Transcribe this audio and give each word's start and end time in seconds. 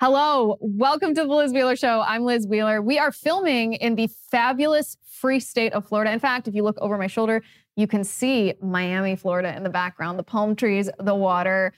Hello, 0.00 0.56
welcome 0.60 1.12
to 1.12 1.22
the 1.22 1.34
Liz 1.34 1.52
Wheeler 1.52 1.74
Show. 1.74 2.04
I'm 2.06 2.22
Liz 2.22 2.46
Wheeler. 2.46 2.80
We 2.80 3.00
are 3.00 3.10
filming 3.10 3.72
in 3.72 3.96
the 3.96 4.06
fabulous 4.30 4.96
free 5.10 5.40
state 5.40 5.72
of 5.72 5.88
Florida. 5.88 6.12
In 6.12 6.20
fact, 6.20 6.46
if 6.46 6.54
you 6.54 6.62
look 6.62 6.78
over 6.78 6.96
my 6.96 7.08
shoulder, 7.08 7.42
you 7.74 7.88
can 7.88 8.04
see 8.04 8.54
Miami, 8.62 9.16
Florida 9.16 9.56
in 9.56 9.64
the 9.64 9.70
background, 9.70 10.16
the 10.16 10.22
palm 10.22 10.54
trees, 10.54 10.88
the 11.00 11.16
water. 11.16 11.72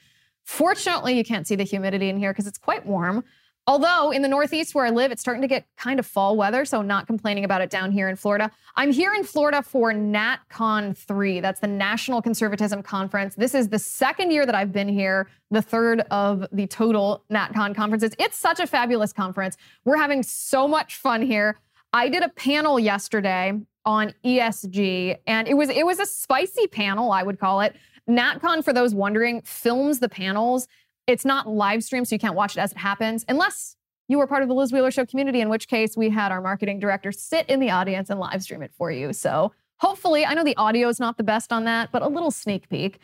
Fortunately, 0.44 1.16
you 1.16 1.24
can't 1.24 1.46
see 1.46 1.56
the 1.56 1.64
humidity 1.64 2.10
in 2.10 2.18
here 2.18 2.30
because 2.30 2.46
it's 2.46 2.58
quite 2.58 2.84
warm. 2.84 3.24
Although 3.66 4.10
in 4.10 4.22
the 4.22 4.28
Northeast 4.28 4.74
where 4.74 4.86
I 4.86 4.90
live, 4.90 5.12
it's 5.12 5.20
starting 5.20 5.42
to 5.42 5.48
get 5.48 5.66
kind 5.76 6.00
of 6.00 6.06
fall 6.06 6.36
weather, 6.36 6.64
so 6.64 6.82
not 6.82 7.06
complaining 7.06 7.44
about 7.44 7.60
it 7.60 7.70
down 7.70 7.92
here 7.92 8.08
in 8.08 8.16
Florida. 8.16 8.50
I'm 8.74 8.90
here 8.90 9.14
in 9.14 9.22
Florida 9.22 9.62
for 9.62 9.92
NatCon 9.92 10.96
3. 10.96 11.40
That's 11.40 11.60
the 11.60 11.66
National 11.66 12.20
Conservatism 12.20 12.82
Conference. 12.82 13.34
This 13.34 13.54
is 13.54 13.68
the 13.68 13.78
second 13.78 14.30
year 14.30 14.46
that 14.46 14.54
I've 14.54 14.72
been 14.72 14.88
here, 14.88 15.28
the 15.50 15.62
third 15.62 16.00
of 16.10 16.46
the 16.50 16.66
total 16.66 17.24
NatCon 17.30 17.74
conferences. 17.76 18.12
It's 18.18 18.36
such 18.36 18.60
a 18.60 18.66
fabulous 18.66 19.12
conference. 19.12 19.56
We're 19.84 19.98
having 19.98 20.22
so 20.22 20.66
much 20.66 20.96
fun 20.96 21.22
here. 21.22 21.60
I 21.92 22.08
did 22.08 22.22
a 22.22 22.28
panel 22.28 22.80
yesterday 22.80 23.52
on 23.84 24.14
ESG, 24.24 25.16
and 25.26 25.48
it 25.48 25.54
was 25.54 25.68
it 25.70 25.84
was 25.86 25.98
a 25.98 26.06
spicy 26.06 26.66
panel, 26.66 27.12
I 27.12 27.22
would 27.22 27.38
call 27.38 27.60
it. 27.60 27.76
NatCon, 28.08 28.64
for 28.64 28.72
those 28.72 28.94
wondering, 28.94 29.42
films 29.42 30.00
the 30.00 30.08
panels 30.08 30.66
it's 31.10 31.24
not 31.24 31.48
live 31.48 31.82
stream, 31.82 32.04
so 32.04 32.14
you 32.14 32.18
can't 32.18 32.36
watch 32.36 32.56
it 32.56 32.60
as 32.60 32.72
it 32.72 32.78
happens, 32.78 33.24
unless 33.28 33.76
you 34.08 34.18
were 34.18 34.26
part 34.26 34.42
of 34.42 34.48
the 34.48 34.54
Liz 34.54 34.72
Wheeler 34.72 34.90
Show 34.90 35.04
community, 35.06 35.40
in 35.40 35.48
which 35.48 35.68
case 35.68 35.96
we 35.96 36.08
had 36.08 36.32
our 36.32 36.40
marketing 36.40 36.78
director 36.78 37.12
sit 37.12 37.48
in 37.48 37.60
the 37.60 37.70
audience 37.70 38.10
and 38.10 38.18
live 38.18 38.42
stream 38.42 38.62
it 38.62 38.72
for 38.76 38.90
you. 38.90 39.12
So 39.12 39.52
hopefully, 39.78 40.24
I 40.24 40.34
know 40.34 40.44
the 40.44 40.56
audio 40.56 40.88
is 40.88 41.00
not 41.00 41.16
the 41.16 41.24
best 41.24 41.52
on 41.52 41.64
that, 41.64 41.90
but 41.92 42.02
a 42.02 42.08
little 42.08 42.30
sneak 42.30 42.68
peek. 42.68 42.98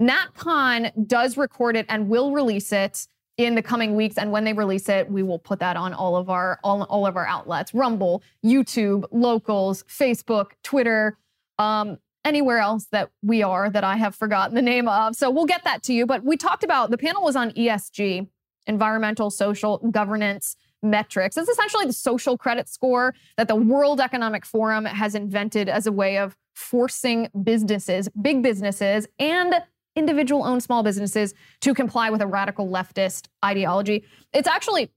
NatCon 0.00 1.08
does 1.08 1.36
record 1.36 1.76
it 1.76 1.86
and 1.88 2.08
will 2.08 2.32
release 2.32 2.72
it 2.72 3.06
in 3.36 3.54
the 3.54 3.62
coming 3.62 3.94
weeks. 3.96 4.18
And 4.18 4.30
when 4.30 4.44
they 4.44 4.52
release 4.52 4.88
it, 4.88 5.10
we 5.10 5.22
will 5.22 5.38
put 5.38 5.58
that 5.60 5.76
on 5.76 5.92
all 5.94 6.16
of 6.16 6.30
our 6.30 6.58
all, 6.62 6.82
all 6.84 7.06
of 7.06 7.16
our 7.16 7.26
outlets: 7.26 7.74
Rumble, 7.74 8.22
YouTube, 8.44 9.04
Locals, 9.10 9.84
Facebook, 9.84 10.50
Twitter. 10.62 11.18
Um, 11.58 11.98
anywhere 12.24 12.58
else 12.58 12.86
that 12.92 13.10
we 13.22 13.42
are 13.42 13.70
that 13.70 13.84
I 13.84 13.96
have 13.96 14.14
forgotten 14.14 14.54
the 14.54 14.62
name 14.62 14.88
of. 14.88 15.14
So 15.14 15.30
we'll 15.30 15.46
get 15.46 15.64
that 15.64 15.82
to 15.84 15.92
you. 15.92 16.06
But 16.06 16.24
we 16.24 16.36
talked 16.36 16.64
about 16.64 16.90
the 16.90 16.98
panel 16.98 17.22
was 17.22 17.36
on 17.36 17.50
ESG, 17.52 18.28
environmental, 18.66 19.30
social, 19.30 19.78
governance 19.90 20.56
metrics. 20.82 21.36
It's 21.36 21.48
essentially 21.48 21.86
the 21.86 21.92
social 21.92 22.36
credit 22.36 22.68
score 22.68 23.14
that 23.36 23.48
the 23.48 23.56
World 23.56 24.00
Economic 24.00 24.44
Forum 24.44 24.84
has 24.84 25.14
invented 25.14 25.68
as 25.68 25.86
a 25.86 25.92
way 25.92 26.18
of 26.18 26.36
forcing 26.54 27.28
businesses, 27.42 28.08
big 28.20 28.42
businesses, 28.42 29.06
and 29.18 29.54
individual 29.96 30.44
owned 30.44 30.62
small 30.62 30.82
businesses 30.82 31.34
to 31.60 31.74
comply 31.74 32.10
with 32.10 32.22
a 32.22 32.26
radical 32.26 32.68
leftist 32.68 33.28
ideology. 33.44 34.04
It's 34.32 34.48
actually 34.48 34.90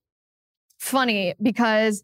funny 0.80 1.34
because 1.42 2.04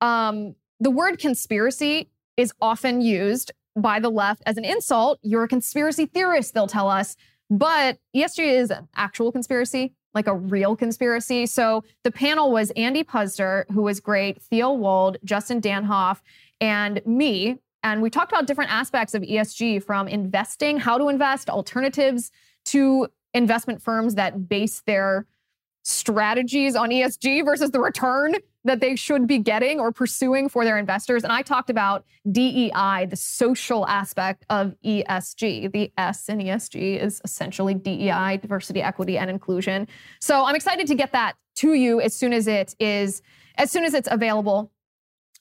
um, 0.00 0.54
the 0.80 0.90
word 0.90 1.18
conspiracy 1.18 2.10
is 2.36 2.52
often 2.60 3.00
used 3.00 3.52
by 3.80 4.00
the 4.00 4.10
left 4.10 4.42
as 4.46 4.56
an 4.56 4.64
insult. 4.64 5.18
You're 5.22 5.44
a 5.44 5.48
conspiracy 5.48 6.06
theorist, 6.06 6.54
they'll 6.54 6.66
tell 6.66 6.88
us. 6.88 7.16
But 7.50 7.98
ESG 8.14 8.46
is 8.46 8.70
an 8.70 8.88
actual 8.94 9.32
conspiracy, 9.32 9.94
like 10.14 10.26
a 10.26 10.34
real 10.34 10.76
conspiracy. 10.76 11.46
So 11.46 11.84
the 12.04 12.10
panel 12.10 12.52
was 12.52 12.70
Andy 12.72 13.04
Puzder, 13.04 13.64
who 13.72 13.82
was 13.82 14.00
great, 14.00 14.42
Theo 14.42 14.72
Wold, 14.72 15.16
Justin 15.24 15.60
Danhof, 15.60 16.20
and 16.60 17.00
me. 17.06 17.58
And 17.82 18.02
we 18.02 18.10
talked 18.10 18.32
about 18.32 18.46
different 18.46 18.70
aspects 18.70 19.14
of 19.14 19.22
ESG 19.22 19.82
from 19.82 20.08
investing, 20.08 20.78
how 20.78 20.98
to 20.98 21.08
invest, 21.08 21.48
alternatives 21.48 22.30
to 22.66 23.08
investment 23.32 23.80
firms 23.80 24.16
that 24.16 24.48
base 24.48 24.82
their 24.86 25.26
strategies 25.84 26.76
on 26.76 26.90
ESG 26.90 27.44
versus 27.44 27.70
the 27.70 27.80
return 27.80 28.34
that 28.68 28.80
they 28.80 28.96
should 28.96 29.26
be 29.26 29.38
getting 29.38 29.80
or 29.80 29.92
pursuing 29.92 30.48
for 30.48 30.64
their 30.64 30.78
investors. 30.78 31.24
And 31.24 31.32
I 31.32 31.42
talked 31.42 31.70
about 31.70 32.04
DEI, 32.30 33.06
the 33.08 33.16
social 33.16 33.86
aspect 33.86 34.44
of 34.50 34.74
ESG. 34.84 35.72
The 35.72 35.92
S 35.96 36.28
in 36.28 36.38
ESG 36.38 37.02
is 37.02 37.20
essentially 37.24 37.74
DEI, 37.74 38.38
diversity, 38.40 38.82
equity, 38.82 39.18
and 39.18 39.30
inclusion. 39.30 39.88
So 40.20 40.44
I'm 40.44 40.54
excited 40.54 40.86
to 40.86 40.94
get 40.94 41.12
that 41.12 41.34
to 41.56 41.74
you 41.74 42.00
as 42.00 42.14
soon 42.14 42.32
as 42.32 42.46
it 42.46 42.74
is, 42.78 43.22
as 43.56 43.70
soon 43.70 43.84
as 43.84 43.94
it's 43.94 44.08
available. 44.10 44.70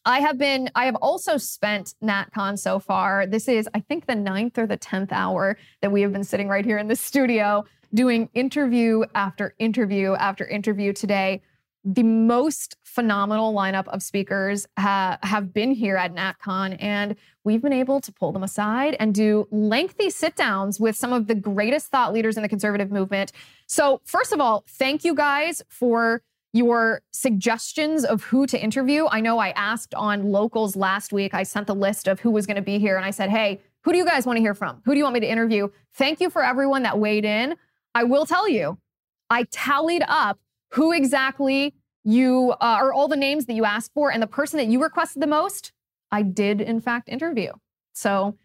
I 0.06 0.22
have 0.22 0.38
been, 0.38 0.70
I 0.74 0.86
have 0.86 0.96
also 0.96 1.36
spent 1.38 1.94
NatCon 2.02 2.58
so 2.58 2.80
far. 2.80 3.28
This 3.28 3.50
is, 3.50 3.68
I 3.74 3.82
think, 3.82 4.06
the 4.06 4.16
ninth 4.16 4.58
or 4.58 4.66
the 4.66 4.78
10th 4.78 5.12
hour 5.12 5.58
that 5.82 5.92
we 5.92 6.02
have 6.02 6.14
been 6.14 6.24
sitting 6.24 6.48
right 6.48 6.64
here 6.64 6.78
in 6.78 6.88
the 6.88 6.96
studio 6.96 7.66
doing 7.94 8.30
interview 8.34 9.04
after 9.16 9.54
interview 9.60 10.14
after 10.14 10.46
interview 10.48 10.94
today. 10.94 11.42
The 11.90 12.04
most 12.04 12.76
phenomenal 12.84 13.54
lineup 13.54 13.88
of 13.88 14.04
speakers 14.04 14.68
ha- 14.78 15.18
have 15.24 15.54
been 15.54 15.72
here 15.72 15.96
at 15.96 16.14
NatCon, 16.14 16.76
and 16.82 17.16
we've 17.46 17.62
been 17.62 17.72
able 17.72 18.02
to 18.02 18.12
pull 18.12 18.34
them 18.34 18.44
aside 18.44 18.98
and 19.00 19.16
do 19.16 19.48
lengthy 19.52 20.10
sit 20.10 20.36
downs 20.36 20.82
with 20.82 20.98
some 20.98 21.14
of 21.14 21.28
the 21.28 21.36
greatest 21.36 21.88
thought 21.88 22.12
leaders 22.12 22.36
in 22.36 22.44
the 22.44 22.50
conservative 22.50 22.92
movement. 22.92 23.32
So, 23.68 24.02
first 24.04 24.34
of 24.34 24.42
all, 24.42 24.66
thank 24.68 25.06
you 25.06 25.16
guys 25.16 25.62
for 25.70 26.24
your 26.52 27.04
suggestions 27.14 28.04
of 28.04 28.22
who 28.22 28.46
to 28.48 28.62
interview. 28.62 29.08
I 29.10 29.22
know 29.22 29.40
I 29.40 29.52
asked 29.52 29.94
on 29.94 30.26
locals 30.26 30.76
last 30.76 31.14
week, 31.14 31.34
I 31.34 31.44
sent 31.44 31.68
the 31.68 31.76
list 31.76 32.10
of 32.10 32.20
who 32.20 32.32
was 32.32 32.46
going 32.46 32.58
to 32.58 32.62
be 32.62 32.80
here, 32.80 32.98
and 32.98 33.06
I 33.06 33.12
said, 33.12 33.30
hey, 33.30 33.62
who 33.86 33.94
do 33.94 33.98
you 33.98 34.06
guys 34.06 34.26
want 34.26 34.36
to 34.36 34.42
hear 34.42 34.54
from? 34.54 34.82
Who 34.84 34.92
do 34.92 34.98
you 34.98 35.06
want 35.06 35.14
me 35.14 35.22
to 35.22 35.30
interview? 35.32 35.70
Thank 35.94 36.20
you 36.20 36.30
for 36.30 36.44
everyone 36.44 36.84
that 36.84 37.00
weighed 37.00 37.24
in. 37.24 37.56
I 37.96 38.04
will 38.04 38.26
tell 38.26 38.50
you, 38.50 38.78
I 39.30 39.44
tallied 39.52 40.04
up 40.06 40.38
who 40.72 40.92
exactly 40.92 41.74
you 42.08 42.56
uh, 42.62 42.80
or 42.82 42.94
all 42.94 43.08
the 43.08 43.18
names 43.18 43.46
that 43.46 43.54
you 43.54 43.66
asked 43.66 43.92
for 43.94 44.12
and 44.12 44.24
the 44.24 44.28
person 44.28 44.58
that 44.58 44.68
you 44.68 44.82
requested 44.82 45.22
the 45.22 45.28
most. 45.28 45.74
I 46.10 46.22
did, 46.22 46.62
in 46.62 46.80
fact, 46.80 47.10
interview. 47.10 47.52
So, 47.94 48.38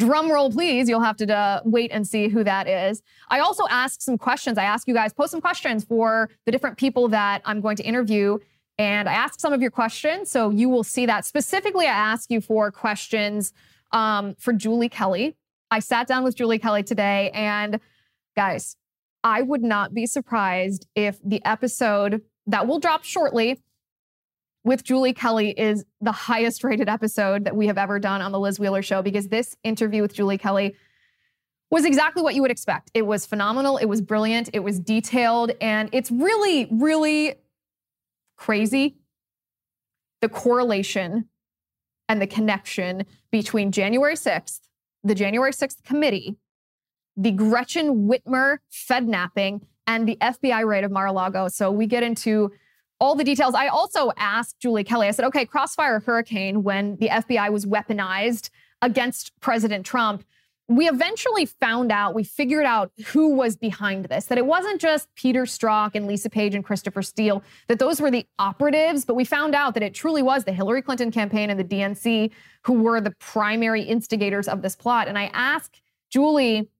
drum 0.00 0.32
roll, 0.32 0.50
please. 0.50 0.88
You'll 0.88 1.00
have 1.00 1.16
to 1.18 1.32
uh, 1.32 1.60
wait 1.64 1.92
and 1.92 2.06
see 2.06 2.28
who 2.28 2.42
that 2.42 2.66
is. 2.66 3.02
I 3.30 3.38
also 3.38 3.68
asked 3.70 4.02
some 4.02 4.18
questions. 4.18 4.58
I 4.58 4.64
asked 4.64 4.88
you 4.88 4.94
guys 4.94 5.12
post 5.12 5.30
some 5.30 5.40
questions 5.40 5.84
for 5.84 6.28
the 6.44 6.50
different 6.50 6.76
people 6.76 7.06
that 7.08 7.40
I'm 7.44 7.60
going 7.60 7.76
to 7.76 7.84
interview. 7.84 8.38
And 8.78 9.08
I 9.08 9.12
asked 9.12 9.40
some 9.40 9.52
of 9.52 9.62
your 9.62 9.70
questions, 9.70 10.32
so 10.32 10.50
you 10.50 10.68
will 10.68 10.82
see 10.82 11.06
that. 11.06 11.24
Specifically, 11.24 11.86
I 11.86 11.92
asked 11.92 12.32
you 12.32 12.40
for 12.40 12.72
questions 12.72 13.52
um, 13.92 14.34
for 14.40 14.52
Julie 14.52 14.88
Kelly. 14.88 15.36
I 15.70 15.78
sat 15.78 16.08
down 16.08 16.24
with 16.24 16.34
Julie 16.34 16.58
Kelly 16.58 16.82
today, 16.82 17.30
and 17.32 17.78
guys, 18.34 18.76
I 19.22 19.42
would 19.42 19.62
not 19.62 19.94
be 19.94 20.06
surprised 20.06 20.88
if 20.96 21.20
the 21.24 21.40
episode 21.44 22.22
that 22.46 22.66
will 22.66 22.78
drop 22.78 23.04
shortly 23.04 23.60
with 24.64 24.82
Julie 24.82 25.12
Kelly 25.12 25.50
is 25.50 25.84
the 26.00 26.12
highest 26.12 26.64
rated 26.64 26.88
episode 26.88 27.44
that 27.44 27.54
we 27.54 27.66
have 27.66 27.76
ever 27.78 27.98
done 27.98 28.22
on 28.22 28.32
the 28.32 28.40
Liz 28.40 28.58
Wheeler 28.58 28.82
show 28.82 29.02
because 29.02 29.28
this 29.28 29.54
interview 29.62 30.02
with 30.02 30.14
Julie 30.14 30.38
Kelly 30.38 30.74
was 31.70 31.84
exactly 31.84 32.22
what 32.22 32.34
you 32.34 32.42
would 32.42 32.50
expect. 32.50 32.90
It 32.94 33.06
was 33.06 33.26
phenomenal, 33.26 33.76
it 33.76 33.86
was 33.86 34.00
brilliant, 34.00 34.50
it 34.52 34.60
was 34.60 34.78
detailed, 34.78 35.52
and 35.60 35.90
it's 35.92 36.10
really, 36.10 36.68
really 36.70 37.34
crazy 38.36 38.96
the 40.20 40.28
correlation 40.30 41.28
and 42.08 42.20
the 42.20 42.26
connection 42.26 43.04
between 43.30 43.70
January 43.70 44.14
6th, 44.14 44.60
the 45.02 45.14
January 45.14 45.52
6th 45.52 45.82
committee, 45.82 46.38
the 47.16 47.30
Gretchen 47.30 48.08
Whitmer 48.08 48.58
Fednapping, 48.70 49.66
and 49.86 50.08
the 50.08 50.16
FBI 50.16 50.66
raid 50.66 50.84
of 50.84 50.90
Mar-a-Lago. 50.90 51.48
So 51.48 51.70
we 51.70 51.86
get 51.86 52.02
into 52.02 52.50
all 53.00 53.14
the 53.14 53.24
details. 53.24 53.54
I 53.54 53.68
also 53.68 54.12
asked 54.16 54.58
Julie 54.60 54.84
Kelly, 54.84 55.08
I 55.08 55.10
said, 55.10 55.26
okay, 55.26 55.44
Crossfire 55.44 56.00
Hurricane, 56.00 56.62
when 56.62 56.96
the 56.96 57.08
FBI 57.08 57.52
was 57.52 57.66
weaponized 57.66 58.50
against 58.80 59.32
President 59.40 59.84
Trump, 59.84 60.24
we 60.66 60.88
eventually 60.88 61.44
found 61.44 61.92
out, 61.92 62.14
we 62.14 62.24
figured 62.24 62.64
out 62.64 62.90
who 63.08 63.34
was 63.34 63.54
behind 63.56 64.06
this, 64.06 64.24
that 64.26 64.38
it 64.38 64.46
wasn't 64.46 64.80
just 64.80 65.14
Peter 65.14 65.42
Strzok 65.42 65.90
and 65.94 66.06
Lisa 66.06 66.30
Page 66.30 66.54
and 66.54 66.64
Christopher 66.64 67.02
Steele, 67.02 67.42
that 67.68 67.78
those 67.78 68.00
were 68.00 68.10
the 68.10 68.26
operatives, 68.38 69.04
but 69.04 69.14
we 69.14 69.26
found 69.26 69.54
out 69.54 69.74
that 69.74 69.82
it 69.82 69.92
truly 69.92 70.22
was 70.22 70.44
the 70.44 70.52
Hillary 70.52 70.80
Clinton 70.80 71.10
campaign 71.10 71.50
and 71.50 71.60
the 71.60 71.64
DNC 71.64 72.30
who 72.62 72.72
were 72.72 73.02
the 73.02 73.10
primary 73.18 73.82
instigators 73.82 74.48
of 74.48 74.62
this 74.62 74.74
plot. 74.74 75.06
And 75.06 75.18
I 75.18 75.26
asked 75.34 75.82
Julie, 76.08 76.70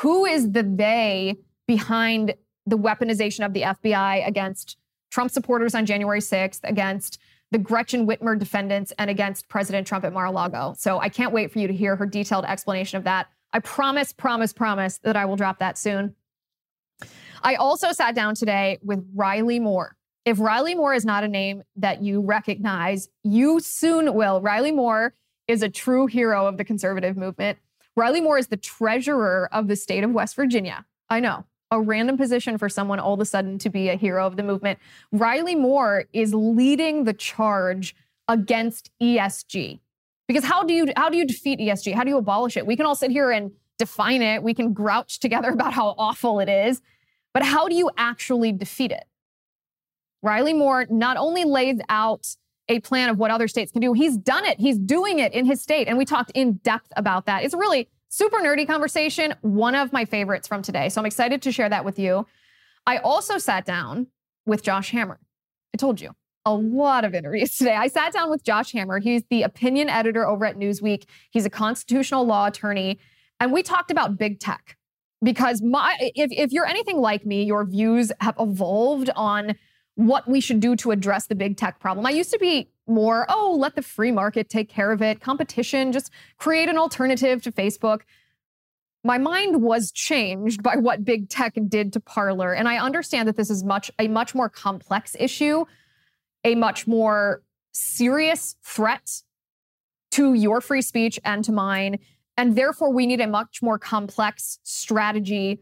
who 0.00 0.24
is 0.24 0.52
the 0.52 0.62
they 0.62 1.36
behind 1.66 2.34
the 2.66 2.78
weaponization 2.78 3.44
of 3.44 3.52
the 3.52 3.62
FBI 3.62 4.26
against 4.26 4.78
Trump 5.10 5.30
supporters 5.30 5.74
on 5.74 5.84
January 5.84 6.20
6th, 6.20 6.60
against 6.64 7.18
the 7.50 7.58
Gretchen 7.58 8.06
Whitmer 8.06 8.38
defendants, 8.38 8.92
and 8.98 9.10
against 9.10 9.48
President 9.48 9.86
Trump 9.86 10.04
at 10.04 10.12
Mar 10.12 10.26
a 10.26 10.30
Lago. 10.30 10.74
So 10.78 11.00
I 11.00 11.10
can't 11.10 11.32
wait 11.32 11.52
for 11.52 11.58
you 11.58 11.66
to 11.66 11.74
hear 11.74 11.96
her 11.96 12.06
detailed 12.06 12.46
explanation 12.46 12.96
of 12.96 13.04
that. 13.04 13.28
I 13.52 13.58
promise, 13.58 14.12
promise, 14.12 14.54
promise 14.54 14.98
that 14.98 15.16
I 15.16 15.26
will 15.26 15.36
drop 15.36 15.58
that 15.58 15.76
soon. 15.76 16.14
I 17.42 17.56
also 17.56 17.92
sat 17.92 18.14
down 18.14 18.34
today 18.34 18.78
with 18.82 19.06
Riley 19.14 19.60
Moore. 19.60 19.96
If 20.24 20.38
Riley 20.38 20.74
Moore 20.74 20.94
is 20.94 21.04
not 21.04 21.24
a 21.24 21.28
name 21.28 21.62
that 21.76 22.02
you 22.02 22.22
recognize, 22.22 23.08
you 23.22 23.60
soon 23.60 24.14
will. 24.14 24.40
Riley 24.40 24.72
Moore 24.72 25.14
is 25.46 25.62
a 25.62 25.68
true 25.68 26.06
hero 26.06 26.46
of 26.46 26.56
the 26.56 26.64
conservative 26.64 27.18
movement. 27.18 27.58
Riley 28.00 28.22
Moore 28.22 28.38
is 28.38 28.46
the 28.46 28.56
treasurer 28.56 29.46
of 29.52 29.68
the 29.68 29.76
state 29.76 30.02
of 30.04 30.12
West 30.12 30.34
Virginia. 30.34 30.86
I 31.10 31.20
know, 31.20 31.44
a 31.70 31.78
random 31.78 32.16
position 32.16 32.56
for 32.56 32.70
someone 32.70 32.98
all 32.98 33.12
of 33.12 33.20
a 33.20 33.26
sudden 33.26 33.58
to 33.58 33.68
be 33.68 33.90
a 33.90 33.94
hero 33.94 34.26
of 34.26 34.36
the 34.36 34.42
movement. 34.42 34.78
Riley 35.12 35.54
Moore 35.54 36.06
is 36.14 36.32
leading 36.32 37.04
the 37.04 37.12
charge 37.12 37.94
against 38.26 38.90
ESG. 39.02 39.80
Because 40.26 40.44
how 40.44 40.64
do 40.64 40.72
you 40.72 40.86
how 40.96 41.10
do 41.10 41.18
you 41.18 41.26
defeat 41.26 41.58
ESG? 41.58 41.92
How 41.92 42.02
do 42.02 42.08
you 42.08 42.16
abolish 42.16 42.56
it? 42.56 42.66
We 42.66 42.74
can 42.74 42.86
all 42.86 42.94
sit 42.94 43.10
here 43.10 43.30
and 43.30 43.52
define 43.78 44.22
it. 44.22 44.42
We 44.42 44.54
can 44.54 44.72
grouch 44.72 45.20
together 45.20 45.50
about 45.58 45.74
how 45.74 45.94
awful 45.98 46.40
it 46.40 46.48
is. 46.48 46.80
But 47.34 47.42
how 47.42 47.68
do 47.68 47.74
you 47.74 47.90
actually 47.98 48.52
defeat 48.52 48.92
it? 48.92 49.04
Riley 50.22 50.54
Moore 50.54 50.86
not 50.88 51.18
only 51.18 51.44
lays 51.44 51.80
out 51.90 52.34
a 52.70 52.80
plan 52.80 53.08
of 53.08 53.18
what 53.18 53.30
other 53.30 53.48
states 53.48 53.72
can 53.72 53.82
do, 53.82 53.92
he's 53.92 54.16
done 54.16 54.46
it. 54.46 54.58
He's 54.58 54.78
doing 54.78 55.18
it 55.18 55.32
in 55.34 55.44
his 55.44 55.60
state. 55.60 55.88
And 55.88 55.98
we 55.98 56.04
talked 56.04 56.30
in 56.34 56.54
depth 56.58 56.92
about 56.96 57.26
that. 57.26 57.44
It's 57.44 57.52
a 57.52 57.58
really 57.58 57.88
super 58.08 58.38
nerdy 58.38 58.66
conversation, 58.66 59.34
one 59.42 59.74
of 59.74 59.92
my 59.92 60.04
favorites 60.04 60.48
from 60.48 60.62
today. 60.62 60.88
So 60.88 61.00
I'm 61.00 61.06
excited 61.06 61.42
to 61.42 61.52
share 61.52 61.68
that 61.68 61.84
with 61.84 61.98
you. 61.98 62.26
I 62.86 62.98
also 62.98 63.38
sat 63.38 63.66
down 63.66 64.06
with 64.46 64.62
Josh 64.62 64.90
Hammer. 64.90 65.18
I 65.74 65.76
told 65.76 66.00
you 66.00 66.12
a 66.46 66.54
lot 66.54 67.04
of 67.04 67.14
interviews 67.14 67.56
today. 67.58 67.74
I 67.74 67.88
sat 67.88 68.12
down 68.12 68.30
with 68.30 68.44
Josh 68.44 68.72
Hammer. 68.72 69.00
He's 69.00 69.24
the 69.30 69.42
opinion 69.42 69.88
editor 69.88 70.26
over 70.26 70.44
at 70.46 70.56
Newsweek. 70.56 71.04
He's 71.30 71.44
a 71.44 71.50
constitutional 71.50 72.24
law 72.24 72.46
attorney. 72.46 72.98
And 73.40 73.52
we 73.52 73.62
talked 73.62 73.90
about 73.90 74.16
big 74.16 74.38
tech 74.38 74.76
because 75.22 75.60
my 75.60 75.96
if, 76.14 76.30
if 76.30 76.52
you're 76.52 76.66
anything 76.66 77.00
like 77.00 77.26
me, 77.26 77.42
your 77.42 77.64
views 77.64 78.12
have 78.20 78.34
evolved 78.38 79.10
on 79.16 79.56
what 80.00 80.26
we 80.26 80.40
should 80.40 80.60
do 80.60 80.74
to 80.76 80.92
address 80.92 81.26
the 81.26 81.34
big 81.34 81.58
tech 81.58 81.78
problem. 81.78 82.06
I 82.06 82.10
used 82.10 82.30
to 82.32 82.38
be 82.38 82.70
more, 82.86 83.26
oh, 83.28 83.54
let 83.58 83.76
the 83.76 83.82
free 83.82 84.10
market 84.10 84.48
take 84.48 84.70
care 84.70 84.92
of 84.92 85.02
it, 85.02 85.20
competition, 85.20 85.92
just 85.92 86.10
create 86.38 86.70
an 86.70 86.78
alternative 86.78 87.42
to 87.42 87.52
Facebook. 87.52 88.00
My 89.04 89.18
mind 89.18 89.62
was 89.62 89.92
changed 89.92 90.62
by 90.62 90.76
what 90.76 91.04
big 91.04 91.28
tech 91.28 91.54
did 91.68 91.92
to 91.92 92.00
Parler, 92.00 92.54
and 92.54 92.66
I 92.66 92.78
understand 92.78 93.28
that 93.28 93.36
this 93.36 93.50
is 93.50 93.62
much 93.62 93.90
a 93.98 94.08
much 94.08 94.34
more 94.34 94.48
complex 94.48 95.14
issue, 95.18 95.66
a 96.44 96.54
much 96.54 96.86
more 96.86 97.42
serious 97.72 98.56
threat 98.64 99.22
to 100.12 100.32
your 100.32 100.62
free 100.62 100.82
speech 100.82 101.20
and 101.24 101.44
to 101.44 101.52
mine, 101.52 101.98
and 102.38 102.56
therefore 102.56 102.90
we 102.90 103.06
need 103.06 103.20
a 103.20 103.26
much 103.26 103.60
more 103.62 103.78
complex 103.78 104.60
strategy 104.62 105.60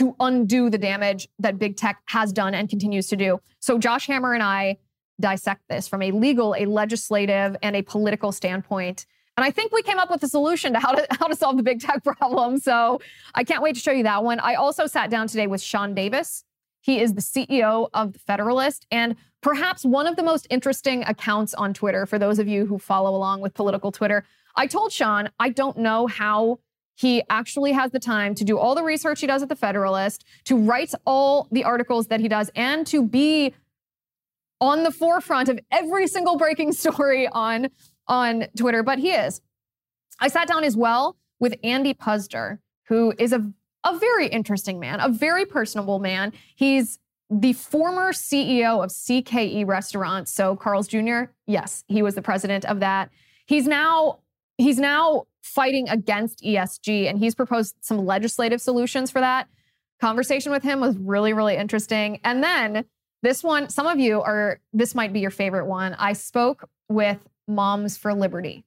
to 0.00 0.16
undo 0.18 0.70
the 0.70 0.78
damage 0.78 1.28
that 1.38 1.58
big 1.58 1.76
tech 1.76 2.00
has 2.06 2.32
done 2.32 2.54
and 2.54 2.70
continues 2.70 3.06
to 3.08 3.16
do. 3.16 3.38
So 3.58 3.78
Josh 3.78 4.06
Hammer 4.06 4.32
and 4.32 4.42
I 4.42 4.78
dissect 5.20 5.60
this 5.68 5.86
from 5.86 6.00
a 6.00 6.10
legal, 6.10 6.56
a 6.58 6.64
legislative, 6.64 7.54
and 7.62 7.76
a 7.76 7.82
political 7.82 8.32
standpoint. 8.32 9.04
And 9.36 9.44
I 9.44 9.50
think 9.50 9.72
we 9.72 9.82
came 9.82 9.98
up 9.98 10.10
with 10.10 10.22
a 10.22 10.28
solution 10.28 10.72
to 10.72 10.80
how 10.80 10.92
to 10.92 11.06
how 11.20 11.26
to 11.26 11.36
solve 11.36 11.58
the 11.58 11.62
big 11.62 11.80
tech 11.82 12.02
problem. 12.02 12.58
So 12.58 13.02
I 13.34 13.44
can't 13.44 13.62
wait 13.62 13.74
to 13.74 13.80
show 13.80 13.92
you 13.92 14.04
that 14.04 14.24
one. 14.24 14.40
I 14.40 14.54
also 14.54 14.86
sat 14.86 15.10
down 15.10 15.28
today 15.28 15.46
with 15.46 15.60
Sean 15.60 15.94
Davis. 15.94 16.44
He 16.80 16.98
is 16.98 17.12
the 17.12 17.20
CEO 17.20 17.90
of 17.92 18.14
the 18.14 18.18
Federalist 18.20 18.86
and 18.90 19.16
perhaps 19.42 19.84
one 19.84 20.06
of 20.06 20.16
the 20.16 20.22
most 20.22 20.46
interesting 20.48 21.04
accounts 21.04 21.52
on 21.52 21.74
Twitter 21.74 22.06
for 22.06 22.18
those 22.18 22.38
of 22.38 22.48
you 22.48 22.64
who 22.64 22.78
follow 22.78 23.14
along 23.14 23.42
with 23.42 23.52
political 23.52 23.92
Twitter. 23.92 24.24
I 24.56 24.66
told 24.66 24.92
Sean 24.92 25.28
I 25.38 25.50
don't 25.50 25.76
know 25.76 26.06
how 26.06 26.58
he 27.00 27.22
actually 27.30 27.72
has 27.72 27.92
the 27.92 27.98
time 27.98 28.34
to 28.34 28.44
do 28.44 28.58
all 28.58 28.74
the 28.74 28.82
research 28.82 29.22
he 29.22 29.26
does 29.26 29.42
at 29.42 29.48
the 29.48 29.56
Federalist, 29.56 30.22
to 30.44 30.54
write 30.54 30.92
all 31.06 31.48
the 31.50 31.64
articles 31.64 32.08
that 32.08 32.20
he 32.20 32.28
does, 32.28 32.50
and 32.54 32.86
to 32.88 33.02
be 33.02 33.54
on 34.60 34.82
the 34.82 34.90
forefront 34.90 35.48
of 35.48 35.58
every 35.70 36.06
single 36.06 36.36
breaking 36.36 36.72
story 36.84 37.26
on, 37.28 37.68
on 38.06 38.44
Twitter, 38.54 38.82
but 38.82 38.98
he 38.98 39.12
is. 39.12 39.40
I 40.20 40.28
sat 40.28 40.46
down 40.46 40.62
as 40.62 40.76
well 40.76 41.16
with 41.38 41.54
Andy 41.64 41.94
Puzder, 41.94 42.58
who 42.88 43.14
is 43.18 43.32
a, 43.32 43.50
a 43.82 43.98
very 43.98 44.26
interesting 44.26 44.78
man, 44.78 45.00
a 45.00 45.08
very 45.08 45.46
personable 45.46 46.00
man. 46.00 46.34
He's 46.54 46.98
the 47.30 47.54
former 47.54 48.12
CEO 48.12 48.84
of 48.84 48.90
CKE 48.90 49.66
Restaurants. 49.66 50.34
So 50.34 50.54
Carl's 50.54 50.86
Jr., 50.86 51.30
yes, 51.46 51.82
he 51.88 52.02
was 52.02 52.14
the 52.14 52.20
president 52.20 52.66
of 52.66 52.80
that. 52.80 53.08
He's 53.46 53.66
now 53.66 54.18
he's 54.60 54.78
now 54.78 55.24
fighting 55.42 55.88
against 55.88 56.42
ESG 56.42 57.08
and 57.08 57.18
he's 57.18 57.34
proposed 57.34 57.76
some 57.80 58.04
legislative 58.04 58.60
solutions 58.60 59.10
for 59.10 59.20
that. 59.20 59.48
Conversation 60.00 60.52
with 60.52 60.62
him 60.62 60.80
was 60.80 60.96
really, 60.96 61.32
really 61.32 61.56
interesting. 61.56 62.20
And 62.24 62.42
then 62.42 62.84
this 63.22 63.42
one, 63.42 63.68
some 63.68 63.86
of 63.86 63.98
you 63.98 64.20
are, 64.22 64.60
this 64.72 64.94
might 64.94 65.12
be 65.12 65.20
your 65.20 65.30
favorite 65.30 65.66
one. 65.66 65.94
I 65.94 66.12
spoke 66.12 66.68
with 66.88 67.18
Moms 67.48 67.96
for 67.96 68.14
Liberty. 68.14 68.64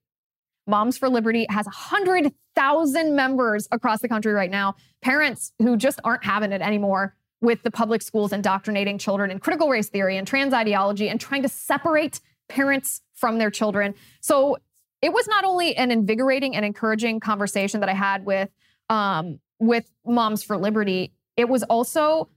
Moms 0.68 0.98
for 0.98 1.10
Liberty 1.10 1.46
has 1.50 1.66
100,000 1.66 3.16
members 3.16 3.68
across 3.72 4.02
the 4.02 4.08
country 4.08 4.34
right 4.34 4.52
now, 4.52 4.76
parents 5.02 5.52
who 5.60 5.76
just 5.76 6.00
aren't 6.04 6.24
having 6.24 6.52
it 6.52 6.62
anymore 6.62 7.16
with 7.42 7.62
the 7.64 7.72
public 7.72 8.02
schools 8.02 8.32
indoctrinating 8.32 8.98
children 8.98 9.30
in 9.30 9.40
critical 9.40 9.70
race 9.70 9.90
theory 9.90 10.18
and 10.18 10.26
trans 10.26 10.54
ideology 10.54 11.10
and 11.10 11.20
trying 11.20 11.42
to 11.42 11.50
separate 11.50 12.22
parents 12.48 13.02
from 13.14 13.38
their 13.38 13.52
children. 13.52 13.94
So 14.22 14.58
it 15.04 15.12
was 15.12 15.28
not 15.28 15.44
only 15.44 15.76
an 15.76 15.92
invigorating 15.92 16.56
and 16.56 16.64
encouraging 16.64 17.20
conversation 17.20 17.82
that 17.82 17.90
I 17.90 17.94
had 17.94 18.26
with 18.26 18.50
um, 18.90 19.40
with 19.60 19.92
Moms 20.06 20.44
for 20.44 20.58
Liberty, 20.58 21.14
it 21.36 21.50
was 21.50 21.62
also 21.64 22.30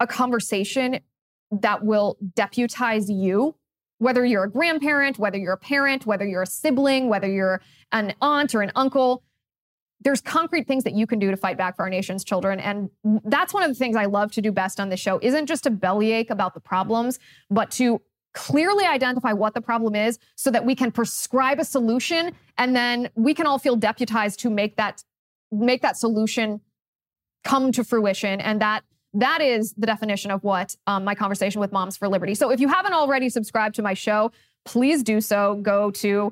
a 0.00 0.06
conversation 0.06 1.00
that 1.52 1.84
will 1.84 2.16
deputize 2.34 3.08
you, 3.08 3.54
whether 3.98 4.24
you're 4.24 4.44
a 4.44 4.50
grandparent, 4.50 5.20
whether 5.20 5.38
you're 5.38 5.52
a 5.52 5.58
parent, 5.58 6.04
whether 6.04 6.26
you're 6.26 6.42
a 6.42 6.46
sibling, 6.46 7.08
whether 7.08 7.30
you're 7.30 7.60
an 7.92 8.12
aunt 8.20 8.52
or 8.52 8.62
an 8.62 8.72
uncle. 8.74 9.22
There's 10.00 10.20
concrete 10.20 10.66
things 10.66 10.82
that 10.82 10.94
you 10.94 11.06
can 11.06 11.20
do 11.20 11.30
to 11.30 11.36
fight 11.36 11.56
back 11.56 11.76
for 11.76 11.82
our 11.82 11.90
nation's 11.90 12.24
children. 12.24 12.58
And 12.58 12.90
that's 13.24 13.54
one 13.54 13.62
of 13.62 13.68
the 13.68 13.74
things 13.74 13.94
I 13.94 14.06
love 14.06 14.32
to 14.32 14.42
do 14.42 14.50
best 14.50 14.80
on 14.80 14.88
this 14.88 15.00
show, 15.00 15.20
isn't 15.22 15.46
just 15.46 15.62
to 15.64 15.70
bellyache 15.70 16.30
about 16.30 16.54
the 16.54 16.60
problems, 16.60 17.20
but 17.50 17.70
to 17.72 18.02
clearly 18.36 18.84
identify 18.84 19.32
what 19.32 19.54
the 19.54 19.62
problem 19.62 19.96
is 19.96 20.18
so 20.36 20.50
that 20.50 20.64
we 20.64 20.74
can 20.74 20.92
prescribe 20.92 21.58
a 21.58 21.64
solution 21.64 22.32
and 22.58 22.76
then 22.76 23.08
we 23.14 23.32
can 23.32 23.46
all 23.46 23.58
feel 23.58 23.76
deputized 23.76 24.38
to 24.38 24.50
make 24.50 24.76
that 24.76 25.02
make 25.50 25.80
that 25.80 25.96
solution 25.96 26.60
come 27.44 27.72
to 27.72 27.82
fruition 27.82 28.38
and 28.42 28.60
that 28.60 28.84
that 29.14 29.40
is 29.40 29.72
the 29.78 29.86
definition 29.86 30.30
of 30.30 30.44
what 30.44 30.76
um, 30.86 31.02
my 31.02 31.14
conversation 31.14 31.62
with 31.62 31.72
Moms 31.72 31.96
for 31.96 32.08
Liberty. 32.08 32.34
So 32.34 32.50
if 32.50 32.60
you 32.60 32.68
haven't 32.68 32.92
already 32.92 33.30
subscribed 33.30 33.74
to 33.76 33.82
my 33.82 33.94
show, 33.94 34.30
please 34.66 35.02
do 35.02 35.22
so. 35.22 35.54
Go 35.62 35.90
to 35.92 36.30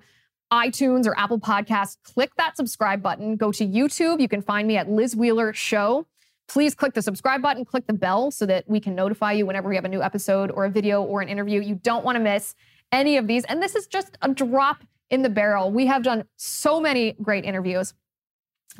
iTunes 0.52 1.06
or 1.06 1.18
Apple 1.18 1.40
Podcasts, 1.40 1.96
click 2.02 2.32
that 2.36 2.54
subscribe 2.58 3.02
button. 3.02 3.36
Go 3.36 3.50
to 3.52 3.66
YouTube. 3.66 4.20
You 4.20 4.28
can 4.28 4.42
find 4.42 4.68
me 4.68 4.76
at 4.76 4.90
Liz 4.90 5.16
Wheeler 5.16 5.54
Show. 5.54 6.06
Please 6.48 6.74
click 6.74 6.94
the 6.94 7.02
subscribe 7.02 7.42
button, 7.42 7.64
click 7.64 7.86
the 7.86 7.94
bell 7.94 8.30
so 8.30 8.46
that 8.46 8.64
we 8.68 8.80
can 8.80 8.94
notify 8.94 9.32
you 9.32 9.46
whenever 9.46 9.68
we 9.68 9.74
have 9.74 9.84
a 9.84 9.88
new 9.88 10.02
episode 10.02 10.50
or 10.50 10.66
a 10.66 10.70
video 10.70 11.02
or 11.02 11.20
an 11.20 11.28
interview. 11.28 11.60
You 11.60 11.74
don't 11.76 12.04
want 12.04 12.16
to 12.16 12.20
miss 12.20 12.54
any 12.92 13.16
of 13.16 13.26
these. 13.26 13.44
And 13.44 13.62
this 13.62 13.74
is 13.74 13.86
just 13.86 14.18
a 14.22 14.28
drop 14.28 14.84
in 15.10 15.22
the 15.22 15.30
barrel. 15.30 15.70
We 15.70 15.86
have 15.86 16.02
done 16.02 16.24
so 16.36 16.80
many 16.80 17.12
great 17.22 17.44
interviews. 17.44 17.94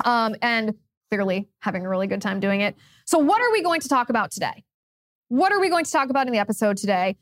Um, 0.03 0.35
and 0.41 0.75
clearly 1.09 1.47
having 1.59 1.85
a 1.85 1.89
really 1.89 2.07
good 2.07 2.21
time 2.21 2.39
doing 2.39 2.61
it. 2.61 2.75
So, 3.05 3.17
what 3.17 3.41
are 3.41 3.51
we 3.51 3.61
going 3.61 3.81
to 3.81 3.89
talk 3.89 4.09
about 4.09 4.31
today? 4.31 4.63
What 5.29 5.51
are 5.51 5.59
we 5.59 5.69
going 5.69 5.85
to 5.85 5.91
talk 5.91 6.09
about 6.09 6.27
in 6.27 6.33
the 6.33 6.39
episode 6.39 6.77
today? 6.77 7.17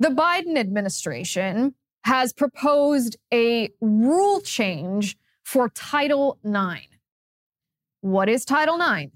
The 0.00 0.08
Biden 0.08 0.56
administration 0.56 1.74
has 2.04 2.32
proposed 2.32 3.16
a 3.32 3.70
rule 3.80 4.40
change 4.40 5.16
for 5.44 5.68
Title 5.68 6.38
IX. 6.44 6.86
What 8.00 8.28
is 8.28 8.44
Title 8.44 8.80
IX? 8.80 9.12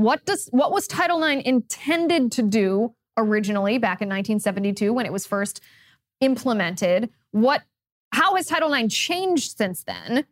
What 0.00 0.24
does 0.24 0.48
what 0.50 0.72
was 0.72 0.86
Title 0.86 1.22
IX 1.22 1.42
intended 1.44 2.32
to 2.32 2.42
do 2.42 2.94
originally 3.18 3.76
back 3.76 4.00
in 4.00 4.08
1972 4.08 4.94
when 4.94 5.04
it 5.04 5.12
was 5.12 5.26
first 5.26 5.60
implemented? 6.22 7.10
What 7.32 7.64
how 8.10 8.34
has 8.36 8.46
Title 8.46 8.72
IX 8.72 8.92
changed 8.92 9.58
since 9.58 9.84
then? 9.84 10.24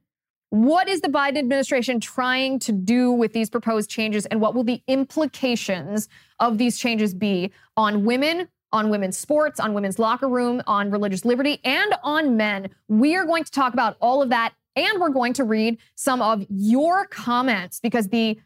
What 0.49 0.89
is 0.89 1.03
the 1.03 1.09
Biden 1.09 1.37
administration 1.37 2.01
trying 2.01 2.61
to 2.61 2.73
do 2.73 3.13
with 3.13 3.35
these 3.35 3.51
proposed 3.51 3.91
changes, 3.91 4.25
and 4.25 4.41
what 4.41 4.55
will 4.55 4.65
the 4.65 4.81
implications 4.89 6.09
of 6.41 6.57
these 6.57 6.79
changes 6.79 7.13
be 7.13 7.53
on 7.77 8.07
women, 8.07 8.49
on 8.73 8.89
women's 8.89 9.19
sports, 9.19 9.61
on 9.61 9.75
women's 9.75 9.99
locker 9.99 10.31
room, 10.31 10.63
on 10.67 10.91
religious 10.91 11.27
liberty, 11.27 11.61
and 11.63 11.95
on 12.03 12.39
men? 12.39 12.71
We 12.89 13.17
are 13.17 13.27
going 13.27 13.45
to 13.45 13.53
talk 13.53 13.75
about 13.75 13.99
all 14.01 14.23
of 14.23 14.31
that, 14.31 14.55
and 14.77 14.99
we're 14.99 15.11
going 15.11 15.35
to 15.35 15.45
read 15.45 15.77
some 15.95 16.23
of 16.23 16.47
your 16.49 17.07
comments 17.07 17.81
because 17.81 18.09
the 18.09 18.39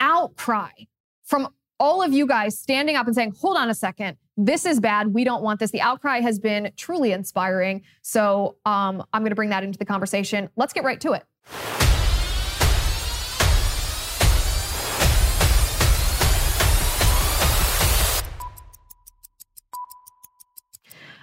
outcry 0.00 0.70
from 1.24 1.48
all 1.78 2.02
of 2.02 2.12
you 2.12 2.26
guys 2.26 2.58
standing 2.58 2.96
up 2.96 3.06
and 3.06 3.14
saying, 3.14 3.34
hold 3.38 3.56
on 3.56 3.68
a 3.68 3.74
second, 3.74 4.16
this 4.36 4.66
is 4.66 4.80
bad. 4.80 5.14
We 5.14 5.24
don't 5.24 5.42
want 5.42 5.60
this. 5.60 5.70
The 5.70 5.80
outcry 5.80 6.20
has 6.20 6.38
been 6.38 6.72
truly 6.76 7.12
inspiring. 7.12 7.82
So 8.02 8.56
um, 8.66 9.04
I'm 9.12 9.22
going 9.22 9.30
to 9.30 9.36
bring 9.36 9.50
that 9.50 9.64
into 9.64 9.78
the 9.78 9.84
conversation. 9.84 10.48
Let's 10.56 10.72
get 10.72 10.84
right 10.84 11.00
to 11.00 11.12
it. 11.12 11.24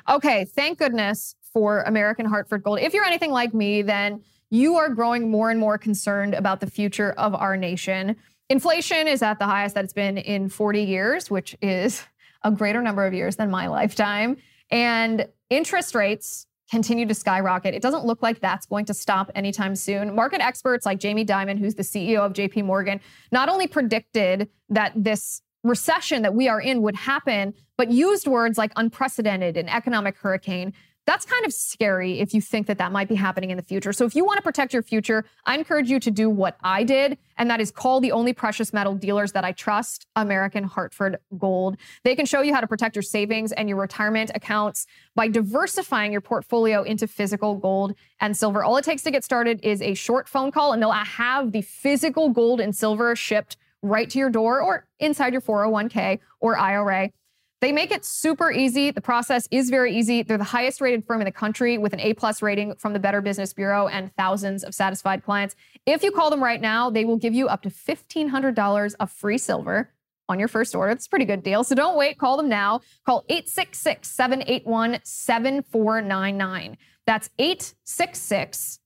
Okay, 0.10 0.44
thank 0.44 0.80
goodness 0.80 1.36
for 1.54 1.82
American 1.84 2.26
Hartford 2.26 2.64
Gold. 2.64 2.80
If 2.80 2.94
you're 2.94 3.06
anything 3.06 3.32
like 3.32 3.54
me, 3.54 3.84
then 3.84 4.22
you 4.50 4.76
are 4.76 4.90
growing 4.90 5.32
more 5.32 5.50
and 5.50 5.60
more 5.60 5.78
concerned 5.78 6.34
about 6.34 6.60
the 6.60 6.68
future 6.70 7.14
of 7.14 7.34
our 7.34 7.56
nation. 7.56 8.18
Inflation 8.50 9.08
is 9.08 9.22
at 9.22 9.40
the 9.40 9.46
highest 9.46 9.76
that 9.76 9.84
it's 9.84 9.94
been 9.94 10.18
in 10.18 10.50
40 10.50 10.84
years, 10.84 11.32
which 11.32 11.56
is 11.62 12.04
a 12.44 12.52
greater 12.52 12.82
number 12.82 13.06
of 13.06 13.14
years 13.14 13.36
than 13.38 13.50
my 13.50 13.68
lifetime. 13.68 14.38
And 14.70 15.28
interest 15.50 15.96
rates 15.96 16.46
continue 16.70 17.06
to 17.06 17.14
skyrocket. 17.14 17.74
It 17.74 17.82
doesn't 17.82 18.06
look 18.06 18.22
like 18.22 18.40
that's 18.40 18.66
going 18.66 18.86
to 18.86 18.94
stop 18.94 19.32
anytime 19.36 19.76
soon. 19.76 20.16
Market 20.16 20.42
experts 20.42 20.86
like 20.86 21.00
Jamie 21.00 21.26
Dimon, 21.26 21.60
who's 21.60 21.76
the 21.76 21.84
CEO 21.84 22.20
of 22.20 22.34
JP 22.34 22.66
Morgan, 22.66 23.00
not 23.32 23.50
only 23.50 23.68
predicted 23.68 24.50
that 24.70 24.92
this 24.96 25.42
recession 25.64 26.24
that 26.24 26.34
we 26.34 26.48
are 26.48 26.60
in 26.60 26.82
would 26.82 26.96
happen, 26.96 27.54
but 27.78 27.92
used 27.92 28.28
words 28.28 28.58
like 28.58 28.72
unprecedented 28.76 29.56
and 29.56 29.70
economic 29.70 30.18
hurricane 30.18 30.74
that's 31.06 31.26
kind 31.26 31.46
of 31.46 31.54
scary 31.54 32.20
if 32.20 32.34
you 32.34 32.42
think 32.42 32.68
that 32.68 32.78
that 32.78 32.92
might 32.92 33.10
be 33.10 33.16
happening 33.16 33.52
in 33.52 33.58
the 33.58 33.64
future. 33.64 33.92
So 33.92 34.06
if 34.06 34.16
you 34.16 34.24
want 34.24 34.38
to 34.38 34.42
protect 34.42 34.74
your 34.74 34.84
future, 34.84 35.26
I 35.46 35.58
encourage 35.58 35.90
you 35.90 36.00
to 36.00 36.12
do 36.12 36.30
what 36.30 36.58
I 36.64 36.84
did, 36.84 37.18
and 37.38 37.50
that 37.50 37.60
is 37.60 37.72
call 37.72 38.00
the 38.00 38.12
only 38.12 38.32
precious 38.32 38.72
metal 38.72 38.96
dealers 38.96 39.34
that 39.34 39.44
I 39.44 39.52
trust, 39.52 40.08
American 40.16 40.64
Hartford 40.64 41.18
Gold. 41.38 41.78
They 42.04 42.16
can 42.16 42.26
show 42.26 42.42
you 42.42 42.54
how 42.54 42.62
to 42.62 42.68
protect 42.68 42.96
your 42.96 43.04
savings 43.04 43.52
and 43.52 43.68
your 43.68 43.78
retirement 43.78 44.32
accounts 44.34 44.86
by 45.16 45.28
diversifying 45.28 46.12
your 46.12 46.22
portfolio 46.22 46.84
into 46.84 47.08
physical 47.08 47.56
gold 47.56 47.96
and 48.22 48.36
silver. 48.38 48.64
All 48.64 48.78
it 48.78 48.86
takes 48.86 49.04
to 49.04 49.12
get 49.12 49.24
started 49.24 49.60
is 49.64 49.82
a 49.82 49.94
short 49.94 50.30
phone 50.30 50.52
call, 50.52 50.72
and 50.72 50.82
they'll 50.82 50.92
have 50.92 51.52
the 51.52 51.62
physical 51.62 52.30
gold 52.30 52.62
and 52.62 52.76
silver 52.76 53.16
shipped 53.16 53.58
right 53.82 54.10
to 54.10 54.18
your 54.18 54.30
door 54.30 54.62
or 54.62 54.88
inside 55.00 55.34
your 55.34 55.42
401k 55.42 56.20
or 56.40 56.58
IRA. 56.58 57.12
They 57.64 57.72
make 57.72 57.94
it 57.94 58.04
super 58.04 58.52
easy. 58.52 58.92
The 58.92 59.00
process 59.00 59.48
is 59.50 59.70
very 59.70 59.96
easy. 59.96 60.22
They're 60.22 60.38
the 60.38 60.44
highest 60.44 60.82
rated 60.82 61.08
firm 61.08 61.22
in 61.22 61.26
the 61.26 61.32
country 61.32 61.78
with 61.78 61.94
an 61.94 62.02
A 62.02 62.14
plus 62.14 62.42
rating 62.42 62.76
from 62.76 62.92
the 62.92 63.00
Better 63.00 63.22
Business 63.22 63.54
Bureau 63.54 63.88
and 63.88 64.14
thousands 64.18 64.66
of 64.66 64.76
satisfied 64.76 65.24
clients. 65.24 65.56
If 65.86 66.04
you 66.04 66.12
call 66.12 66.30
them 66.30 66.44
right 66.44 66.60
now, 66.60 66.90
they 66.90 67.06
will 67.06 67.16
give 67.16 67.34
you 67.34 67.48
up 67.48 67.62
to 67.62 67.70
$1,500 67.70 68.96
of 69.00 69.10
free 69.10 69.38
silver 69.38 69.94
on 70.28 70.40
your 70.40 70.50
first 70.50 70.76
order. 70.76 70.92
It's 70.92 71.06
a 71.06 71.10
pretty 71.10 71.24
good 71.24 71.42
deal. 71.42 71.64
So 71.64 71.74
don't 71.74 71.96
wait. 71.96 72.18
Call 72.18 72.36
them 72.36 72.50
now. 72.50 72.82
Call 73.06 73.24
866 73.30 74.10
781 74.10 75.00
7499. 75.02 76.78
That's 77.08 77.30
866 77.40 78.80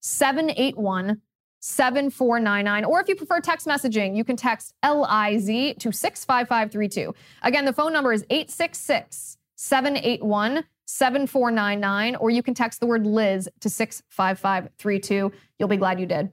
781 0.00 1.20
7499. 1.64 2.84
Or 2.84 3.00
if 3.00 3.08
you 3.08 3.16
prefer 3.16 3.40
text 3.40 3.66
messaging, 3.66 4.14
you 4.14 4.22
can 4.22 4.36
text 4.36 4.74
LIZ 4.84 5.74
to 5.78 5.92
65532. 5.92 7.14
Again, 7.42 7.64
the 7.64 7.72
phone 7.72 7.90
number 7.90 8.12
is 8.12 8.22
866 8.28 9.38
781 9.56 10.64
7499, 10.86 12.16
or 12.16 12.28
you 12.28 12.42
can 12.42 12.52
text 12.52 12.80
the 12.80 12.86
word 12.86 13.06
Liz 13.06 13.48
to 13.60 13.70
65532. 13.70 15.32
You'll 15.58 15.68
be 15.68 15.78
glad 15.78 15.98
you 15.98 16.04
did. 16.04 16.30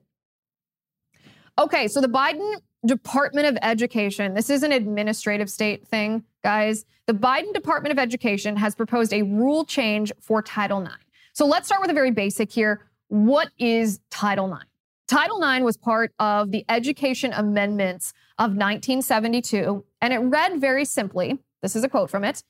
Okay, 1.58 1.88
so 1.88 2.02
the 2.02 2.10
Biden 2.10 2.58
Department 2.86 3.48
of 3.48 3.58
Education, 3.62 4.34
this 4.34 4.50
is 4.50 4.64
an 4.64 4.74
administrative 4.74 5.50
state 5.50 5.88
thing, 5.88 6.26
guys. 6.44 6.84
The 7.06 7.14
Biden 7.14 7.54
Department 7.54 7.94
of 7.94 8.00
Education 8.00 8.58
has 8.58 8.76
proposed 8.76 9.14
a 9.14 9.22
rule 9.22 9.64
change 9.64 10.12
for 10.20 10.42
Title 10.42 10.82
IX. 10.82 10.96
So 11.32 11.46
let's 11.46 11.68
start 11.68 11.80
with 11.80 11.90
a 11.90 11.94
very 11.94 12.12
basic 12.12 12.52
here. 12.52 12.82
What 13.08 13.50
is 13.58 14.02
Title 14.10 14.54
IX? 14.54 14.66
Title 15.12 15.44
IX 15.44 15.66
was 15.66 15.76
part 15.76 16.14
of 16.20 16.52
the 16.52 16.64
Education 16.70 17.34
Amendments 17.34 18.14
of 18.38 18.52
1972, 18.52 19.84
and 20.00 20.14
it 20.14 20.20
read 20.20 20.62
very 20.62 20.86
simply 20.86 21.38
this 21.62 21.76
is 21.76 21.84
a 21.84 21.90
quote 21.90 22.10
from 22.10 22.24
it 22.24 22.46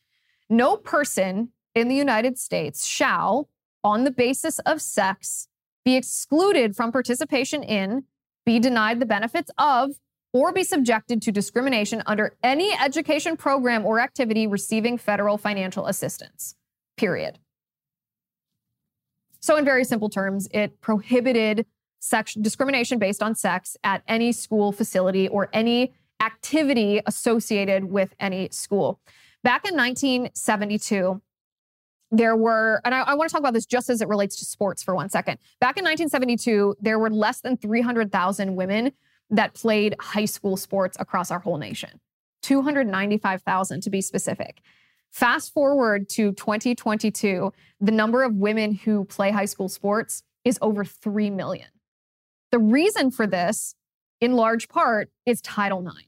No 0.47 0.77
person 0.77 1.53
in 1.73 1.87
the 1.87 1.95
United 1.95 2.37
States 2.37 2.85
shall, 2.85 3.49
on 3.83 4.03
the 4.03 4.11
basis 4.11 4.59
of 4.59 4.79
sex, 4.79 5.47
be 5.83 5.95
excluded 5.95 6.75
from 6.75 6.91
participation 6.91 7.63
in, 7.63 8.03
be 8.45 8.59
denied 8.59 8.99
the 8.99 9.07
benefits 9.07 9.49
of, 9.57 9.93
or 10.31 10.53
be 10.53 10.63
subjected 10.63 11.19
to 11.23 11.31
discrimination 11.31 12.03
under 12.05 12.37
any 12.43 12.73
education 12.79 13.37
program 13.37 13.87
or 13.87 13.99
activity 13.99 14.45
receiving 14.45 14.99
federal 14.99 15.39
financial 15.39 15.87
assistance. 15.87 16.53
Period. 16.95 17.39
So, 19.39 19.57
in 19.57 19.65
very 19.65 19.83
simple 19.83 20.09
terms, 20.09 20.47
it 20.51 20.79
prohibited 20.79 21.65
sex 22.01 22.33
discrimination 22.33 22.99
based 22.99 23.23
on 23.23 23.35
sex 23.35 23.77
at 23.83 24.03
any 24.07 24.31
school 24.31 24.71
facility 24.71 25.27
or 25.29 25.47
any 25.53 25.93
activity 26.21 27.01
associated 27.05 27.85
with 27.85 28.13
any 28.19 28.49
school. 28.51 28.99
Back 29.43 29.65
in 29.65 29.75
1972, 29.75 31.21
there 32.11 32.35
were, 32.35 32.81
and 32.83 32.93
I, 32.93 33.01
I, 33.01 33.13
want 33.13 33.29
to 33.29 33.33
talk 33.33 33.39
about 33.39 33.53
this 33.53 33.65
just 33.65 33.89
as 33.89 34.01
it 34.01 34.07
relates 34.07 34.35
to 34.37 34.45
sports 34.45 34.83
for 34.83 34.93
one 34.93 35.09
second. 35.09 35.37
Back 35.61 35.77
in 35.77 35.85
1972, 35.85 36.75
there 36.81 36.99
were 36.99 37.09
less 37.09 37.39
than 37.39 37.55
300,000 37.55 38.55
women 38.55 38.91
that 39.29 39.53
played 39.53 39.95
high 39.99 40.25
school 40.25 40.57
sports 40.57 40.97
across 40.99 41.31
our 41.31 41.39
whole 41.39 41.57
nation. 41.57 42.01
295,000 42.41 43.81
to 43.81 43.89
be 43.89 44.01
specific. 44.01 44.61
Fast 45.11 45.53
forward 45.53 46.09
to 46.09 46.33
2022, 46.33 47.53
the 47.79 47.91
number 47.91 48.23
of 48.23 48.35
women 48.35 48.73
who 48.73 49.05
play 49.05 49.31
high 49.31 49.45
school 49.45 49.69
sports 49.69 50.23
is 50.43 50.59
over 50.61 50.83
3 50.83 51.29
million. 51.29 51.67
The 52.51 52.59
reason 52.59 53.11
for 53.11 53.25
this, 53.25 53.75
in 54.19 54.33
large 54.33 54.67
part, 54.67 55.09
is 55.25 55.41
Title 55.41 55.85
IX. 55.85 56.07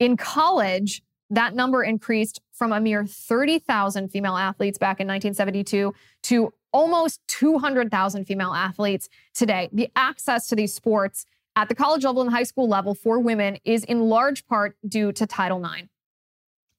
In 0.00 0.16
college, 0.16 1.02
that 1.30 1.54
number 1.54 1.82
increased 1.82 2.40
from 2.52 2.72
a 2.72 2.80
mere 2.80 3.04
30,000 3.06 4.08
female 4.08 4.36
athletes 4.36 4.78
back 4.78 5.00
in 5.00 5.06
1972 5.06 5.94
to 6.24 6.52
almost 6.72 7.20
200,000 7.28 8.24
female 8.24 8.52
athletes 8.52 9.08
today. 9.34 9.68
The 9.72 9.90
access 9.94 10.48
to 10.48 10.56
these 10.56 10.74
sports 10.74 11.24
at 11.56 11.68
the 11.68 11.74
college 11.74 12.04
level 12.04 12.22
and 12.22 12.30
high 12.30 12.42
school 12.42 12.68
level 12.68 12.94
for 12.94 13.18
women 13.18 13.58
is 13.64 13.84
in 13.84 14.08
large 14.08 14.46
part 14.46 14.76
due 14.86 15.12
to 15.12 15.26
Title 15.26 15.64
IX. 15.64 15.88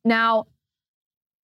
Now, 0.04 0.48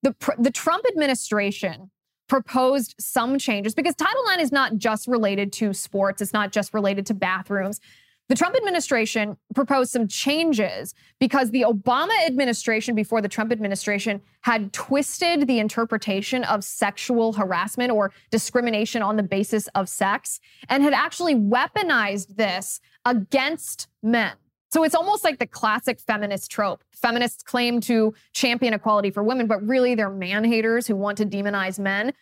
the, 0.04 0.16
the 0.38 0.52
Trump 0.52 0.86
administration 0.88 1.92
proposed 2.32 2.96
some 2.98 3.38
changes 3.38 3.76
because 3.76 3.94
Title 3.94 4.24
IX 4.34 4.42
is 4.42 4.54
not 4.54 4.78
just 4.78 5.06
related 5.06 5.52
to 5.52 5.74
sports, 5.74 6.22
it's 6.22 6.32
not 6.32 6.54
just 6.54 6.74
related 6.74 7.06
to 7.06 7.14
bathrooms. 7.14 7.82
The 8.30 8.36
Trump 8.36 8.56
administration 8.56 9.36
proposed 9.54 9.92
some 9.92 10.08
changes 10.08 10.96
because 11.20 11.52
the 11.52 11.64
Obama 11.64 12.14
administration, 12.26 12.96
before 12.96 13.22
the 13.22 13.28
Trump 13.28 13.52
administration, 13.52 14.22
had 14.44 14.72
twisted 14.72 15.46
the 15.46 15.60
interpretation 15.60 16.46
of 16.46 16.64
sexual 16.64 17.34
harassment 17.34 17.92
or 17.92 18.14
discrimination 18.30 19.02
on 19.02 19.18
the 19.18 19.24
basis 19.24 19.68
of 19.76 19.90
sex 19.90 20.40
and 20.70 20.84
had 20.84 20.94
actually 20.94 21.36
weaponized 21.36 22.38
this 22.38 22.80
against 23.04 23.90
men. 24.02 24.36
So 24.74 24.84
it's 24.84 24.96
almost 24.96 25.24
like 25.24 25.40
the 25.40 25.48
classic 25.48 26.00
feminist 26.00 26.50
trope. 26.50 26.84
Feminists 26.94 27.44
claim 27.44 27.82
to 27.82 28.14
champion 28.34 28.74
equality 28.74 29.12
for 29.12 29.24
women, 29.24 29.48
but 29.48 29.66
really 29.66 29.96
they're 29.96 30.10
man 30.10 30.44
haters 30.44 30.88
who 30.88 30.96
want 30.96 31.18
to 31.18 31.26
demonize 31.26 31.78
men. 31.78 32.14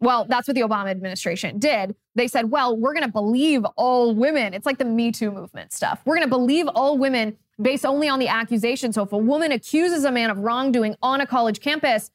Well, 0.00 0.26
that's 0.28 0.46
what 0.46 0.54
the 0.54 0.62
Obama 0.62 0.90
administration 0.90 1.58
did. 1.58 1.94
They 2.14 2.28
said, 2.28 2.50
well, 2.50 2.76
we're 2.76 2.94
going 2.94 3.04
to 3.04 3.12
believe 3.12 3.64
all 3.76 4.14
women. 4.14 4.54
It's 4.54 4.64
like 4.64 4.78
the 4.78 4.84
Me 4.84 5.10
Too 5.10 5.30
movement 5.30 5.72
stuff. 5.72 6.00
We're 6.04 6.16
going 6.16 6.26
to 6.26 6.30
believe 6.30 6.68
all 6.68 6.96
women 6.96 7.36
based 7.60 7.84
only 7.84 8.08
on 8.08 8.20
the 8.20 8.28
accusation. 8.28 8.92
So 8.92 9.02
if 9.02 9.12
a 9.12 9.18
woman 9.18 9.50
accuses 9.50 10.04
a 10.04 10.12
man 10.12 10.30
of 10.30 10.38
wrongdoing 10.38 10.94
on 11.02 11.20
a 11.20 11.26
college 11.26 11.60
campus, 11.60 12.10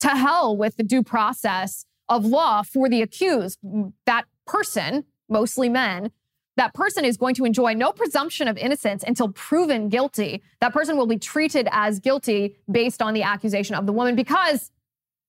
to 0.00 0.08
hell 0.08 0.56
with 0.56 0.76
the 0.76 0.82
due 0.82 1.02
process 1.02 1.86
of 2.08 2.24
law 2.24 2.62
for 2.62 2.88
the 2.88 3.02
accused. 3.02 3.58
That 4.04 4.24
person, 4.46 5.04
mostly 5.28 5.68
men, 5.68 6.10
that 6.56 6.74
person 6.74 7.04
is 7.04 7.16
going 7.16 7.34
to 7.34 7.44
enjoy 7.44 7.74
no 7.74 7.92
presumption 7.92 8.48
of 8.48 8.56
innocence 8.56 9.04
until 9.06 9.28
proven 9.28 9.88
guilty. 9.88 10.42
That 10.60 10.72
person 10.72 10.96
will 10.96 11.06
be 11.06 11.18
treated 11.18 11.68
as 11.70 12.00
guilty 12.00 12.56
based 12.70 13.02
on 13.02 13.14
the 13.14 13.22
accusation 13.22 13.74
of 13.74 13.86
the 13.86 13.92
woman 13.92 14.16
because 14.16 14.70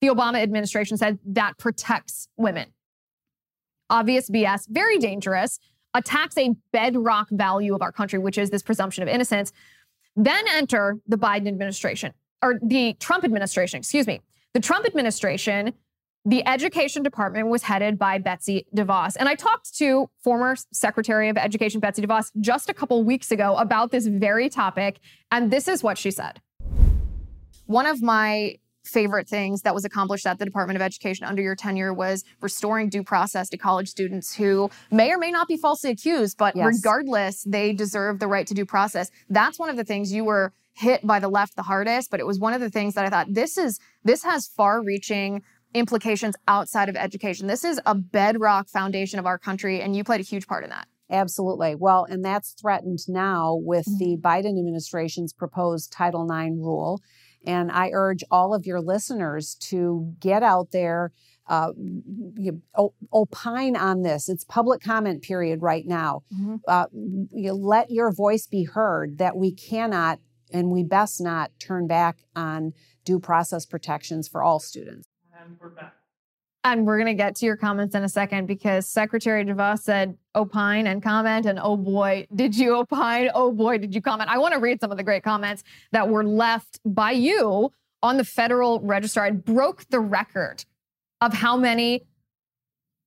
the 0.02 0.08
Obama 0.08 0.42
administration 0.42 0.98
said 0.98 1.20
that 1.26 1.58
protects 1.58 2.30
women. 2.38 2.68
Obvious 3.90 4.30
BS, 4.30 4.68
very 4.70 4.98
dangerous, 4.98 5.60
attacks 5.94 6.38
a 6.38 6.56
bedrock 6.72 7.30
value 7.30 7.74
of 7.74 7.82
our 7.82 7.92
country, 7.92 8.20
which 8.20 8.38
is 8.38 8.50
this 8.50 8.62
presumption 8.62 9.04
of 9.04 9.10
innocence. 9.10 9.52
Then 10.16 10.46
enter 10.50 10.98
the 11.08 11.18
Biden 11.18 11.48
administration, 11.48 12.14
or 12.42 12.60
the 12.62 12.96
Trump 13.00 13.24
administration, 13.24 13.80
excuse 13.80 14.08
me. 14.08 14.22
The 14.54 14.60
Trump 14.60 14.86
administration 14.86 15.74
the 16.28 16.46
education 16.46 17.04
department 17.04 17.48
was 17.48 17.64
headed 17.64 17.98
by 17.98 18.18
Betsy 18.18 18.68
DeVos. 18.76 19.16
And 19.18 19.30
I 19.30 19.36
talked 19.36 19.74
to 19.78 20.10
former 20.22 20.58
Secretary 20.74 21.30
of 21.30 21.38
Education 21.38 21.80
Betsy 21.80 22.02
DeVos 22.02 22.32
just 22.42 22.70
a 22.70 22.74
couple 22.74 23.02
weeks 23.06 23.32
ago 23.32 23.56
about 23.56 23.92
this 23.92 24.08
very 24.08 24.50
topic. 24.50 25.00
And 25.32 25.50
this 25.50 25.70
is 25.70 25.84
what 25.84 25.98
she 25.98 26.12
said. 26.12 26.42
One 27.66 27.86
of 27.86 28.02
my 28.02 28.58
favorite 28.84 29.30
things 29.30 29.62
that 29.62 29.74
was 29.74 29.86
accomplished 29.86 30.28
at 30.28 30.38
the 30.38 30.44
Department 30.44 30.76
of 30.76 30.82
Education 30.82 31.26
under 31.26 31.42
your 31.42 31.56
tenure 31.56 31.94
was 31.94 32.26
restoring 32.42 32.90
due 32.90 33.04
process 33.04 33.48
to 33.50 33.58
college 33.58 33.88
students 33.88 34.36
who 34.36 34.70
may 34.92 35.12
or 35.12 35.18
may 35.18 35.32
not 35.32 35.48
be 35.48 35.56
falsely 35.56 35.92
accused, 35.92 36.38
but 36.38 36.58
yes. 36.58 36.66
regardless, 36.66 37.44
they 37.44 37.72
deserve 37.72 38.20
the 38.20 38.28
right 38.28 38.48
to 38.48 38.54
due 38.54 38.66
process. 38.66 39.12
That's 39.30 39.58
one 39.58 39.70
of 39.70 39.78
the 39.78 39.86
things 39.86 40.12
you 40.12 40.26
were 40.26 40.52
hit 40.74 41.06
by 41.08 41.20
the 41.20 41.28
left 41.28 41.56
the 41.56 41.64
hardest, 41.64 42.12
but 42.12 42.20
it 42.20 42.28
was 42.28 42.38
one 42.38 42.54
of 42.54 42.62
the 42.62 42.70
things 42.70 42.94
that 42.96 43.06
I 43.06 43.10
thought 43.10 43.34
this 43.34 43.58
is 43.58 43.80
this 44.04 44.24
has 44.24 44.48
far-reaching 44.48 45.42
implications 45.74 46.36
outside 46.48 46.90
of 46.90 46.96
education. 46.96 47.48
This 47.48 47.64
is 47.64 47.80
a 47.86 47.96
bedrock 47.96 48.70
foundation 48.70 49.20
of 49.20 49.26
our 49.26 49.38
country, 49.38 49.82
and 49.82 49.96
you 49.96 50.04
played 50.04 50.22
a 50.22 50.24
huge 50.24 50.48
part 50.48 50.64
in 50.64 50.70
that. 50.70 50.88
Absolutely. 51.10 51.76
Well, 51.76 52.06
and 52.10 52.24
that's 52.24 52.52
threatened 52.52 53.00
now 53.08 53.56
with 53.56 53.86
mm-hmm. 53.86 53.98
the 53.98 54.18
Biden 54.18 54.60
administration's 54.60 55.34
proposed 55.34 55.92
Title 55.92 56.30
IX 56.30 56.56
rule. 56.58 57.02
And 57.46 57.72
I 57.72 57.92
urge 57.94 58.24
all 58.30 58.54
of 58.54 58.66
your 58.66 58.82
listeners 58.82 59.56
to 59.70 60.14
get 60.20 60.44
out 60.44 60.72
there, 60.72 61.14
uh, 61.48 61.72
you, 62.36 62.62
opine 63.14 63.78
on 63.78 64.02
this. 64.02 64.28
It's 64.28 64.44
public 64.44 64.82
comment 64.82 65.22
period 65.22 65.62
right 65.62 65.86
now. 65.86 66.24
Mm-hmm. 66.34 66.56
Uh, 66.68 66.88
you 67.32 67.54
let 67.54 67.90
your 67.90 68.12
voice 68.12 68.48
be 68.48 68.66
heard 68.66 69.18
that 69.20 69.38
we 69.38 69.54
cannot 69.54 70.20
and 70.52 70.72
we 70.72 70.84
best 70.84 71.22
not 71.22 71.52
turn 71.60 71.88
back 71.88 72.20
on 72.36 72.74
due 73.06 73.20
process 73.20 73.66
protections 73.66 74.28
for 74.28 74.44
all 74.44 74.60
students. 74.60 75.07
And 75.48 75.56
we're 75.62 75.70
back. 75.70 75.96
And 76.66 76.86
we're 76.86 76.98
going 76.98 77.08
to 77.08 77.14
get 77.14 77.38
to 77.38 77.46
your 77.46 77.56
comments 77.56 77.96
in 77.96 78.04
a 78.04 78.10
second 78.10 78.48
because 78.48 78.86
Secretary 78.86 79.46
DeVos 79.46 79.80
said 79.80 80.18
opine 80.36 80.88
and 80.88 81.02
comment. 81.02 81.46
And 81.46 81.58
oh 81.58 81.78
boy, 81.78 82.28
did 82.36 82.58
you 82.58 82.76
opine? 82.76 83.30
Oh 83.34 83.54
boy, 83.54 83.78
did 83.78 83.96
you 83.96 84.02
comment? 84.02 84.30
I 84.30 84.40
want 84.40 84.56
to 84.56 84.60
read 84.60 84.82
some 84.82 84.92
of 84.92 84.98
the 84.98 85.04
great 85.04 85.24
comments 85.24 85.64
that 85.94 86.10
were 86.10 86.26
left 86.26 86.82
by 86.84 87.12
you 87.12 87.72
on 88.04 88.18
the 88.18 88.26
Federal 88.26 88.82
Register. 88.82 89.22
I 89.22 89.32
broke 89.32 89.86
the 89.90 90.02
record 90.02 90.66
of 91.22 91.34
how 91.34 91.56
many 91.56 92.04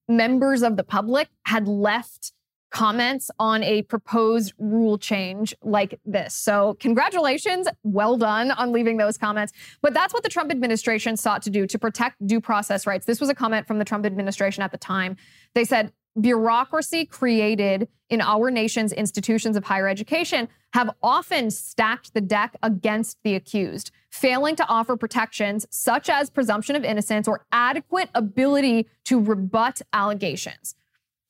members 0.09 0.63
of 0.63 0.79
the 0.79 0.85
public 0.85 1.29
had 1.45 1.69
left 1.69 2.33
comments 2.71 3.31
on 3.39 3.63
a 3.63 3.83
proposed 3.83 4.53
rule 4.59 4.97
change 4.97 5.55
like 5.63 5.99
this. 6.05 6.35
So, 6.35 6.77
congratulations. 6.81 7.69
Well 7.83 8.17
done 8.17 8.51
on 8.53 8.73
leaving 8.73 8.97
those 8.97 9.19
comments. 9.19 9.53
But 9.83 9.95
that's 9.95 10.15
what 10.15 10.23
the 10.23 10.29
Trump 10.29 10.51
administration 10.51 11.17
sought 11.17 11.43
to 11.43 11.51
do 11.51 11.67
to 11.67 11.79
protect 11.79 12.25
due 12.27 12.41
process 12.41 12.87
rights. 12.87 13.07
This 13.07 13.21
was 13.21 13.29
a 13.29 13.35
comment 13.35 13.67
from 13.67 13.79
the 13.79 13.85
Trump 13.85 14.07
administration 14.07 14.63
at 14.63 14.71
the 14.71 14.79
time. 14.79 15.17
They 15.55 15.65
said, 15.65 15.93
bureaucracy 16.21 17.05
created 17.05 17.89
in 18.09 18.21
our 18.21 18.51
nation's 18.51 18.93
institutions 18.93 19.57
of 19.57 19.65
higher 19.65 19.89
education 19.89 20.49
have 20.73 20.91
often 21.03 21.51
stacked 21.51 22.15
the 22.15 22.21
deck 22.21 22.57
against 22.63 23.19
the 23.23 23.35
accused, 23.35 23.91
failing 24.11 24.57
to 24.57 24.67
offer 24.69 24.97
protections 24.97 25.67
such 25.71 26.09
as 26.09 26.31
presumption 26.31 26.77
of 26.77 26.85
innocence 26.85 27.29
or 27.29 27.45
adequate 27.53 28.09
ability 28.15 28.89
to 29.05 29.21
rebut 29.21 29.83
allegations. 29.93 30.75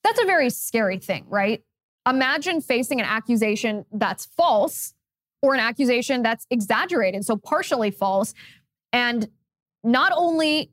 That's 0.03 0.21
a 0.21 0.25
very 0.25 0.49
scary 0.49 0.97
thing, 0.97 1.25
right? 1.27 1.63
Imagine 2.07 2.61
facing 2.61 2.99
an 2.99 3.05
accusation 3.05 3.85
that's 3.91 4.25
false 4.25 4.93
or 5.41 5.53
an 5.53 5.59
accusation 5.59 6.21
that's 6.21 6.45
exaggerated, 6.49 7.25
so 7.25 7.37
partially 7.37 7.91
false, 7.91 8.33
and 8.93 9.29
not 9.83 10.11
only 10.15 10.71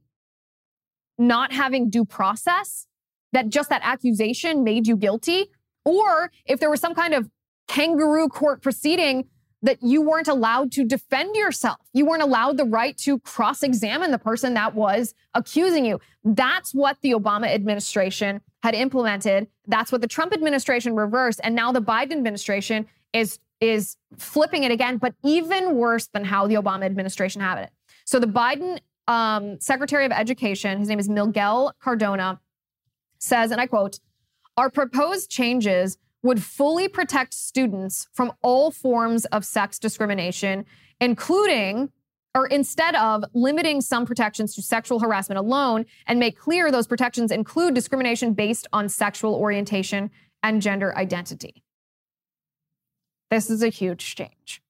not 1.19 1.53
having 1.53 1.91
due 1.91 2.05
process, 2.05 2.87
that 3.33 3.49
just 3.49 3.69
that 3.71 3.83
accusation 3.85 4.65
made 4.65 4.87
you 4.87 4.97
guilty, 4.97 5.47
or 5.85 6.31
if 6.47 6.61
there 6.61 6.71
was 6.71 6.81
some 6.81 6.95
kind 6.95 7.15
of 7.15 7.29
kangaroo 7.67 8.29
court 8.29 8.63
proceeding 8.63 9.29
that 9.63 9.83
you 9.83 10.01
weren't 10.03 10.29
allowed 10.29 10.71
to 10.73 10.85
defend 10.85 11.35
yourself. 11.35 11.79
You 11.93 12.07
weren't 12.07 12.23
allowed 12.23 12.57
the 12.57 12.65
right 12.65 12.97
to 12.99 13.19
cross 13.21 13.63
examine 13.63 14.13
the 14.13 14.19
person 14.19 14.55
that 14.55 14.75
was 14.75 15.15
accusing 15.35 15.85
you. 15.85 16.01
That's 16.25 16.73
what 16.73 16.99
the 17.03 17.13
Obama 17.13 17.53
administration 17.53 18.41
had 18.63 18.75
implemented. 18.75 19.49
That's 19.67 19.93
what 19.93 20.01
the 20.01 20.09
Trump 20.09 20.33
administration 20.33 20.97
reversed. 20.97 21.41
And 21.43 21.55
now 21.55 21.73
the 21.73 21.83
Biden 21.83 22.13
administration 22.13 22.87
is, 23.13 23.39
is 23.61 23.97
flipping 24.17 24.65
it 24.65 24.71
again, 24.71 24.99
but 24.99 25.15
even 25.25 25.77
worse 25.77 26.09
than 26.09 26.25
how 26.25 26.47
the 26.47 26.55
Obama 26.55 26.85
administration 26.85 27.41
had 27.41 27.59
it. 27.59 27.71
So 28.05 28.19
the 28.19 28.27
Biden 28.27 28.81
um, 29.07 29.61
Secretary 29.61 30.05
of 30.05 30.13
Education, 30.13 30.79
his 30.79 30.89
name 30.89 30.99
is 30.99 31.09
Miguel 31.09 31.73
Cardona, 31.81 32.41
says, 33.19 33.51
and 33.51 33.61
I 33.61 33.67
quote, 33.67 34.01
our 34.57 34.71
proposed 34.71 35.31
changes 35.31 35.99
would 36.23 36.43
fully 36.43 36.89
protect 36.89 37.33
students 37.33 38.09
from 38.13 38.33
all 38.43 38.71
forms 38.71 39.25
of 39.27 39.45
sex 39.45 39.79
discrimination, 39.79 40.65
including 41.01 41.91
or 42.39 42.47
instead 42.47 42.95
of 42.95 43.25
limiting 43.35 43.81
some 43.81 44.07
protections 44.07 44.55
to 44.55 44.63
sexual 44.63 45.01
harassment 45.01 45.41
alone 45.41 45.85
and 46.07 46.21
make 46.21 46.39
clear 46.39 46.71
those 46.71 46.87
protections 46.87 47.33
include 47.33 47.75
discrimination 47.75 48.33
based 48.33 48.69
on 48.73 48.89
sexual 48.89 49.35
orientation 49.35 50.09
and 50.45 50.63
gender 50.63 50.97
identity. 50.97 51.65
This 53.29 53.51
is 53.51 53.65
a 53.65 53.69
huge 53.69 54.15
change. 54.15 54.63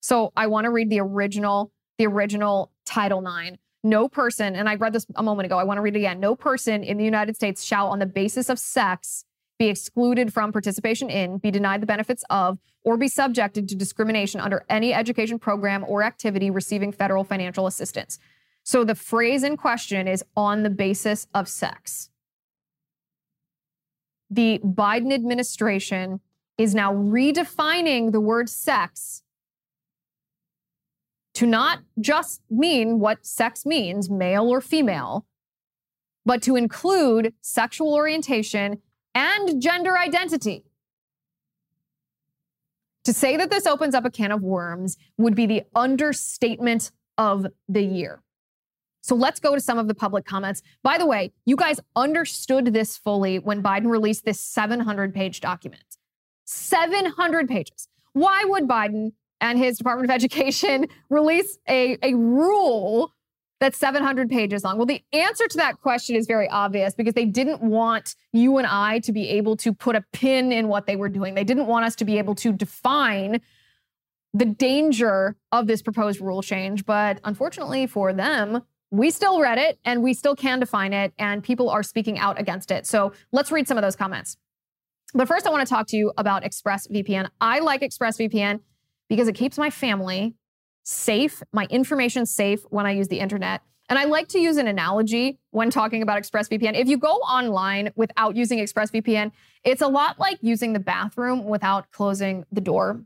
So 0.00 0.32
I 0.36 0.48
want 0.48 0.64
to 0.64 0.70
read 0.70 0.90
the 0.90 1.00
original 1.00 1.70
the 1.98 2.06
original 2.08 2.72
Title 2.84 3.24
IX. 3.24 3.56
No 3.84 4.08
person, 4.08 4.56
and 4.56 4.68
I 4.68 4.74
read 4.74 4.92
this 4.92 5.06
a 5.14 5.22
moment 5.22 5.46
ago, 5.46 5.56
I 5.56 5.62
want 5.62 5.78
to 5.78 5.82
read 5.82 5.94
it 5.94 6.00
again. 6.00 6.18
No 6.18 6.34
person 6.34 6.82
in 6.82 6.96
the 6.96 7.04
United 7.04 7.36
States 7.36 7.62
shall, 7.62 7.86
on 7.86 8.00
the 8.00 8.06
basis 8.06 8.48
of 8.48 8.58
sex, 8.58 9.24
be 9.64 9.70
excluded 9.70 10.30
from 10.30 10.52
participation 10.52 11.08
in, 11.08 11.38
be 11.38 11.50
denied 11.50 11.80
the 11.80 11.86
benefits 11.86 12.22
of, 12.28 12.58
or 12.82 12.98
be 12.98 13.08
subjected 13.08 13.66
to 13.66 13.74
discrimination 13.74 14.38
under 14.38 14.62
any 14.68 14.92
education 14.92 15.38
program 15.38 15.84
or 15.88 16.02
activity 16.02 16.50
receiving 16.50 16.92
federal 16.92 17.24
financial 17.24 17.66
assistance. 17.66 18.18
So 18.62 18.84
the 18.84 18.94
phrase 18.94 19.42
in 19.42 19.56
question 19.56 20.06
is 20.06 20.22
on 20.36 20.64
the 20.64 20.70
basis 20.70 21.26
of 21.32 21.48
sex. 21.48 22.10
The 24.28 24.60
Biden 24.62 25.14
administration 25.14 26.20
is 26.58 26.74
now 26.74 26.92
redefining 26.92 28.12
the 28.12 28.20
word 28.20 28.50
sex 28.50 29.22
to 31.34 31.46
not 31.46 31.78
just 31.98 32.42
mean 32.50 33.00
what 33.00 33.24
sex 33.24 33.64
means, 33.64 34.10
male 34.10 34.46
or 34.48 34.60
female, 34.60 35.24
but 36.26 36.42
to 36.42 36.54
include 36.54 37.32
sexual 37.40 37.94
orientation 37.94 38.82
and 39.14 39.62
gender 39.62 39.96
identity. 39.96 40.64
To 43.04 43.12
say 43.12 43.36
that 43.36 43.50
this 43.50 43.66
opens 43.66 43.94
up 43.94 44.04
a 44.04 44.10
can 44.10 44.32
of 44.32 44.42
worms 44.42 44.96
would 45.18 45.34
be 45.34 45.46
the 45.46 45.62
understatement 45.74 46.90
of 47.18 47.46
the 47.68 47.82
year. 47.82 48.22
So 49.02 49.14
let's 49.14 49.38
go 49.38 49.54
to 49.54 49.60
some 49.60 49.76
of 49.76 49.86
the 49.86 49.94
public 49.94 50.24
comments. 50.24 50.62
By 50.82 50.96
the 50.96 51.04
way, 51.04 51.32
you 51.44 51.56
guys 51.56 51.78
understood 51.94 52.72
this 52.72 52.96
fully 52.96 53.38
when 53.38 53.62
Biden 53.62 53.90
released 53.90 54.24
this 54.24 54.40
700 54.40 55.14
page 55.14 55.40
document. 55.40 55.98
700 56.46 57.48
pages. 57.48 57.88
Why 58.14 58.44
would 58.46 58.66
Biden 58.66 59.12
and 59.42 59.58
his 59.58 59.76
Department 59.76 60.10
of 60.10 60.14
Education 60.14 60.86
release 61.10 61.58
a, 61.68 61.98
a 62.02 62.14
rule 62.14 63.12
that's 63.60 63.78
700 63.78 64.28
pages 64.28 64.64
long? 64.64 64.76
Well, 64.76 64.86
the 64.86 65.02
answer 65.12 65.46
to 65.46 65.56
that 65.58 65.80
question 65.80 66.16
is 66.16 66.26
very 66.26 66.48
obvious 66.48 66.94
because 66.94 67.14
they 67.14 67.24
didn't 67.24 67.62
want 67.62 68.14
you 68.32 68.58
and 68.58 68.66
I 68.66 68.98
to 69.00 69.12
be 69.12 69.28
able 69.30 69.56
to 69.58 69.72
put 69.72 69.96
a 69.96 70.04
pin 70.12 70.52
in 70.52 70.68
what 70.68 70.86
they 70.86 70.96
were 70.96 71.08
doing. 71.08 71.34
They 71.34 71.44
didn't 71.44 71.66
want 71.66 71.84
us 71.84 71.94
to 71.96 72.04
be 72.04 72.18
able 72.18 72.34
to 72.36 72.52
define 72.52 73.40
the 74.32 74.44
danger 74.44 75.36
of 75.52 75.66
this 75.68 75.80
proposed 75.80 76.20
rule 76.20 76.42
change. 76.42 76.84
But 76.84 77.20
unfortunately 77.24 77.86
for 77.86 78.12
them, 78.12 78.62
we 78.90 79.10
still 79.10 79.40
read 79.40 79.58
it 79.58 79.78
and 79.84 80.02
we 80.02 80.14
still 80.14 80.36
can 80.36 80.60
define 80.60 80.92
it, 80.92 81.12
and 81.18 81.42
people 81.42 81.68
are 81.68 81.82
speaking 81.82 82.18
out 82.18 82.38
against 82.38 82.70
it. 82.70 82.86
So 82.86 83.12
let's 83.32 83.50
read 83.50 83.66
some 83.66 83.76
of 83.78 83.82
those 83.82 83.96
comments. 83.96 84.36
But 85.14 85.28
first, 85.28 85.46
I 85.46 85.50
want 85.50 85.66
to 85.66 85.72
talk 85.72 85.86
to 85.88 85.96
you 85.96 86.12
about 86.16 86.42
ExpressVPN. 86.42 87.28
I 87.40 87.60
like 87.60 87.80
ExpressVPN 87.82 88.60
because 89.08 89.28
it 89.28 89.34
keeps 89.34 89.58
my 89.58 89.70
family 89.70 90.34
safe, 90.84 91.42
my 91.52 91.66
information 91.70 92.26
safe 92.26 92.62
when 92.70 92.86
I 92.86 92.92
use 92.92 93.08
the 93.08 93.18
internet. 93.18 93.62
And 93.88 93.98
I 93.98 94.04
like 94.04 94.28
to 94.28 94.38
use 94.38 94.56
an 94.56 94.66
analogy 94.66 95.38
when 95.50 95.70
talking 95.70 96.02
about 96.02 96.22
ExpressVPN. 96.22 96.74
If 96.74 96.88
you 96.88 96.96
go 96.96 97.16
online 97.16 97.90
without 97.96 98.34
using 98.34 98.58
ExpressVPN, 98.58 99.32
it's 99.62 99.82
a 99.82 99.88
lot 99.88 100.18
like 100.18 100.38
using 100.40 100.72
the 100.72 100.80
bathroom 100.80 101.44
without 101.44 101.90
closing 101.90 102.44
the 102.50 102.62
door. 102.62 103.02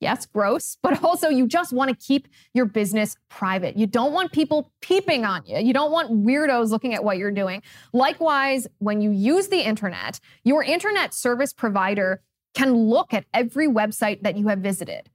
Yes, 0.00 0.26
gross, 0.26 0.76
but 0.82 1.02
also 1.04 1.28
you 1.28 1.46
just 1.46 1.72
want 1.72 1.90
to 1.90 1.96
keep 1.96 2.28
your 2.54 2.64
business 2.64 3.16
private. 3.28 3.76
You 3.76 3.86
don't 3.86 4.12
want 4.12 4.32
people 4.32 4.72
peeping 4.80 5.24
on 5.24 5.42
you. 5.46 5.58
You 5.58 5.74
don't 5.74 5.90
want 5.90 6.10
weirdos 6.10 6.70
looking 6.70 6.94
at 6.94 7.04
what 7.04 7.18
you're 7.18 7.30
doing. 7.30 7.62
Likewise, 7.92 8.66
when 8.78 9.00
you 9.00 9.10
use 9.10 9.48
the 9.48 9.60
internet, 9.60 10.20
your 10.44 10.62
internet 10.62 11.12
service 11.12 11.52
provider 11.52 12.22
can 12.54 12.74
look 12.74 13.12
at 13.12 13.26
every 13.34 13.68
website 13.68 14.22
that 14.22 14.36
you 14.38 14.48
have 14.48 14.60
visited. 14.60 15.10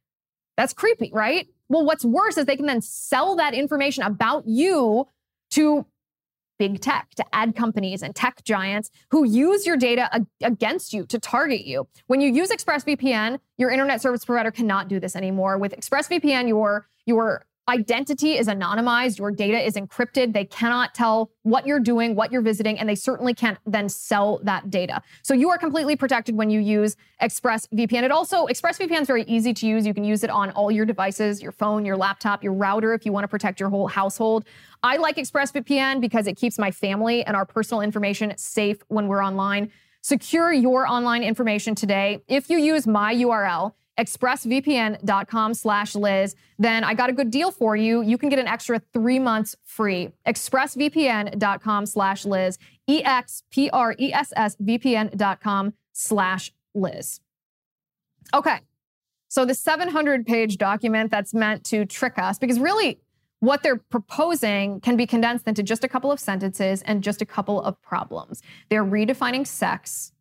That's 0.57 0.73
creepy, 0.73 1.09
right? 1.11 1.47
Well, 1.71 1.85
what's 1.85 2.03
worse 2.03 2.37
is 2.37 2.45
they 2.45 2.57
can 2.57 2.65
then 2.65 2.81
sell 2.81 3.37
that 3.37 3.53
information 3.53 4.03
about 4.03 4.45
you 4.45 5.07
to 5.51 5.85
big 6.59 6.81
tech, 6.81 7.07
to 7.15 7.23
ad 7.31 7.55
companies 7.55 8.03
and 8.03 8.13
tech 8.13 8.43
giants 8.43 8.91
who 9.09 9.25
use 9.25 9.65
your 9.65 9.77
data 9.77 10.13
ag- 10.13 10.27
against 10.43 10.93
you 10.93 11.05
to 11.05 11.17
target 11.17 11.65
you. 11.65 11.87
When 12.07 12.19
you 12.19 12.29
use 12.29 12.49
ExpressVPN, 12.49 13.39
your 13.57 13.71
internet 13.71 14.01
service 14.01 14.25
provider 14.25 14.51
cannot 14.51 14.89
do 14.89 14.99
this 14.99 15.15
anymore. 15.15 15.57
With 15.57 15.71
ExpressVPN, 15.71 16.49
your 16.49 16.89
your 17.05 17.45
identity 17.69 18.37
is 18.37 18.47
anonymized, 18.47 19.19
your 19.19 19.31
data 19.31 19.59
is 19.59 19.75
encrypted. 19.75 20.33
They 20.33 20.45
cannot 20.45 20.93
tell 20.93 21.31
what 21.43 21.65
you're 21.65 21.79
doing, 21.79 22.15
what 22.15 22.31
you're 22.31 22.41
visiting, 22.41 22.77
and 22.79 22.89
they 22.89 22.95
certainly 22.95 23.33
can't 23.33 23.57
then 23.65 23.87
sell 23.87 24.39
that 24.43 24.69
data. 24.69 25.01
So 25.23 25.33
you 25.33 25.49
are 25.49 25.57
completely 25.57 25.95
protected 25.95 26.35
when 26.35 26.49
you 26.49 26.59
use 26.59 26.95
ExpressVPN. 27.21 28.03
It 28.03 28.11
also, 28.11 28.47
ExpressVPN 28.47 29.01
is 29.01 29.07
very 29.07 29.23
easy 29.23 29.53
to 29.53 29.67
use. 29.67 29.85
You 29.85 29.93
can 29.93 30.03
use 30.03 30.23
it 30.23 30.29
on 30.29 30.51
all 30.51 30.71
your 30.71 30.85
devices, 30.85 31.41
your 31.41 31.51
phone, 31.51 31.85
your 31.85 31.97
laptop, 31.97 32.43
your 32.43 32.53
router, 32.53 32.93
if 32.93 33.05
you 33.05 33.11
want 33.11 33.23
to 33.23 33.29
protect 33.29 33.59
your 33.59 33.69
whole 33.69 33.87
household. 33.87 34.45
I 34.83 34.97
like 34.97 35.15
ExpressVPN 35.17 36.01
because 36.01 36.27
it 36.27 36.37
keeps 36.37 36.57
my 36.57 36.71
family 36.71 37.23
and 37.23 37.35
our 37.35 37.45
personal 37.45 37.81
information 37.81 38.33
safe 38.37 38.77
when 38.87 39.07
we're 39.07 39.23
online. 39.23 39.71
Secure 40.01 40.51
your 40.51 40.87
online 40.87 41.21
information 41.21 41.75
today. 41.75 42.23
If 42.27 42.49
you 42.49 42.57
use 42.57 42.87
my 42.87 43.13
URL, 43.13 43.73
expressvpn.com 43.97 45.53
slash 45.53 45.95
Liz, 45.95 46.35
then 46.57 46.83
I 46.83 46.93
got 46.93 47.09
a 47.09 47.13
good 47.13 47.31
deal 47.31 47.51
for 47.51 47.75
you. 47.75 48.01
You 48.01 48.17
can 48.17 48.29
get 48.29 48.39
an 48.39 48.47
extra 48.47 48.79
three 48.93 49.19
months 49.19 49.55
free. 49.63 50.09
expressvpn.com 50.25 51.85
slash 51.85 52.25
Liz, 52.25 52.57
E-X-P-R-E-S-S 52.87 54.55
VPN.com 54.57 55.73
slash 55.93 56.51
Liz. 56.73 57.19
Okay. 58.33 58.59
So 59.27 59.45
the 59.45 59.55
700 59.55 60.25
page 60.25 60.57
document 60.57 61.09
that's 61.11 61.33
meant 61.33 61.63
to 61.65 61.85
trick 61.85 62.17
us, 62.17 62.37
because 62.37 62.59
really 62.59 62.99
what 63.39 63.63
they're 63.63 63.77
proposing 63.77 64.79
can 64.81 64.95
be 64.95 65.07
condensed 65.07 65.47
into 65.47 65.63
just 65.63 65.83
a 65.83 65.87
couple 65.87 66.11
of 66.11 66.19
sentences 66.19 66.81
and 66.83 67.01
just 67.01 67.21
a 67.21 67.25
couple 67.25 67.61
of 67.61 67.81
problems. 67.81 68.41
They're 68.69 68.85
redefining 68.85 69.47
sex, 69.47 70.11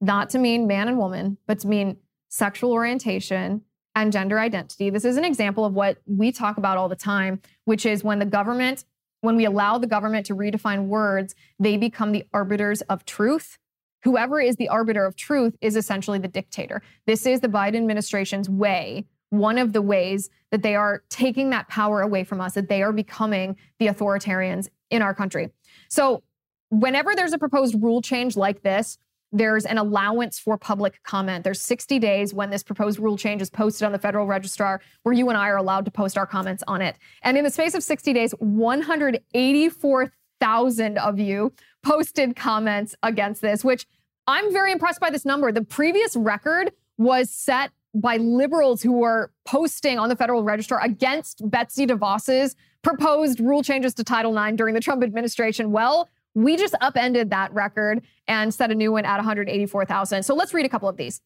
not 0.00 0.30
to 0.30 0.38
mean 0.38 0.66
man 0.66 0.88
and 0.88 0.96
woman, 0.96 1.38
but 1.46 1.58
to 1.60 1.68
mean 1.68 1.98
sexual 2.30 2.72
orientation 2.72 3.62
and 3.94 4.12
gender 4.12 4.38
identity. 4.38 4.88
This 4.88 5.04
is 5.04 5.16
an 5.16 5.24
example 5.24 5.64
of 5.64 5.74
what 5.74 5.98
we 6.06 6.32
talk 6.32 6.56
about 6.56 6.78
all 6.78 6.88
the 6.88 6.96
time, 6.96 7.42
which 7.64 7.84
is 7.84 8.02
when 8.02 8.20
the 8.20 8.24
government, 8.24 8.84
when 9.20 9.36
we 9.36 9.44
allow 9.44 9.78
the 9.78 9.86
government 9.86 10.26
to 10.26 10.34
redefine 10.34 10.86
words, 10.86 11.34
they 11.58 11.76
become 11.76 12.12
the 12.12 12.24
arbiters 12.32 12.80
of 12.82 13.04
truth. 13.04 13.58
Whoever 14.04 14.40
is 14.40 14.56
the 14.56 14.68
arbiter 14.68 15.04
of 15.04 15.16
truth 15.16 15.56
is 15.60 15.76
essentially 15.76 16.18
the 16.18 16.28
dictator. 16.28 16.82
This 17.06 17.26
is 17.26 17.40
the 17.40 17.48
Biden 17.48 17.76
administration's 17.76 18.48
way, 18.48 19.06
one 19.28 19.58
of 19.58 19.72
the 19.72 19.82
ways 19.82 20.30
that 20.50 20.62
they 20.62 20.76
are 20.76 21.02
taking 21.10 21.50
that 21.50 21.68
power 21.68 22.00
away 22.00 22.24
from 22.24 22.40
us, 22.40 22.54
that 22.54 22.68
they 22.68 22.82
are 22.82 22.92
becoming 22.92 23.56
the 23.78 23.88
authoritarians 23.88 24.68
in 24.88 25.02
our 25.02 25.14
country. 25.14 25.50
So, 25.88 26.22
whenever 26.70 27.16
there's 27.16 27.32
a 27.32 27.38
proposed 27.38 27.82
rule 27.82 28.00
change 28.00 28.36
like 28.36 28.62
this, 28.62 28.96
there's 29.32 29.64
an 29.64 29.78
allowance 29.78 30.38
for 30.38 30.58
public 30.58 31.02
comment. 31.04 31.44
There's 31.44 31.60
60 31.60 31.98
days 31.98 32.32
when 32.34 32.50
this 32.50 32.62
proposed 32.62 32.98
rule 32.98 33.16
change 33.16 33.40
is 33.42 33.50
posted 33.50 33.86
on 33.86 33.92
the 33.92 33.98
Federal 33.98 34.26
Registrar, 34.26 34.80
where 35.02 35.14
you 35.14 35.28
and 35.28 35.38
I 35.38 35.48
are 35.48 35.56
allowed 35.56 35.84
to 35.84 35.90
post 35.90 36.16
our 36.18 36.26
comments 36.26 36.64
on 36.66 36.82
it. 36.82 36.96
And 37.22 37.38
in 37.38 37.44
the 37.44 37.50
space 37.50 37.74
of 37.74 37.82
60 37.82 38.12
days, 38.12 38.32
184,000 38.38 40.98
of 40.98 41.18
you 41.18 41.52
posted 41.82 42.36
comments 42.36 42.94
against 43.02 43.40
this, 43.40 43.64
which 43.64 43.86
I'm 44.26 44.52
very 44.52 44.72
impressed 44.72 45.00
by 45.00 45.08
this 45.10 45.24
number. 45.24 45.50
The 45.52 45.62
previous 45.62 46.16
record 46.16 46.72
was 46.98 47.30
set 47.30 47.70
by 47.94 48.18
liberals 48.18 48.82
who 48.82 48.92
were 48.92 49.32
posting 49.44 49.98
on 49.98 50.08
the 50.08 50.16
Federal 50.16 50.44
Register 50.44 50.78
against 50.78 51.48
Betsy 51.50 51.86
DeVos's 51.86 52.54
proposed 52.82 53.40
rule 53.40 53.62
changes 53.62 53.94
to 53.94 54.04
Title 54.04 54.36
IX 54.36 54.56
during 54.56 54.74
the 54.74 54.80
Trump 54.80 55.02
administration. 55.02 55.72
Well, 55.72 56.08
we 56.34 56.56
just 56.56 56.74
upended 56.80 57.30
that 57.30 57.52
record 57.52 58.02
and 58.28 58.52
set 58.52 58.70
a 58.70 58.74
new 58.74 58.92
one 58.92 59.04
at 59.04 59.16
184,000. 59.16 60.22
So 60.22 60.34
let's 60.34 60.54
read 60.54 60.66
a 60.66 60.68
couple 60.68 60.88
of 60.88 60.96
these. 60.96 61.20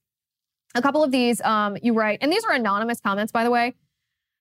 A 0.75 0.83
couple 0.83 1.05
of 1.05 1.13
these 1.13 1.41
um, 1.43 1.77
you 1.83 1.93
write, 1.95 2.19
and 2.21 2.33
these 2.33 2.45
are 2.45 2.53
anonymous 2.53 3.01
comments, 3.01 3.31
by 3.31 3.45
the 3.45 3.51
way. 3.51 3.75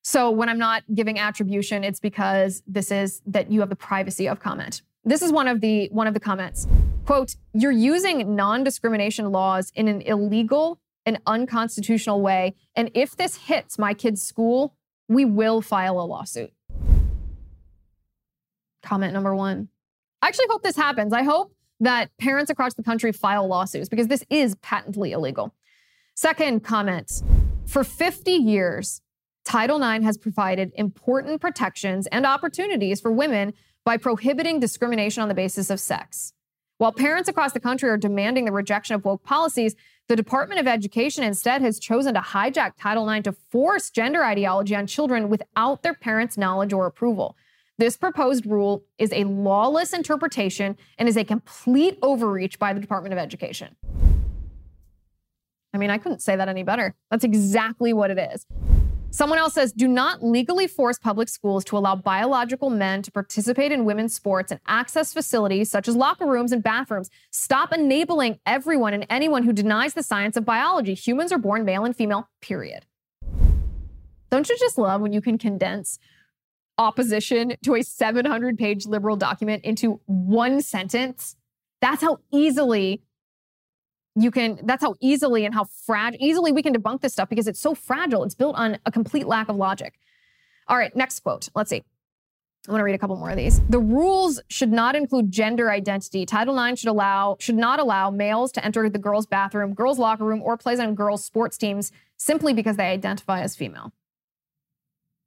So 0.04 0.32
when 0.32 0.50
I'm 0.50 0.58
not 0.58 0.84
giving 0.94 1.20
attribution, 1.20 1.84
it's 1.84 2.00
because 2.00 2.64
this 2.68 2.92
is 2.92 3.22
that 3.26 3.52
you 3.52 3.60
have 3.62 3.70
the 3.70 3.76
privacy 3.76 4.28
of 4.28 4.40
comment. 4.40 4.82
This 5.06 5.22
is 5.22 5.32
one 5.32 5.48
of 5.48 5.62
the 5.62 5.90
one 5.92 6.08
of 6.08 6.14
the 6.14 6.20
comments. 6.20 6.68
Quote, 7.06 7.36
you're 7.54 7.72
using 7.72 8.36
non-discrimination 8.36 9.32
laws 9.32 9.72
in 9.76 9.88
an 9.88 10.02
illegal 10.02 10.80
and 11.06 11.20
unconstitutional 11.26 12.22
way. 12.22 12.56
And 12.76 12.90
if 12.94 13.16
this 13.16 13.36
hits 13.36 13.78
my 13.78 13.94
kid's 13.94 14.24
school, 14.24 14.76
we 15.08 15.26
will 15.26 15.62
file 15.62 16.00
a 16.00 16.06
lawsuit. 16.06 16.52
Comment 18.82 19.14
number 19.14 19.36
one. 19.36 19.70
I 20.24 20.28
actually 20.28 20.46
hope 20.50 20.64
this 20.64 20.78
happens. 20.78 21.12
I 21.12 21.24
hope 21.24 21.54
that 21.82 22.10
parents 22.18 22.50
across 22.50 22.76
the 22.76 22.82
country 22.82 23.12
file 23.12 23.46
lawsuits 23.46 23.90
because 23.90 24.08
this 24.08 24.24
is 24.30 24.56
patently 24.62 25.12
illegal. 25.12 25.54
Second 26.16 26.64
comment 26.64 27.22
for 27.66 27.84
50 27.84 28.32
years, 28.32 29.02
Title 29.44 29.84
IX 29.84 30.02
has 30.06 30.18
provided 30.18 30.72
important 30.76 31.42
protections 31.42 32.08
and 32.08 32.26
opportunities 32.26 33.02
for 33.02 33.12
women 33.12 33.54
by 33.84 33.98
prohibiting 33.98 34.62
discrimination 34.62 35.22
on 35.22 35.28
the 35.28 35.36
basis 35.36 35.70
of 35.70 35.78
sex. 35.78 36.32
While 36.78 36.94
parents 36.94 37.28
across 37.28 37.52
the 37.52 37.60
country 37.60 37.90
are 37.90 37.98
demanding 37.98 38.46
the 38.46 38.54
rejection 38.54 38.96
of 38.96 39.04
woke 39.04 39.26
policies, 39.26 39.76
the 40.08 40.16
Department 40.16 40.62
of 40.62 40.68
Education 40.68 41.26
instead 41.26 41.62
has 41.62 41.80
chosen 41.80 42.14
to 42.14 42.22
hijack 42.22 42.78
Title 42.80 43.10
IX 43.10 43.26
to 43.26 43.34
force 43.34 43.90
gender 43.90 44.24
ideology 44.24 44.74
on 44.74 44.88
children 44.88 45.28
without 45.28 45.84
their 45.84 45.94
parents' 45.94 46.38
knowledge 46.38 46.72
or 46.72 46.86
approval. 46.86 47.36
This 47.84 47.98
proposed 47.98 48.46
rule 48.46 48.86
is 48.98 49.12
a 49.12 49.26
lawless 49.26 49.92
interpretation 49.92 50.78
and 50.98 51.10
is 51.10 51.18
a 51.18 51.26
complete 51.26 52.00
overreach 52.02 52.58
by 52.58 52.72
the 52.72 52.80
Department 52.80 53.12
of 53.12 53.20
Education. 53.20 53.76
I 55.74 55.78
mean, 55.78 55.90
I 55.90 55.98
couldn't 55.98 56.22
say 56.22 56.38
that 56.38 56.48
any 56.48 56.64
better. 56.64 56.96
That's 57.12 57.26
exactly 57.26 57.92
what 57.92 58.10
it 58.10 58.18
is. 58.18 58.46
Someone 59.12 59.38
else 59.38 59.56
says 59.56 59.74
do 59.74 59.90
not 59.90 60.24
legally 60.24 60.66
force 60.66 60.98
public 60.98 61.28
schools 61.28 61.66
to 61.66 61.78
allow 61.78 61.94
biological 61.94 62.70
men 62.70 63.02
to 63.02 63.12
participate 63.12 63.74
in 63.74 63.84
women's 63.84 64.16
sports 64.16 64.50
and 64.50 64.62
access 64.66 65.12
facilities 65.12 65.70
such 65.70 65.90
as 65.90 65.98
locker 65.98 66.26
rooms 66.26 66.54
and 66.54 66.64
bathrooms. 66.64 67.10
Stop 67.32 67.74
enabling 67.74 68.40
everyone 68.46 68.94
and 68.94 69.06
anyone 69.10 69.44
who 69.44 69.52
denies 69.52 69.94
the 69.94 70.04
science 70.04 70.38
of 70.38 70.46
biology. 70.46 70.94
Humans 70.94 71.34
are 71.34 71.38
born 71.38 71.66
male 71.66 71.84
and 71.84 71.94
female, 71.94 72.30
period. 72.40 72.86
Don't 74.32 74.48
you 74.48 74.58
just 74.58 74.78
love 74.78 75.02
when 75.02 75.12
you 75.12 75.20
can 75.20 75.38
condense 75.38 76.00
opposition 76.78 77.56
to 77.64 77.76
a 77.76 77.84
700 77.84 78.58
page 78.58 78.86
liberal 78.86 79.16
document 79.16 79.64
into 79.64 80.00
one 80.06 80.62
sentence. 80.62 81.36
That's 81.82 82.02
how 82.02 82.20
easily 82.32 83.02
you 84.16 84.32
can, 84.32 84.60
that's 84.64 84.84
how 84.84 84.96
easily 85.00 85.46
and 85.46 85.54
how 85.54 85.66
fragile, 85.86 86.18
easily 86.22 86.52
we 86.52 86.62
can 86.62 86.74
debunk 86.74 87.02
this 87.02 87.14
stuff 87.14 87.30
because 87.30 87.48
it's 87.48 87.60
so 87.60 87.74
fragile. 87.74 88.24
It's 88.24 88.36
built 88.36 88.56
on 88.56 88.78
a 88.86 88.92
complete 88.92 89.28
lack 89.28 89.50
of 89.50 89.56
logic. 89.56 89.96
All 90.68 90.78
right, 90.78 90.96
next 90.96 91.20
quote. 91.22 91.50
Let's 91.56 91.70
see. 91.70 91.84
I 92.68 92.72
want 92.72 92.80
to 92.80 92.86
read 92.86 92.96
a 92.96 92.98
couple 92.98 93.18
more 93.18 93.30
of 93.30 93.36
these. 93.36 93.60
The 93.68 93.80
rules 93.80 94.40
should 94.48 94.72
not 94.72 94.96
include 94.96 95.32
gender 95.32 95.70
identity. 95.70 96.26
Title 96.26 96.58
IX 96.58 96.80
should 96.80 96.88
allow 96.90 97.36
should 97.40 97.58
not 97.58 97.80
allow 97.80 98.10
males 98.10 98.54
to 98.54 98.64
enter 98.64 98.90
the 98.90 99.00
girls' 99.00 99.26
bathroom, 99.26 99.74
girls' 99.74 100.00
locker 100.00 100.24
room, 100.24 100.42
or 100.42 100.56
plays 100.56 100.80
on 100.80 100.96
girls' 100.96 101.26
sports 101.26 101.58
teams 101.58 101.92
simply 102.16 102.54
because 102.54 102.78
they 102.78 102.86
identify 102.86 103.42
as 103.42 103.54
female. 103.54 103.92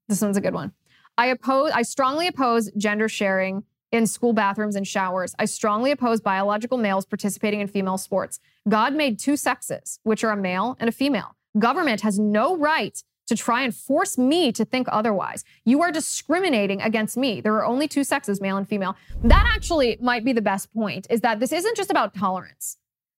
This 0.08 0.22
one's 0.22 0.38
a 0.38 0.40
good 0.40 0.54
one. 0.54 0.72
I 1.18 1.26
oppose, 1.26 1.70
I 1.72 1.82
strongly 1.82 2.26
oppose 2.26 2.70
gender 2.76 3.08
sharing 3.08 3.64
in 3.92 4.06
school 4.06 4.32
bathrooms 4.32 4.76
and 4.76 4.86
showers. 4.86 5.34
I 5.38 5.46
strongly 5.46 5.90
oppose 5.90 6.20
biological 6.20 6.76
males 6.76 7.06
participating 7.06 7.60
in 7.60 7.68
female 7.68 7.98
sports. 7.98 8.40
God 8.68 8.94
made 8.94 9.18
two 9.18 9.36
sexes, 9.36 10.00
which 10.02 10.24
are 10.24 10.30
a 10.30 10.36
male 10.36 10.76
and 10.80 10.88
a 10.88 10.92
female. 10.92 11.36
Government 11.58 12.02
has 12.02 12.18
no 12.18 12.56
right 12.56 13.02
to 13.28 13.36
try 13.36 13.62
and 13.62 13.74
force 13.74 14.18
me 14.18 14.52
to 14.52 14.64
think 14.64 14.86
otherwise. 14.90 15.44
You 15.64 15.82
are 15.82 15.90
discriminating 15.90 16.80
against 16.82 17.16
me. 17.16 17.40
There 17.40 17.54
are 17.54 17.64
only 17.64 17.88
two 17.88 18.04
sexes, 18.04 18.40
male 18.40 18.56
and 18.56 18.68
female. 18.68 18.96
That 19.24 19.50
actually 19.54 19.98
might 20.00 20.24
be 20.24 20.32
the 20.32 20.42
best 20.42 20.72
point 20.72 21.06
is 21.10 21.22
that 21.22 21.40
this 21.40 21.52
isn't 21.52 21.76
just 21.76 21.90
about 21.90 22.14
tolerance. 22.14 22.76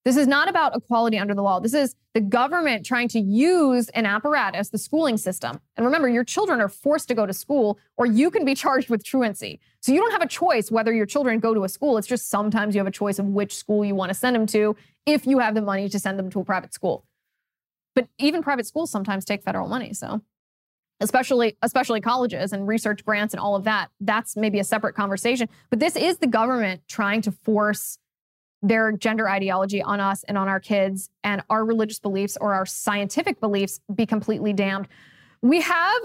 This 0.09 0.17
is 0.17 0.27
not 0.27 0.49
about 0.49 0.75
equality 0.75 1.19
under 1.19 1.35
the 1.35 1.43
law. 1.43 1.61
This 1.61 1.75
is 1.75 1.95
the 2.15 2.23
government 2.23 2.87
trying 2.87 3.09
to 3.09 3.21
use 3.21 3.91
an 3.91 4.07
apparatus, 4.07 4.71
the 4.71 4.79
schooling 4.79 5.19
system. 5.19 5.61
And 5.77 5.85
remember, 5.85 6.09
your 6.09 6.25
children 6.25 6.63
are 6.63 6.69
forced 6.71 7.09
to 7.09 7.15
go 7.15 7.27
to 7.27 7.35
school, 7.35 7.79
or 7.99 8.07
you 8.07 8.31
can 8.31 8.47
be 8.47 8.55
charged 8.65 8.89
with 8.89 9.05
truancy. 9.05 9.61
So 9.83 9.93
you 9.93 10.01
don't 10.01 10.13
have 10.13 10.23
a 10.23 10.27
choice 10.27 10.71
whether 10.71 10.95
your 10.95 11.05
children 11.05 11.41
go 11.41 11.53
to 11.53 11.63
a 11.65 11.69
school. 11.69 11.99
It's 11.99 12.07
just 12.07 12.31
sometimes 12.31 12.75
you 12.75 12.79
have 12.79 12.87
a 12.87 12.91
choice 12.91 13.19
of 13.19 13.27
which 13.27 13.55
school 13.55 13.85
you 13.85 13.95
want 13.95 14.09
to 14.09 14.15
send 14.15 14.35
them 14.35 14.47
to 14.47 14.77
if 15.05 15.27
you 15.27 15.41
have 15.41 15.55
the 15.55 15.61
money 15.61 15.91
to 15.91 15.99
send 15.99 16.19
them 16.19 16.31
to 16.31 16.41
a 16.41 16.45
private 16.45 16.73
school. 16.73 17.05
But 17.95 18.09
even 18.17 18.43
private 18.43 18.65
schools 18.67 18.91
sometimes 18.91 19.27
take 19.27 19.43
federal 19.43 19.69
money. 19.69 19.93
So 19.93 20.23
especially 21.01 21.59
especially 21.61 22.01
colleges 22.01 22.55
and 22.55 22.67
research 22.67 23.05
grants 23.05 23.35
and 23.35 23.41
all 23.41 23.55
of 23.55 23.65
that 23.65 23.89
that's 24.01 24.37
maybe 24.37 24.59
a 24.59 24.65
separate 24.65 24.95
conversation 24.95 25.49
but 25.71 25.79
this 25.79 25.95
is 25.95 26.19
the 26.19 26.27
government 26.27 26.81
trying 26.89 27.23
to 27.23 27.31
force 27.31 27.99
their 28.63 28.93
gender 28.93 29.29
ideology 29.29 29.83
on 29.83 30.01
us 30.01 30.25
and 30.25 30.37
on 30.37 30.49
our 30.49 30.61
kids 30.61 31.11
and 31.23 31.43
our 31.49 31.65
religious 31.65 32.01
beliefs 32.01 32.37
or 32.41 32.55
our 32.55 32.67
scientific 32.67 33.41
beliefs 33.41 33.81
be 33.95 34.07
completely 34.07 34.53
damned. 34.53 34.89
We 35.43 35.61
have 35.61 36.03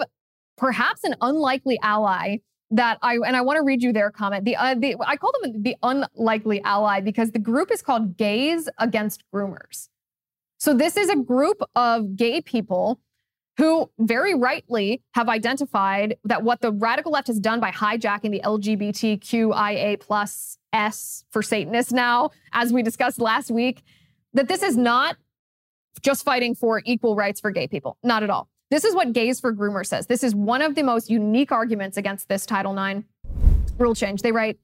perhaps 0.57 1.03
an 1.03 1.15
unlikely 1.21 1.79
ally 1.81 2.37
that 2.71 2.97
I 3.01 3.17
and 3.25 3.35
I 3.35 3.41
want 3.41 3.57
to 3.57 3.63
read 3.63 3.83
you 3.83 3.93
their 3.93 4.11
comment. 4.11 4.45
The, 4.45 4.55
uh, 4.55 4.75
the 4.75 4.95
I 5.05 5.15
call 5.15 5.31
them 5.41 5.63
the 5.63 5.75
unlikely 5.83 6.61
ally 6.63 7.01
because 7.01 7.31
the 7.31 7.39
group 7.39 7.71
is 7.71 7.81
called 7.81 8.17
Gays 8.17 8.69
Against 8.77 9.23
Groomers. 9.33 9.89
So 10.57 10.73
this 10.73 10.97
is 10.97 11.09
a 11.09 11.15
group 11.15 11.61
of 11.75 12.15
gay 12.15 12.41
people 12.41 12.99
who 13.57 13.91
very 13.99 14.33
rightly 14.33 15.03
have 15.13 15.29
identified 15.29 16.15
that 16.23 16.43
what 16.43 16.61
the 16.61 16.71
radical 16.71 17.11
left 17.11 17.27
has 17.27 17.39
done 17.39 17.59
by 17.59 17.69
hijacking 17.69 18.31
the 18.31 18.41
LGBTQIA 18.43 19.99
plus 19.99 20.57
S 20.73 21.23
for 21.29 21.41
Satanists 21.41 21.91
now, 21.91 22.31
as 22.51 22.73
we 22.73 22.83
discussed 22.83 23.19
last 23.19 23.51
week, 23.51 23.83
that 24.33 24.47
this 24.47 24.63
is 24.63 24.75
not 24.75 25.17
just 26.01 26.25
fighting 26.25 26.55
for 26.55 26.81
equal 26.85 27.15
rights 27.15 27.39
for 27.39 27.51
gay 27.51 27.67
people. 27.67 27.97
Not 28.03 28.23
at 28.23 28.29
all. 28.29 28.49
This 28.71 28.83
is 28.83 28.95
what 28.95 29.13
Gays 29.13 29.39
for 29.39 29.53
Groomer 29.53 29.85
says. 29.85 30.07
This 30.07 30.23
is 30.23 30.33
one 30.33 30.63
of 30.63 30.73
the 30.73 30.81
most 30.81 31.09
unique 31.09 31.51
arguments 31.51 31.95
against 31.95 32.27
this 32.27 32.45
Title 32.45 32.75
IX 32.75 33.03
rule 33.77 33.93
change. 33.93 34.23
They 34.23 34.31
write, 34.31 34.57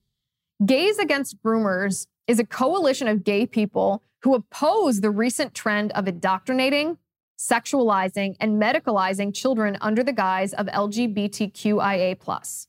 Gays 0.65 0.97
Against 0.97 1.41
Groomers 1.43 2.07
is 2.27 2.39
a 2.39 2.45
coalition 2.45 3.07
of 3.07 3.23
gay 3.23 3.45
people 3.45 4.01
who 4.23 4.33
oppose 4.33 5.01
the 5.01 5.11
recent 5.11 5.53
trend 5.53 5.91
of 5.91 6.07
indoctrinating, 6.07 6.97
sexualizing, 7.37 8.35
and 8.39 8.61
medicalizing 8.61 9.33
children 9.33 9.77
under 9.79 10.03
the 10.03 10.11
guise 10.11 10.53
of 10.53 10.65
LGBTQIA. 10.65 12.67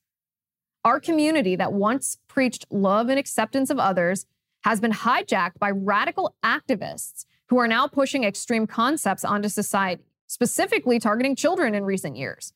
Our 0.84 0.98
community 0.98 1.56
that 1.56 1.74
once 1.74 2.16
preached 2.26 2.64
love 2.70 3.10
and 3.10 3.18
acceptance 3.18 3.68
of 3.68 3.78
others 3.78 4.24
has 4.64 4.80
been 4.80 4.92
hijacked 4.92 5.58
by 5.58 5.70
radical 5.70 6.34
activists 6.42 7.26
who 7.48 7.58
are 7.58 7.68
now 7.68 7.86
pushing 7.86 8.24
extreme 8.24 8.66
concepts 8.66 9.24
onto 9.24 9.48
society, 9.48 10.04
specifically 10.26 10.98
targeting 10.98 11.36
children 11.36 11.74
in 11.74 11.84
recent 11.84 12.16
years. 12.16 12.54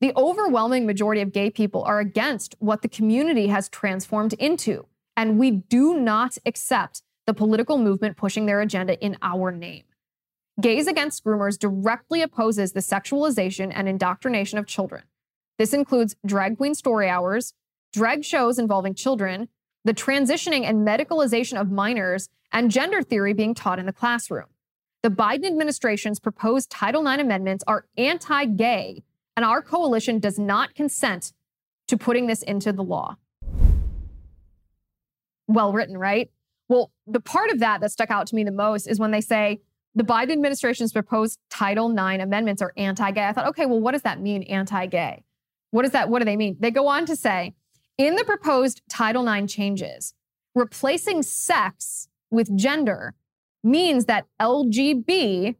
The 0.00 0.12
overwhelming 0.16 0.86
majority 0.86 1.20
of 1.20 1.32
gay 1.32 1.50
people 1.50 1.82
are 1.82 1.98
against 1.98 2.54
what 2.58 2.80
the 2.80 2.88
community 2.88 3.48
has 3.48 3.68
transformed 3.68 4.32
into, 4.34 4.86
and 5.16 5.38
we 5.38 5.50
do 5.50 5.98
not 5.98 6.38
accept 6.46 7.02
the 7.26 7.34
political 7.34 7.76
movement 7.76 8.16
pushing 8.16 8.46
their 8.46 8.62
agenda 8.62 8.98
in 9.04 9.18
our 9.20 9.52
name. 9.52 9.84
Gays 10.58 10.86
Against 10.86 11.22
Groomers 11.22 11.58
directly 11.58 12.22
opposes 12.22 12.72
the 12.72 12.80
sexualization 12.80 13.70
and 13.74 13.88
indoctrination 13.88 14.58
of 14.58 14.66
children. 14.66 15.02
This 15.58 15.72
includes 15.72 16.14
drag 16.24 16.56
queen 16.56 16.74
story 16.74 17.08
hours, 17.08 17.52
drag 17.92 18.24
shows 18.24 18.58
involving 18.58 18.94
children, 18.94 19.48
the 19.84 19.92
transitioning 19.92 20.62
and 20.62 20.86
medicalization 20.86 21.60
of 21.60 21.70
minors, 21.70 22.28
and 22.52 22.70
gender 22.70 23.02
theory 23.02 23.32
being 23.32 23.54
taught 23.54 23.78
in 23.78 23.86
the 23.86 23.92
classroom. 23.92 24.46
The 25.02 25.10
Biden 25.10 25.46
administration's 25.46 26.20
proposed 26.20 26.70
Title 26.70 27.06
IX 27.06 27.22
amendments 27.22 27.64
are 27.66 27.86
anti 27.96 28.44
gay, 28.44 29.02
and 29.36 29.44
our 29.44 29.60
coalition 29.60 30.20
does 30.20 30.38
not 30.38 30.74
consent 30.74 31.32
to 31.88 31.96
putting 31.96 32.26
this 32.26 32.42
into 32.42 32.72
the 32.72 32.84
law. 32.84 33.16
Well 35.48 35.72
written, 35.72 35.98
right? 35.98 36.30
Well, 36.68 36.92
the 37.06 37.20
part 37.20 37.50
of 37.50 37.58
that 37.60 37.80
that 37.80 37.90
stuck 37.90 38.10
out 38.10 38.26
to 38.28 38.34
me 38.34 38.44
the 38.44 38.52
most 38.52 38.86
is 38.86 39.00
when 39.00 39.10
they 39.10 39.20
say 39.20 39.60
the 39.94 40.04
Biden 40.04 40.32
administration's 40.32 40.92
proposed 40.92 41.40
Title 41.50 41.90
IX 41.90 42.22
amendments 42.22 42.62
are 42.62 42.72
anti 42.76 43.10
gay. 43.10 43.26
I 43.26 43.32
thought, 43.32 43.48
okay, 43.48 43.66
well, 43.66 43.80
what 43.80 43.92
does 43.92 44.02
that 44.02 44.20
mean, 44.20 44.42
anti 44.44 44.86
gay? 44.86 45.24
What 45.70 45.82
does 45.82 45.92
that, 45.92 46.08
what 46.08 46.20
do 46.20 46.24
they 46.24 46.36
mean? 46.36 46.56
They 46.60 46.70
go 46.70 46.88
on 46.88 47.06
to 47.06 47.16
say, 47.16 47.54
in 47.96 48.14
the 48.16 48.24
proposed 48.24 48.82
Title 48.88 49.28
IX 49.28 49.52
changes, 49.52 50.14
replacing 50.54 51.22
sex 51.22 52.08
with 52.30 52.56
gender 52.56 53.14
means 53.62 54.06
that 54.06 54.26
LGB 54.40 55.56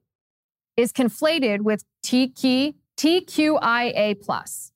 is 0.77 0.93
conflated 0.93 1.63
with 1.63 1.85
TQ, 2.05 2.75
TQIA. 2.97 4.71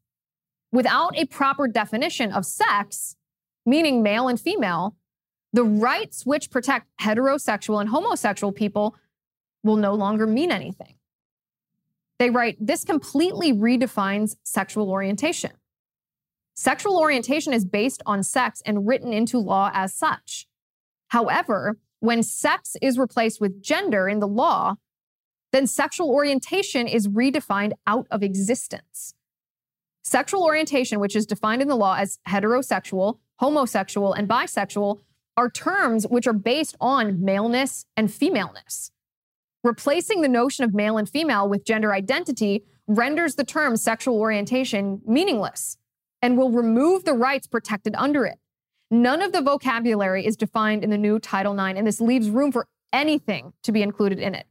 Without 0.73 1.16
a 1.16 1.27
proper 1.27 1.68
definition 1.68 2.33
of 2.33 2.45
sex, 2.45 3.16
meaning 3.64 4.03
male 4.03 4.29
and 4.29 4.40
female, 4.40 4.97
the 5.53 5.64
rights 5.64 6.25
which 6.25 6.51
protect 6.51 6.87
heterosexual 7.01 7.81
and 7.81 7.90
homosexual 7.90 8.53
people 8.53 8.97
will 9.62 9.77
no 9.77 9.95
longer 9.95 10.27
mean 10.27 10.51
anything. 10.51 10.95
They 12.18 12.31
write, 12.31 12.57
this 12.61 12.85
completely 12.85 13.53
redefines 13.53 14.37
sexual 14.42 14.90
orientation. 14.90 15.53
Sexual 16.55 16.98
orientation 16.98 17.53
is 17.53 17.64
based 17.64 18.03
on 18.07 18.22
sex 18.22 18.62
and 18.64 18.87
written 18.87 19.12
into 19.12 19.38
law 19.38 19.70
as 19.72 19.94
such. 19.94 20.46
However, 21.09 21.79
when 22.01 22.22
sex 22.22 22.77
is 22.83 22.98
replaced 22.98 23.40
with 23.40 23.62
gender 23.62 24.09
in 24.09 24.20
the 24.20 24.29
law, 24.29 24.77
then 25.53 25.66
sexual 25.66 26.11
orientation 26.11 26.87
is 26.87 27.09
redefined 27.09 27.72
out 27.87 28.07
of 28.11 28.22
existence. 28.22 29.14
Sexual 30.03 30.42
orientation, 30.42 30.98
which 30.98 31.14
is 31.14 31.27
defined 31.27 31.62
in 31.62 31.68
the 31.68 31.77
law 31.77 31.96
as 31.96 32.18
heterosexual, 32.29 33.18
homosexual, 33.38 34.12
and 34.12 34.29
bisexual, 34.29 35.01
are 35.37 35.51
terms 35.51 36.07
which 36.07 36.27
are 36.27 36.33
based 36.33 36.77
on 36.81 37.25
maleness 37.25 37.87
and 37.96 38.12
femaleness. 38.12 38.90
Replacing 39.64 40.22
the 40.22 40.29
notion 40.29 40.64
of 40.64 40.75
male 40.75 40.98
and 40.98 41.09
female 41.09 41.48
with 41.48 41.64
gender 41.64 41.92
identity 41.92 42.64
renders 42.88 43.37
the 43.37 43.44
term 43.44 43.77
sexual 43.77 44.18
orientation 44.18 45.01
meaningless 45.07 45.77
and 46.20 46.37
will 46.37 46.51
remove 46.51 47.05
the 47.05 47.12
rights 47.12 47.46
protected 47.46 47.94
under 47.96 48.27
it. 48.27 48.38
None 48.90 49.22
of 49.22 49.33
the 49.33 49.40
vocabulary 49.40 50.27
is 50.27 50.37
defined 50.37 50.83
in 50.83 50.90
the 50.90 50.98
new 50.98 51.18
Title 51.18 51.55
IX, 51.55 51.79
and 51.79 51.87
this 51.87 52.01
leaves 52.01 52.29
room 52.29 52.51
for 52.51 52.66
anything 52.92 53.53
to 53.62 53.72
be 53.72 53.83
included 53.83 54.18
in 54.18 54.35
it. 54.35 54.46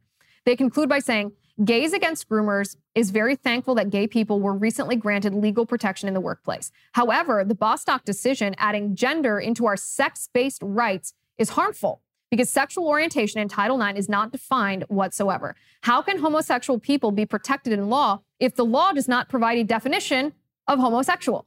They 0.46 0.56
conclude 0.56 0.88
by 0.88 0.98
saying, 0.98 1.32
Gays 1.62 1.92
Against 1.92 2.28
Groomers 2.28 2.76
is 2.94 3.10
very 3.10 3.36
thankful 3.36 3.74
that 3.74 3.90
gay 3.90 4.06
people 4.06 4.40
were 4.40 4.54
recently 4.54 4.96
granted 4.96 5.34
legal 5.34 5.66
protection 5.66 6.08
in 6.08 6.14
the 6.14 6.20
workplace. 6.20 6.72
However, 6.92 7.44
the 7.44 7.54
Bostock 7.54 8.04
decision 8.04 8.54
adding 8.56 8.96
gender 8.96 9.38
into 9.38 9.66
our 9.66 9.76
sex 9.76 10.28
based 10.32 10.62
rights 10.64 11.12
is 11.36 11.50
harmful 11.50 12.02
because 12.32 12.48
sexual 12.48 12.88
orientation 12.88 13.42
in 13.42 13.46
Title 13.46 13.78
IX 13.78 13.98
is 13.98 14.08
not 14.08 14.32
defined 14.32 14.86
whatsoever. 14.88 15.54
How 15.82 16.00
can 16.00 16.16
homosexual 16.16 16.80
people 16.80 17.12
be 17.12 17.26
protected 17.26 17.74
in 17.74 17.90
law 17.90 18.20
if 18.40 18.54
the 18.54 18.64
law 18.64 18.92
does 18.92 19.06
not 19.06 19.28
provide 19.28 19.58
a 19.58 19.64
definition 19.64 20.32
of 20.66 20.78
homosexual? 20.78 21.46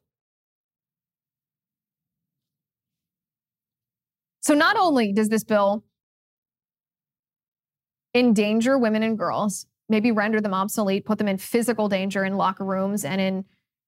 So, 4.41 4.53
not 4.53 4.77
only 4.77 5.11
does 5.11 5.29
this 5.29 5.43
bill 5.43 5.83
endanger 8.13 8.77
women 8.77 9.01
and 9.01 9.17
girls, 9.17 9.65
maybe 9.89 10.11
render 10.11 10.39
them 10.39 10.53
obsolete, 10.53 11.03
put 11.03 11.17
them 11.17 11.27
in 11.27 11.39
physical 11.39 11.89
danger 11.89 12.23
in 12.23 12.37
locker 12.37 12.63
rooms 12.63 13.03
and 13.03 13.19
in 13.19 13.45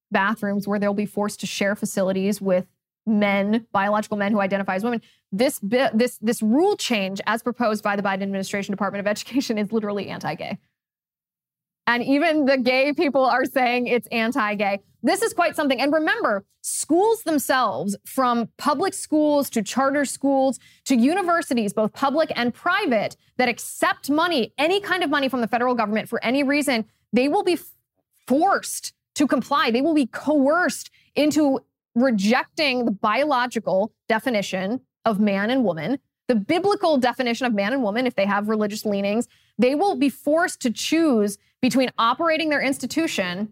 bathrooms 0.10 0.68
where 0.68 0.80
they'll 0.80 0.96
be 0.96 1.06
forced 1.06 1.40
to 1.42 1.46
share 1.46 1.76
facilities 1.76 2.42
with 2.42 2.66
men, 3.08 3.66
biological 3.72 4.18
men 4.18 4.32
who 4.32 4.40
identify 4.40 4.76
as 4.76 4.84
women. 4.84 5.02
This 5.32 5.60
this 5.64 6.20
this 6.22 6.42
rule 6.42 6.76
change, 6.76 7.22
as 7.26 7.42
proposed 7.42 7.84
by 7.84 7.96
the 7.96 8.04
Biden 8.04 8.24
administration 8.24 8.72
Department 8.74 9.00
of 9.00 9.08
Education, 9.08 9.58
is 9.58 9.72
literally 9.72 10.10
anti-gay. 10.10 10.58
And 11.88 12.04
even 12.04 12.46
the 12.46 12.58
gay 12.58 12.94
people 12.94 13.24
are 13.24 13.46
saying 13.46 13.88
it's 13.88 14.08
anti 14.08 14.56
gay. 14.56 14.82
This 15.02 15.22
is 15.22 15.34
quite 15.34 15.56
something. 15.56 15.80
And 15.80 15.94
remember, 15.94 16.46
schools 16.62 17.24
themselves, 17.24 17.96
from 18.06 18.50
public 18.58 18.94
schools 18.94 19.50
to 19.52 19.64
charter 19.64 20.04
schools 20.04 20.60
to 20.86 20.96
universities, 20.96 21.72
both 21.72 21.94
public 21.94 22.30
and 22.36 22.54
private, 22.54 23.16
that 23.38 23.48
accept 23.48 24.10
money, 24.10 24.54
any 24.58 24.82
kind 24.82 25.02
of 25.02 25.10
money 25.10 25.30
from 25.30 25.40
the 25.40 25.48
federal 25.48 25.76
government 25.76 26.10
for 26.10 26.22
any 26.24 26.44
reason, 26.44 26.86
they 27.14 27.30
will 27.30 27.44
be 27.44 27.58
forced 28.28 28.94
to 29.16 29.26
comply. 29.26 29.72
They 29.72 29.82
will 29.82 29.94
be 29.94 30.08
coerced 30.08 30.92
into 31.16 31.62
rejecting 31.98 32.86
the 32.86 32.92
biological 32.92 33.92
definition 34.08 34.82
of 35.04 35.20
man 35.20 35.50
and 35.50 35.64
woman, 35.64 35.98
the 36.28 36.36
biblical 36.36 36.98
definition 36.98 37.48
of 37.48 37.54
man 37.54 37.74
and 37.74 37.82
woman, 37.82 38.06
if 38.06 38.16
they 38.16 38.26
have 38.26 38.50
religious 38.50 38.86
leanings, 38.86 39.28
they 39.58 39.74
will 39.74 39.96
be 39.96 40.10
forced 40.10 40.62
to 40.62 40.72
choose 40.72 41.38
between 41.62 41.90
operating 41.98 42.50
their 42.50 42.62
institution 42.62 43.52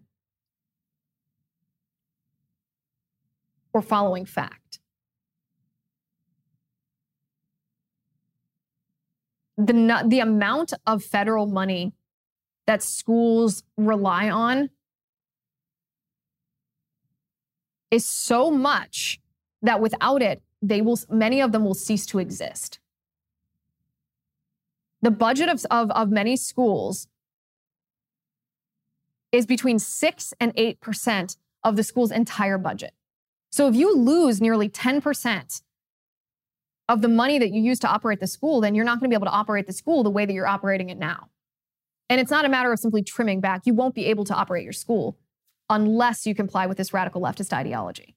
or 3.73 3.81
following 3.81 4.25
fact. 4.25 4.79
The, 9.57 10.03
the 10.05 10.19
amount 10.19 10.73
of 10.85 11.03
federal 11.03 11.47
money 11.47 11.93
that 12.67 12.83
schools 12.83 13.63
rely 13.77 14.29
on 14.29 14.69
is 17.95 18.05
so 18.05 18.51
much 18.51 19.19
that 19.61 19.79
without 19.79 20.21
it, 20.21 20.43
they 20.61 20.81
will 20.81 20.99
many 21.09 21.41
of 21.41 21.51
them 21.51 21.63
will 21.63 21.73
cease 21.73 22.05
to 22.07 22.19
exist. 22.19 22.79
The 25.01 25.11
budget 25.11 25.49
of, 25.49 25.65
of, 25.71 25.91
of 25.91 26.09
many 26.09 26.35
schools 26.35 27.07
is 29.31 29.45
between 29.45 29.79
6 29.79 30.33
and 30.39 30.55
8% 30.55 31.37
of 31.63 31.75
the 31.75 31.83
school's 31.83 32.11
entire 32.11 32.57
budget. 32.57 32.93
So 33.51 33.67
if 33.67 33.75
you 33.75 33.95
lose 33.95 34.41
nearly 34.41 34.69
10% 34.69 35.61
of 36.87 37.01
the 37.01 37.07
money 37.07 37.37
that 37.39 37.51
you 37.51 37.61
use 37.61 37.79
to 37.79 37.87
operate 37.87 38.19
the 38.19 38.27
school, 38.27 38.61
then 38.61 38.75
you're 38.75 38.85
not 38.85 38.99
going 38.99 39.09
to 39.09 39.13
be 39.13 39.15
able 39.15 39.27
to 39.27 39.31
operate 39.31 39.67
the 39.67 39.73
school 39.73 40.03
the 40.03 40.09
way 40.09 40.25
that 40.25 40.33
you're 40.33 40.47
operating 40.47 40.89
it 40.89 40.97
now. 40.97 41.29
And 42.09 42.21
it's 42.21 42.31
not 42.31 42.45
a 42.45 42.49
matter 42.49 42.71
of 42.71 42.79
simply 42.79 43.03
trimming 43.03 43.41
back. 43.41 43.61
You 43.65 43.73
won't 43.73 43.95
be 43.95 44.05
able 44.05 44.25
to 44.25 44.33
operate 44.33 44.63
your 44.63 44.73
school 44.73 45.17
unless 45.69 46.25
you 46.25 46.35
comply 46.35 46.65
with 46.65 46.77
this 46.77 46.93
radical 46.93 47.21
leftist 47.21 47.53
ideology. 47.53 48.15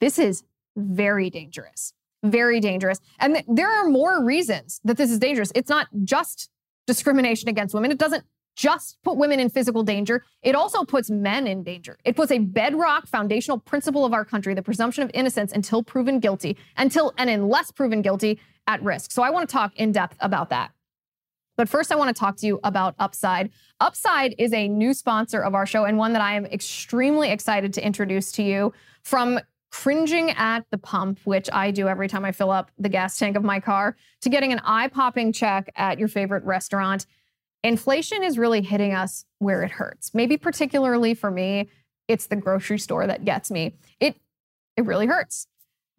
This 0.00 0.18
is 0.18 0.44
very 0.76 1.30
dangerous, 1.30 1.92
very 2.22 2.60
dangerous. 2.60 3.00
And 3.18 3.34
th- 3.34 3.46
there 3.48 3.70
are 3.70 3.88
more 3.88 4.24
reasons 4.24 4.80
that 4.84 4.96
this 4.96 5.10
is 5.10 5.18
dangerous. 5.18 5.52
It's 5.54 5.68
not 5.68 5.88
just 6.04 6.48
discrimination 6.86 7.48
against 7.48 7.74
women, 7.74 7.90
it 7.90 7.98
doesn't 7.98 8.24
just 8.56 8.98
put 9.02 9.16
women 9.16 9.40
in 9.40 9.48
physical 9.48 9.82
danger, 9.82 10.24
it 10.42 10.54
also 10.54 10.84
puts 10.84 11.08
men 11.08 11.46
in 11.46 11.62
danger. 11.62 11.98
It 12.04 12.16
puts 12.16 12.30
a 12.30 12.38
bedrock 12.38 13.06
foundational 13.06 13.58
principle 13.58 14.04
of 14.04 14.12
our 14.12 14.24
country, 14.24 14.54
the 14.54 14.62
presumption 14.62 15.02
of 15.02 15.10
innocence 15.14 15.52
until 15.52 15.82
proven 15.82 16.20
guilty, 16.20 16.56
until 16.76 17.14
and 17.16 17.30
unless 17.30 17.70
proven 17.70 18.02
guilty, 18.02 18.38
at 18.66 18.82
risk. 18.82 19.10
So 19.10 19.22
I 19.22 19.30
want 19.30 19.48
to 19.48 19.52
talk 19.52 19.74
in 19.76 19.92
depth 19.92 20.16
about 20.20 20.50
that. 20.50 20.70
But 21.60 21.68
first, 21.68 21.92
I 21.92 21.96
want 21.96 22.08
to 22.08 22.18
talk 22.18 22.36
to 22.36 22.46
you 22.46 22.58
about 22.64 22.94
Upside. 22.98 23.50
Upside 23.80 24.34
is 24.38 24.50
a 24.54 24.66
new 24.66 24.94
sponsor 24.94 25.42
of 25.42 25.54
our 25.54 25.66
show 25.66 25.84
and 25.84 25.98
one 25.98 26.14
that 26.14 26.22
I 26.22 26.34
am 26.34 26.46
extremely 26.46 27.30
excited 27.30 27.74
to 27.74 27.84
introduce 27.84 28.32
to 28.32 28.42
you. 28.42 28.72
From 29.02 29.38
cringing 29.70 30.30
at 30.30 30.60
the 30.70 30.78
pump, 30.78 31.20
which 31.24 31.50
I 31.52 31.70
do 31.70 31.86
every 31.86 32.08
time 32.08 32.24
I 32.24 32.32
fill 32.32 32.50
up 32.50 32.70
the 32.78 32.88
gas 32.88 33.18
tank 33.18 33.36
of 33.36 33.44
my 33.44 33.60
car, 33.60 33.94
to 34.22 34.30
getting 34.30 34.54
an 34.54 34.62
eye 34.64 34.88
popping 34.88 35.34
check 35.34 35.70
at 35.76 35.98
your 35.98 36.08
favorite 36.08 36.44
restaurant, 36.44 37.04
inflation 37.62 38.22
is 38.22 38.38
really 38.38 38.62
hitting 38.62 38.94
us 38.94 39.26
where 39.38 39.62
it 39.62 39.70
hurts. 39.70 40.14
Maybe 40.14 40.38
particularly 40.38 41.12
for 41.12 41.30
me, 41.30 41.68
it's 42.08 42.28
the 42.28 42.36
grocery 42.36 42.78
store 42.78 43.06
that 43.06 43.26
gets 43.26 43.50
me. 43.50 43.74
It 44.00 44.16
it 44.78 44.86
really 44.86 45.04
hurts. 45.04 45.46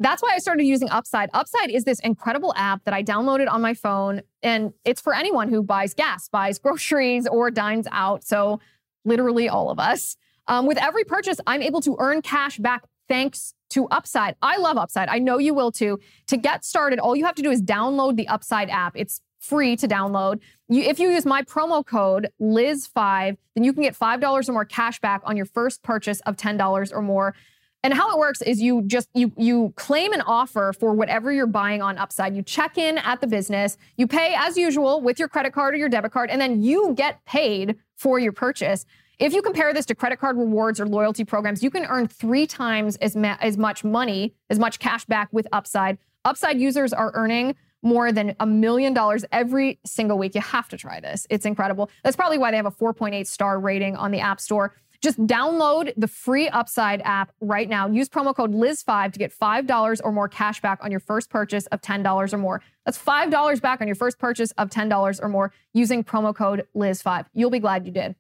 That's 0.02 0.24
why 0.24 0.32
I 0.34 0.40
started 0.40 0.64
using 0.64 0.90
Upside. 0.90 1.30
Upside 1.32 1.70
is 1.70 1.84
this 1.84 2.00
incredible 2.00 2.56
app 2.58 2.84
that 2.86 2.94
I 2.94 3.04
downloaded 3.04 3.48
on 3.48 3.62
my 3.62 3.76
phone, 3.76 4.24
and 4.42 4.74
it's 4.84 5.00
for 5.00 5.14
anyone 5.14 5.48
who 5.48 5.62
buys 5.62 5.94
gas, 5.94 6.28
buys 6.28 6.58
groceries, 6.58 7.28
or 7.28 7.52
dines 7.52 7.88
out. 7.92 8.24
So, 8.24 8.60
literally 9.06 9.48
all 9.48 9.70
of 9.70 9.80
us. 9.80 10.18
Um, 10.48 10.66
with 10.66 10.80
every 10.80 11.04
purchase, 11.04 11.40
I'm 11.46 11.62
able 11.62 11.82
to 11.82 11.96
earn 12.00 12.24
cash 12.24 12.58
back 12.58 12.84
thanks 13.08 13.54
to 13.72 13.88
Upside. 13.90 14.36
I 14.42 14.58
love 14.58 14.76
Upside. 14.78 15.08
I 15.08 15.20
know 15.20 15.38
you 15.38 15.54
will 15.54 15.72
too. 15.72 16.00
To 16.28 16.38
get 16.38 16.66
started, 16.66 16.98
all 16.98 17.16
you 17.16 17.26
have 17.26 17.36
to 17.36 17.44
do 17.44 17.52
is 17.52 17.62
download 17.62 18.16
the 18.16 18.28
Upside 18.28 18.72
app. 18.72 18.94
It's 18.96 19.22
free 19.40 19.76
to 19.76 19.88
download. 19.88 20.40
You, 20.68 20.82
if 20.82 21.00
you 21.00 21.10
use 21.10 21.26
my 21.26 21.44
promo 21.44 21.86
code 21.86 22.30
Liz5, 22.42 23.38
then 23.56 23.64
you 23.64 23.72
can 23.72 23.84
get 23.84 23.98
$5 23.98 24.50
or 24.50 24.52
more 24.52 24.66
cash 24.66 25.00
back 25.00 25.22
on 25.26 25.38
your 25.38 25.46
first 25.46 25.84
purchase 25.84 26.22
of 26.22 26.38
$10 26.38 26.92
or 26.92 27.02
more. 27.04 27.36
And 27.84 27.94
how 27.94 28.12
it 28.12 28.20
works 28.20 28.42
is 28.44 28.62
you 28.62 28.84
just 28.84 29.10
you 29.16 29.32
you 29.38 29.74
claim 29.76 30.14
an 30.14 30.22
offer 30.22 30.72
for 30.80 30.94
whatever 30.94 31.32
you're 31.32 31.48
buying 31.48 31.82
on 31.82 31.98
Upside. 31.98 32.36
You 32.36 32.44
check 32.44 32.78
in 32.78 33.00
at 33.00 33.22
the 33.22 33.28
business, 33.28 33.78
you 33.98 34.06
pay 34.06 34.36
as 34.38 34.56
usual 34.56 35.02
with 35.02 35.18
your 35.18 35.28
credit 35.28 35.52
card 35.52 35.74
or 35.74 35.78
your 35.78 35.90
debit 35.90 36.12
card, 36.12 36.30
and 36.30 36.40
then 36.40 36.62
you 36.62 36.94
get 36.96 37.26
paid 37.26 37.76
for 37.96 38.20
your 38.20 38.34
purchase. 38.34 38.86
If 39.18 39.34
you 39.34 39.42
compare 39.42 39.74
this 39.74 39.86
to 39.88 39.96
credit 39.96 40.20
card 40.20 40.38
rewards 40.38 40.80
or 40.80 40.88
loyalty 40.88 41.24
programs, 41.24 41.62
you 41.62 41.70
can 41.70 41.86
earn 41.86 42.08
three 42.08 42.48
times 42.48 42.96
as, 42.98 43.16
ma- 43.16 43.38
as 43.40 43.56
much 43.56 43.84
money, 43.84 44.34
as 44.50 44.58
much 44.58 44.80
cash 44.80 45.06
back 45.06 45.30
with 45.32 45.48
Upside. 45.52 46.00
Upside 46.26 46.60
users 46.60 46.92
are 46.92 47.12
earning 47.14 47.56
more 47.84 48.12
than 48.12 48.36
a 48.40 48.46
million 48.48 48.94
dollars 48.94 49.24
every 49.32 49.80
single 49.86 50.18
week. 50.18 50.34
You 50.34 50.42
have 50.42 50.70
to 50.70 50.78
try 50.78 51.00
this. 51.00 51.28
It's 51.30 51.46
incredible. 51.46 51.92
That's 52.04 52.16
probably 52.16 52.40
why 52.40 52.50
they 52.50 52.58
have 52.58 52.66
a 52.66 52.72
4.8 52.72 53.28
star 53.28 53.60
rating 53.60 53.96
on 53.96 54.12
the 54.12 54.20
App 54.20 54.40
Store. 54.40 54.76
Just 55.02 55.20
download 55.26 55.94
the 55.98 56.08
free 56.08 56.48
Upside 56.50 57.02
app 57.02 57.32
right 57.42 57.68
now. 57.68 57.88
Use 57.88 58.08
promo 58.08 58.36
code 58.36 58.54
Liz5 58.54 59.14
to 59.14 59.20
get 59.20 59.34
$5 59.34 60.02
or 60.04 60.12
more 60.12 60.30
cash 60.30 60.62
back 60.62 60.80
on 60.84 60.92
your 60.92 61.00
first 61.00 61.30
purchase 61.30 61.66
of 61.68 61.82
$10 61.82 62.34
or 62.34 62.38
more. 62.38 62.62
That's 62.86 63.00
$5 63.00 63.62
back 63.62 63.82
on 63.82 63.88
your 63.88 63.96
first 63.96 64.20
purchase 64.20 64.52
of 64.52 64.70
$10 64.70 65.20
or 65.22 65.28
more 65.28 65.52
using 65.74 66.04
promo 66.04 66.36
code 66.36 66.68
Liz5. 66.76 67.26
You'll 67.34 67.50
be 67.50 67.60
glad 67.60 67.86
you 67.86 67.92
did. 67.92 68.16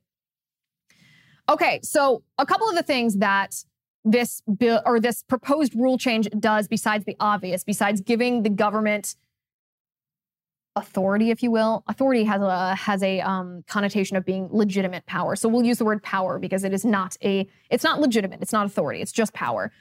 Okay, 1.49 1.79
so 1.83 2.23
a 2.37 2.45
couple 2.45 2.67
of 2.67 2.75
the 2.75 2.83
things 2.83 3.17
that 3.17 3.63
this 4.03 4.41
bill 4.41 4.81
or 4.85 4.99
this 4.99 5.21
proposed 5.21 5.75
rule 5.75 5.97
change 5.97 6.27
does, 6.39 6.67
besides 6.67 7.05
the 7.05 7.15
obvious, 7.19 7.63
besides 7.63 8.01
giving 8.01 8.41
the 8.41 8.49
government 8.49 9.15
authority, 10.75 11.31
if 11.31 11.43
you 11.43 11.51
will, 11.51 11.83
authority 11.87 12.23
has 12.23 12.41
a 12.41 12.75
has 12.75 13.03
a 13.03 13.19
um, 13.21 13.63
connotation 13.67 14.17
of 14.17 14.25
being 14.25 14.49
legitimate 14.51 15.05
power. 15.05 15.35
So 15.35 15.49
we'll 15.49 15.65
use 15.65 15.77
the 15.77 15.85
word 15.85 16.01
power 16.01 16.39
because 16.39 16.63
it 16.63 16.73
is 16.73 16.85
not 16.85 17.17
a 17.23 17.47
it's 17.69 17.83
not 17.83 17.99
legitimate. 17.99 18.41
It's 18.41 18.53
not 18.53 18.65
authority. 18.65 19.01
It's 19.01 19.11
just 19.11 19.33
power. 19.33 19.71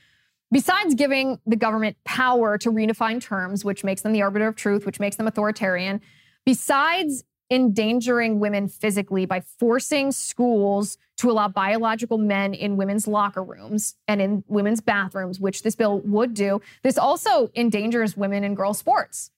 Besides 0.52 0.96
giving 0.96 1.38
the 1.46 1.54
government 1.54 1.96
power 2.04 2.58
to 2.58 2.72
redefine 2.72 3.20
terms, 3.20 3.64
which 3.64 3.84
makes 3.84 4.02
them 4.02 4.12
the 4.12 4.22
arbiter 4.22 4.48
of 4.48 4.56
truth, 4.56 4.84
which 4.84 4.98
makes 4.98 5.14
them 5.16 5.28
authoritarian, 5.28 6.00
besides 6.44 7.24
endangering 7.50 8.38
women 8.38 8.68
physically 8.68 9.26
by 9.26 9.40
forcing 9.40 10.12
schools 10.12 10.96
to 11.16 11.30
allow 11.30 11.48
biological 11.48 12.16
men 12.16 12.54
in 12.54 12.76
women's 12.76 13.06
locker 13.08 13.42
rooms 13.42 13.96
and 14.06 14.20
in 14.20 14.44
women's 14.46 14.80
bathrooms, 14.80 15.40
which 15.40 15.62
this 15.62 15.74
bill 15.74 16.00
would 16.00 16.32
do. 16.32 16.60
This 16.82 16.96
also 16.96 17.50
endangers 17.54 18.16
women 18.16 18.44
in 18.44 18.54
girls' 18.54 18.78
sports. 18.78 19.30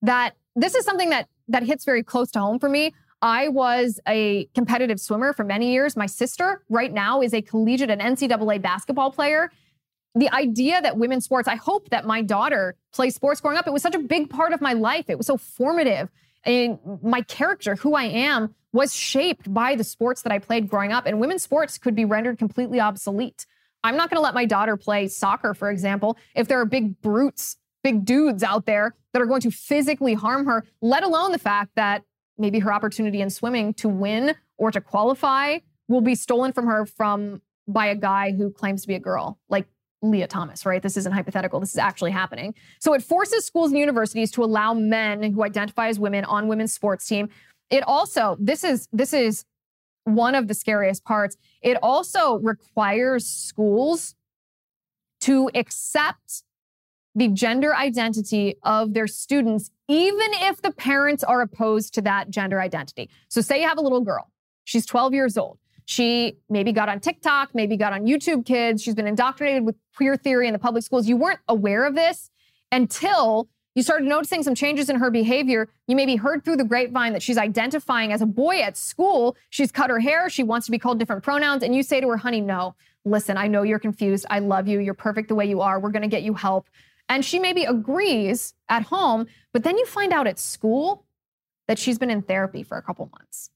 That 0.00 0.34
this 0.60 0.74
is 0.74 0.84
something 0.84 1.10
that 1.10 1.28
that 1.48 1.62
hits 1.62 1.84
very 1.84 2.02
close 2.02 2.30
to 2.32 2.40
home 2.40 2.58
for 2.58 2.68
me. 2.68 2.94
I 3.20 3.48
was 3.48 3.98
a 4.06 4.46
competitive 4.54 5.00
swimmer 5.00 5.32
for 5.32 5.44
many 5.44 5.72
years. 5.72 5.96
My 5.96 6.06
sister, 6.06 6.62
right 6.68 6.92
now, 6.92 7.20
is 7.20 7.34
a 7.34 7.42
collegiate 7.42 7.90
and 7.90 8.00
NCAA 8.00 8.62
basketball 8.62 9.10
player. 9.10 9.50
The 10.14 10.32
idea 10.32 10.80
that 10.80 10.96
women's 10.96 11.24
sports, 11.24 11.48
I 11.48 11.56
hope 11.56 11.90
that 11.90 12.06
my 12.06 12.22
daughter 12.22 12.76
plays 12.92 13.14
sports 13.14 13.40
growing 13.40 13.58
up. 13.58 13.66
It 13.66 13.72
was 13.72 13.82
such 13.82 13.94
a 13.94 13.98
big 13.98 14.30
part 14.30 14.52
of 14.52 14.60
my 14.60 14.72
life. 14.72 15.06
It 15.08 15.18
was 15.18 15.26
so 15.26 15.36
formative 15.36 16.10
and 16.44 16.78
my 17.02 17.22
character, 17.22 17.76
who 17.76 17.94
I 17.94 18.04
am, 18.04 18.54
was 18.72 18.94
shaped 18.94 19.52
by 19.52 19.74
the 19.74 19.84
sports 19.84 20.22
that 20.22 20.32
I 20.32 20.38
played 20.38 20.68
growing 20.68 20.92
up. 20.92 21.06
And 21.06 21.20
women's 21.20 21.42
sports 21.42 21.78
could 21.78 21.94
be 21.94 22.04
rendered 22.04 22.38
completely 22.38 22.80
obsolete. 22.80 23.46
I'm 23.84 23.96
not 23.96 24.10
going 24.10 24.16
to 24.16 24.22
let 24.22 24.34
my 24.34 24.44
daughter 24.44 24.76
play 24.76 25.08
soccer, 25.08 25.54
for 25.54 25.70
example, 25.70 26.16
if 26.34 26.48
there 26.48 26.60
are 26.60 26.66
big 26.66 27.00
brutes, 27.00 27.56
big 27.88 28.04
dudes 28.04 28.42
out 28.42 28.66
there 28.66 28.94
that 29.12 29.22
are 29.22 29.26
going 29.26 29.40
to 29.40 29.50
physically 29.50 30.12
harm 30.12 30.44
her, 30.44 30.64
let 30.82 31.02
alone 31.02 31.32
the 31.32 31.38
fact 31.38 31.70
that 31.76 32.02
maybe 32.36 32.58
her 32.58 32.72
opportunity 32.72 33.22
in 33.22 33.30
swimming 33.30 33.72
to 33.74 33.88
win 33.88 34.34
or 34.58 34.70
to 34.70 34.80
qualify 34.80 35.58
will 35.88 36.02
be 36.02 36.14
stolen 36.14 36.52
from 36.52 36.66
her 36.66 36.84
from 36.84 37.40
by 37.66 37.86
a 37.86 37.94
guy 37.94 38.32
who 38.32 38.50
claims 38.50 38.82
to 38.82 38.88
be 38.88 38.94
a 38.94 39.00
girl. 39.00 39.38
Like 39.48 39.66
Lia 40.02 40.26
Thomas, 40.26 40.66
right? 40.66 40.82
This 40.82 40.96
isn't 40.98 41.12
hypothetical. 41.12 41.60
This 41.60 41.72
is 41.72 41.78
actually 41.78 42.10
happening. 42.10 42.54
So 42.78 42.92
it 42.92 43.02
forces 43.02 43.46
schools 43.46 43.70
and 43.70 43.78
universities 43.78 44.30
to 44.32 44.44
allow 44.44 44.74
men 44.74 45.22
who 45.32 45.42
identify 45.42 45.88
as 45.88 45.98
women 45.98 46.24
on 46.26 46.46
women's 46.46 46.74
sports 46.74 47.06
team. 47.06 47.30
It 47.70 47.82
also, 47.86 48.36
this 48.38 48.64
is 48.64 48.86
this 48.92 49.12
is 49.14 49.44
one 50.04 50.34
of 50.34 50.46
the 50.46 50.54
scariest 50.54 51.04
parts. 51.04 51.36
It 51.62 51.78
also 51.82 52.38
requires 52.38 53.26
schools 53.26 54.14
to 55.22 55.50
accept 55.54 56.44
the 57.18 57.28
gender 57.28 57.74
identity 57.74 58.56
of 58.62 58.94
their 58.94 59.08
students, 59.08 59.70
even 59.88 60.28
if 60.34 60.62
the 60.62 60.70
parents 60.70 61.24
are 61.24 61.40
opposed 61.40 61.92
to 61.94 62.02
that 62.02 62.30
gender 62.30 62.60
identity. 62.60 63.10
So, 63.28 63.40
say 63.40 63.60
you 63.60 63.68
have 63.68 63.78
a 63.78 63.82
little 63.82 64.00
girl, 64.00 64.30
she's 64.64 64.86
12 64.86 65.14
years 65.14 65.36
old. 65.36 65.58
She 65.84 66.36
maybe 66.48 66.70
got 66.72 66.88
on 66.88 67.00
TikTok, 67.00 67.54
maybe 67.54 67.76
got 67.76 67.92
on 67.92 68.02
YouTube 68.02 68.44
Kids. 68.44 68.82
She's 68.82 68.94
been 68.94 69.06
indoctrinated 69.06 69.64
with 69.64 69.74
queer 69.96 70.16
theory 70.16 70.46
in 70.46 70.52
the 70.52 70.58
public 70.58 70.84
schools. 70.84 71.08
You 71.08 71.16
weren't 71.16 71.40
aware 71.48 71.86
of 71.86 71.94
this 71.94 72.30
until 72.70 73.48
you 73.74 73.82
started 73.82 74.06
noticing 74.06 74.42
some 74.42 74.54
changes 74.54 74.90
in 74.90 74.96
her 74.96 75.10
behavior. 75.10 75.68
You 75.86 75.96
maybe 75.96 76.16
heard 76.16 76.44
through 76.44 76.56
the 76.56 76.64
grapevine 76.64 77.14
that 77.14 77.22
she's 77.22 77.38
identifying 77.38 78.12
as 78.12 78.20
a 78.20 78.26
boy 78.26 78.60
at 78.60 78.76
school. 78.76 79.34
She's 79.48 79.72
cut 79.72 79.88
her 79.88 79.98
hair. 79.98 80.28
She 80.28 80.42
wants 80.42 80.66
to 80.66 80.72
be 80.72 80.78
called 80.78 80.98
different 80.98 81.22
pronouns. 81.22 81.62
And 81.62 81.74
you 81.74 81.82
say 81.82 82.00
to 82.00 82.08
her, 82.08 82.18
honey, 82.18 82.42
no, 82.42 82.74
listen, 83.06 83.36
I 83.36 83.48
know 83.48 83.62
you're 83.62 83.78
confused. 83.78 84.26
I 84.28 84.40
love 84.40 84.68
you. 84.68 84.80
You're 84.80 84.94
perfect 84.94 85.28
the 85.28 85.34
way 85.34 85.46
you 85.46 85.62
are. 85.62 85.80
We're 85.80 85.90
going 85.90 86.02
to 86.02 86.08
get 86.08 86.22
you 86.22 86.34
help. 86.34 86.68
And 87.08 87.24
she 87.24 87.38
maybe 87.38 87.64
agrees 87.64 88.54
at 88.68 88.84
home, 88.84 89.26
but 89.52 89.64
then 89.64 89.78
you 89.78 89.86
find 89.86 90.12
out 90.12 90.26
at 90.26 90.38
school 90.38 91.06
that 91.66 91.78
she's 91.78 91.98
been 91.98 92.10
in 92.10 92.22
therapy 92.22 92.62
for 92.62 92.76
a 92.76 92.82
couple 92.82 93.10
months 93.18 93.50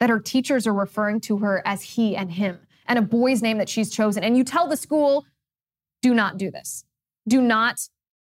that 0.00 0.10
her 0.10 0.18
teachers 0.18 0.66
are 0.66 0.74
referring 0.74 1.20
to 1.20 1.38
her 1.38 1.62
as 1.64 1.82
he 1.82 2.16
and 2.16 2.32
him 2.32 2.58
and 2.86 2.98
a 2.98 3.02
boy's 3.02 3.40
name 3.40 3.58
that 3.58 3.68
she's 3.68 3.88
chosen. 3.88 4.24
And 4.24 4.36
you 4.36 4.42
tell 4.42 4.68
the 4.68 4.76
school, 4.76 5.24
do 6.02 6.12
not 6.12 6.36
do 6.36 6.50
this. 6.50 6.84
Do 7.28 7.40
not 7.40 7.88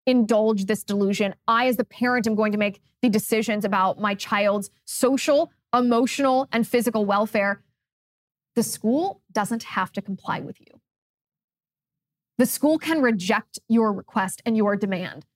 indulge 0.07 0.65
this 0.65 0.83
delusion. 0.83 1.35
I, 1.47 1.67
as 1.67 1.77
the 1.77 1.85
parent, 1.85 2.27
am 2.27 2.35
going 2.35 2.53
to 2.53 2.59
make 2.59 2.81
the 3.03 3.11
decisions 3.11 3.67
about 3.67 4.01
my 4.01 4.15
child's 4.15 4.71
social, 4.87 5.53
emotional, 5.75 6.49
and 6.51 6.67
physical 6.67 7.05
welfare. 7.05 7.63
The 8.57 8.63
school 8.63 9.21
doesn't 9.31 9.65
have 9.65 9.93
to 9.93 10.03
comply 10.03 10.41
with 10.41 10.59
you. 10.61 10.78
The 12.39 12.47
school 12.47 12.79
can 12.79 13.03
reject 13.03 13.59
your 13.69 13.93
request 13.93 14.41
and 14.47 14.57
your 14.57 14.77
demand. 14.77 15.27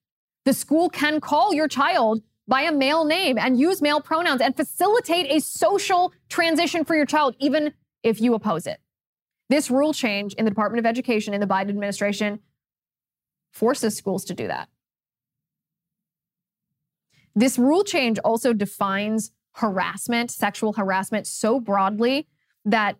The 0.45 0.53
school 0.53 0.89
can 0.89 1.19
call 1.19 1.53
your 1.53 1.67
child 1.67 2.23
by 2.47 2.61
a 2.61 2.71
male 2.71 3.05
name 3.05 3.37
and 3.37 3.59
use 3.59 3.81
male 3.81 4.01
pronouns 4.01 4.41
and 4.41 4.55
facilitate 4.55 5.29
a 5.29 5.39
social 5.39 6.13
transition 6.29 6.83
for 6.83 6.95
your 6.95 7.05
child, 7.05 7.35
even 7.39 7.73
if 8.03 8.19
you 8.19 8.33
oppose 8.33 8.67
it. 8.67 8.79
This 9.49 9.69
rule 9.69 9.93
change 9.93 10.33
in 10.33 10.45
the 10.45 10.51
Department 10.51 10.79
of 10.79 10.85
Education 10.85 11.33
in 11.33 11.41
the 11.41 11.47
Biden 11.47 11.69
administration 11.69 12.39
forces 13.51 13.95
schools 13.95 14.25
to 14.25 14.33
do 14.33 14.47
that. 14.47 14.69
This 17.35 17.57
rule 17.57 17.83
change 17.83 18.19
also 18.19 18.53
defines 18.53 19.31
harassment, 19.53 20.31
sexual 20.31 20.73
harassment, 20.73 21.27
so 21.27 21.59
broadly 21.59 22.27
that 22.65 22.97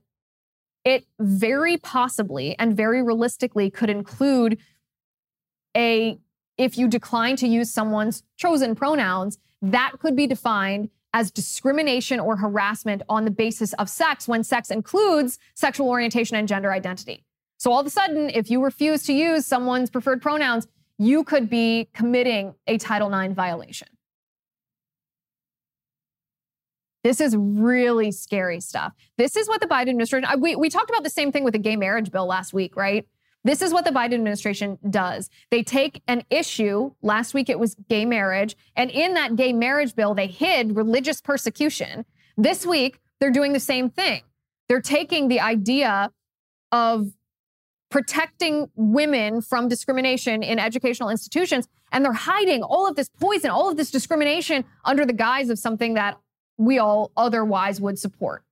it 0.86 1.06
very 1.20 1.78
possibly 1.78 2.58
and 2.60 2.76
very 2.76 3.02
realistically 3.02 3.70
could 3.70 3.90
include 3.90 4.60
a 5.76 6.18
if 6.58 6.78
you 6.78 6.88
decline 6.88 7.36
to 7.38 7.48
use 7.48 7.72
someone's 7.72 8.24
chosen 8.38 8.76
pronouns, 8.76 9.40
that 9.62 9.94
could 10.00 10.16
be 10.16 10.28
defined 10.28 10.90
as 11.14 11.32
discrimination 11.32 12.20
or 12.20 12.36
harassment 12.36 13.02
on 13.10 13.26
the 13.26 13.32
basis 13.32 13.74
of 13.74 13.90
sex 13.90 14.28
when 14.28 14.44
sex 14.44 14.70
includes 14.70 15.40
sexual 15.56 15.88
orientation 15.88 16.36
and 16.36 16.48
gender 16.48 16.72
identity. 16.72 17.24
So 17.58 17.72
all 17.72 17.80
of 17.80 17.88
a 17.88 17.90
sudden, 17.90 18.30
if 18.30 18.52
you 18.52 18.64
refuse 18.64 19.04
to 19.04 19.14
use 19.14 19.46
someone's 19.46 19.90
preferred 19.90 20.22
pronouns, 20.22 20.68
you 20.98 21.24
could 21.24 21.50
be 21.50 21.90
committing 21.94 22.56
a 22.68 22.78
Title 22.78 23.14
IX 23.14 23.34
violation. 23.34 23.88
This 27.04 27.20
is 27.20 27.36
really 27.38 28.12
scary 28.12 28.62
stuff. 28.62 28.94
This 29.18 29.36
is 29.36 29.48
what 29.48 29.60
the 29.60 29.68
Biden 29.68 29.90
administration, 29.90 30.30
we, 30.40 30.56
we 30.56 30.70
talked 30.70 30.90
about 30.90 31.04
the 31.04 31.10
same 31.10 31.32
thing 31.32 31.44
with 31.44 31.54
the 31.54 31.60
gay 31.60 31.76
marriage 31.76 32.12
bill 32.12 32.26
last 32.26 32.54
week, 32.54 32.76
right? 32.76 33.06
This 33.44 33.62
is 33.62 33.74
what 33.74 33.84
the 33.84 33.92
Biden 33.92 34.14
administration 34.14 34.80
does. 34.90 35.30
They 35.52 35.64
take 35.64 36.02
an 36.08 36.24
issue, 36.30 36.92
last 37.02 37.34
week 37.34 37.50
it 37.50 37.60
was 37.60 37.76
gay 37.90 38.06
marriage, 38.06 38.56
and 38.78 38.90
in 38.90 39.16
that 39.16 39.36
gay 39.36 39.52
marriage 39.52 39.96
bill, 39.96 40.14
they 40.14 40.28
hid 40.28 40.78
religious 40.78 41.20
persecution. 41.20 42.06
This 42.38 42.66
week, 42.66 43.02
they're 43.20 43.32
doing 43.32 43.52
the 43.52 43.60
same 43.60 43.90
thing. 43.90 44.22
They're 44.70 44.82
taking 44.82 45.28
the 45.28 45.42
idea 45.42 46.12
of 46.72 47.12
protecting 47.92 48.72
women 48.76 49.42
from 49.42 49.68
discrimination 49.68 50.42
in 50.42 50.58
educational 50.58 51.10
institutions, 51.10 51.68
and 51.92 52.04
they're 52.04 52.14
hiding 52.14 52.64
all 52.64 52.88
of 52.88 52.96
this 52.96 53.10
poison, 53.20 53.52
all 53.52 53.70
of 53.70 53.76
this 53.76 53.92
discrimination 53.92 54.64
under 54.86 55.06
the 55.06 55.14
guise 55.14 55.50
of 55.50 55.60
something 55.60 55.96
that 55.96 56.18
we 56.58 56.80
all 56.80 57.12
otherwise 57.18 57.82
would 57.82 58.00
support. 58.00 58.44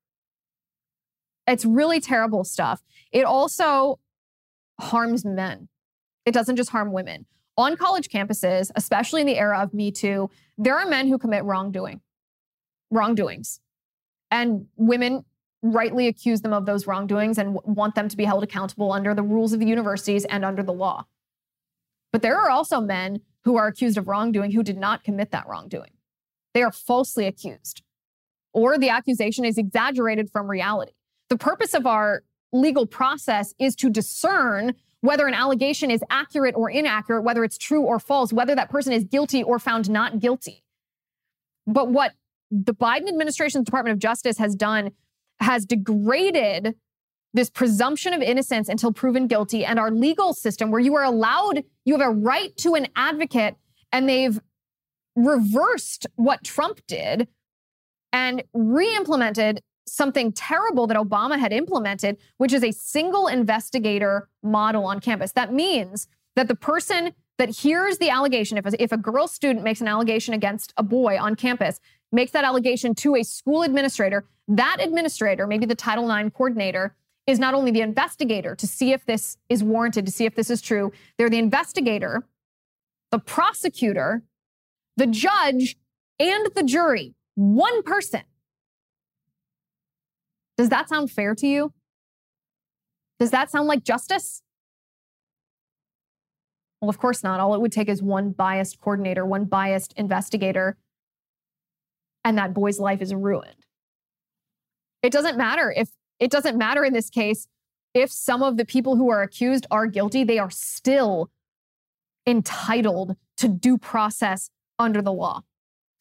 It's 1.47 1.65
really 1.65 1.99
terrible 1.99 2.43
stuff. 2.43 2.81
It 3.11 3.25
also 3.25 3.99
harms 4.79 5.25
men. 5.25 5.67
It 6.25 6.33
doesn't 6.33 6.55
just 6.55 6.69
harm 6.69 6.91
women. 6.91 7.25
On 7.57 7.75
college 7.75 8.09
campuses, 8.09 8.71
especially 8.75 9.21
in 9.21 9.27
the 9.27 9.37
era 9.37 9.59
of 9.59 9.73
Me 9.73 9.91
Too, 9.91 10.29
there 10.57 10.77
are 10.77 10.85
men 10.85 11.07
who 11.07 11.17
commit 11.17 11.43
wrongdoing, 11.43 12.01
wrongdoings. 12.89 13.59
And 14.29 14.67
women 14.77 15.25
rightly 15.61 16.07
accuse 16.07 16.41
them 16.41 16.53
of 16.53 16.65
those 16.65 16.87
wrongdoings 16.87 17.37
and 17.37 17.57
want 17.63 17.95
them 17.95 18.07
to 18.09 18.17
be 18.17 18.25
held 18.25 18.43
accountable 18.43 18.91
under 18.91 19.13
the 19.13 19.23
rules 19.23 19.53
of 19.53 19.59
the 19.59 19.67
universities 19.67 20.25
and 20.25 20.43
under 20.45 20.63
the 20.63 20.73
law. 20.73 21.05
But 22.11 22.21
there 22.21 22.37
are 22.37 22.49
also 22.49 22.81
men 22.81 23.21
who 23.43 23.57
are 23.57 23.67
accused 23.67 23.97
of 23.97 24.07
wrongdoing 24.07 24.51
who 24.51 24.63
did 24.63 24.77
not 24.77 25.03
commit 25.03 25.31
that 25.31 25.47
wrongdoing. 25.47 25.91
They 26.53 26.63
are 26.63 26.71
falsely 26.71 27.25
accused, 27.27 27.83
or 28.53 28.77
the 28.77 28.89
accusation 28.89 29.45
is 29.45 29.57
exaggerated 29.57 30.29
from 30.29 30.49
reality. 30.49 30.91
The 31.29 31.37
purpose 31.37 31.73
of 31.73 31.85
our 31.85 32.23
legal 32.51 32.85
process 32.85 33.53
is 33.59 33.75
to 33.77 33.89
discern 33.89 34.73
whether 35.01 35.25
an 35.27 35.33
allegation 35.33 35.89
is 35.89 36.03
accurate 36.09 36.55
or 36.55 36.69
inaccurate, 36.69 37.23
whether 37.23 37.43
it's 37.43 37.57
true 37.57 37.81
or 37.81 37.99
false, 37.99 38.31
whether 38.31 38.53
that 38.55 38.69
person 38.69 38.93
is 38.93 39.03
guilty 39.03 39.41
or 39.41 39.57
found 39.57 39.89
not 39.89 40.19
guilty. 40.19 40.63
But 41.65 41.89
what 41.89 42.13
the 42.51 42.73
Biden 42.73 43.07
administration's 43.07 43.65
Department 43.65 43.93
of 43.93 43.99
Justice 43.99 44.37
has 44.37 44.55
done 44.55 44.91
has 45.39 45.65
degraded 45.65 46.75
this 47.33 47.49
presumption 47.49 48.13
of 48.13 48.21
innocence 48.21 48.67
until 48.67 48.91
proven 48.91 49.25
guilty 49.25 49.63
and 49.63 49.79
our 49.79 49.89
legal 49.89 50.33
system 50.33 50.69
where 50.69 50.81
you 50.81 50.95
are 50.95 51.03
allowed, 51.03 51.63
you 51.85 51.97
have 51.97 52.05
a 52.05 52.11
right 52.11 52.55
to 52.57 52.75
an 52.75 52.87
advocate, 52.95 53.55
and 53.91 54.07
they've 54.07 54.39
reversed 55.15 56.07
what 56.15 56.43
Trump 56.43 56.81
did 56.87 57.27
and 58.13 58.43
re 58.53 58.95
implemented 58.95 59.61
something 59.87 60.31
terrible 60.31 60.87
that 60.87 60.97
Obama 60.97 61.37
had 61.39 61.51
implemented, 61.51 62.17
which 62.37 62.53
is 62.53 62.63
a 62.63 62.71
single 62.71 63.27
investigator 63.27 64.29
model 64.43 64.85
on 64.85 64.99
campus. 64.99 65.31
That 65.33 65.53
means 65.53 66.07
that 66.35 66.47
the 66.47 66.55
person 66.55 67.13
that 67.37 67.49
hears 67.49 67.97
the 67.97 68.09
allegation, 68.09 68.57
if 68.57 68.65
a, 68.65 68.81
if 68.81 68.91
a 68.91 68.97
girl 68.97 69.27
student 69.27 69.63
makes 69.63 69.81
an 69.81 69.87
allegation 69.87 70.33
against 70.33 70.73
a 70.77 70.83
boy 70.83 71.17
on 71.19 71.35
campus, 71.35 71.79
makes 72.11 72.31
that 72.31 72.43
allegation 72.43 72.93
to 72.95 73.15
a 73.15 73.23
school 73.23 73.63
administrator, 73.63 74.25
that 74.47 74.77
administrator, 74.79 75.47
maybe 75.47 75.65
the 75.65 75.75
Title 75.75 76.09
IX 76.09 76.29
coordinator, 76.33 76.95
is 77.27 77.39
not 77.39 77.53
only 77.53 77.71
the 77.71 77.81
investigator 77.81 78.55
to 78.55 78.67
see 78.67 78.93
if 78.93 79.05
this 79.05 79.37
is 79.49 79.63
warranted, 79.63 80.05
to 80.05 80.11
see 80.11 80.25
if 80.25 80.35
this 80.35 80.49
is 80.49 80.61
true, 80.61 80.91
they're 81.17 81.29
the 81.29 81.37
investigator, 81.39 82.27
the 83.11 83.19
prosecutor, 83.19 84.23
the 84.97 85.07
judge, 85.07 85.77
and 86.19 86.49
the 86.55 86.63
jury. 86.63 87.15
One 87.35 87.83
person. 87.83 88.21
Does 90.57 90.69
that 90.69 90.89
sound 90.89 91.11
fair 91.11 91.33
to 91.35 91.47
you? 91.47 91.73
Does 93.19 93.31
that 93.31 93.49
sound 93.49 93.67
like 93.67 93.83
justice? 93.83 94.41
Well, 96.81 96.89
of 96.89 96.97
course 96.97 97.23
not. 97.23 97.39
All 97.39 97.53
it 97.53 97.61
would 97.61 97.71
take 97.71 97.89
is 97.89 98.01
one 98.01 98.31
biased 98.31 98.79
coordinator, 98.79 99.25
one 99.25 99.45
biased 99.45 99.93
investigator, 99.97 100.77
and 102.23 102.37
that 102.37 102.53
boy's 102.53 102.79
life 102.79 103.01
is 103.01 103.13
ruined. 103.13 103.65
It 105.03 105.11
doesn't 105.11 105.37
matter 105.37 105.73
if 105.75 105.89
it 106.19 106.31
doesn't 106.31 106.57
matter 106.57 106.83
in 106.83 106.93
this 106.93 107.09
case 107.09 107.47
if 107.93 108.11
some 108.11 108.41
of 108.41 108.57
the 108.57 108.65
people 108.65 108.95
who 108.95 109.09
are 109.09 109.21
accused 109.21 109.67
are 109.69 109.85
guilty, 109.85 110.23
they 110.23 110.39
are 110.39 110.49
still 110.49 111.29
entitled 112.25 113.15
to 113.37 113.47
due 113.47 113.77
process 113.77 114.49
under 114.79 115.01
the 115.01 115.11
law. 115.11 115.41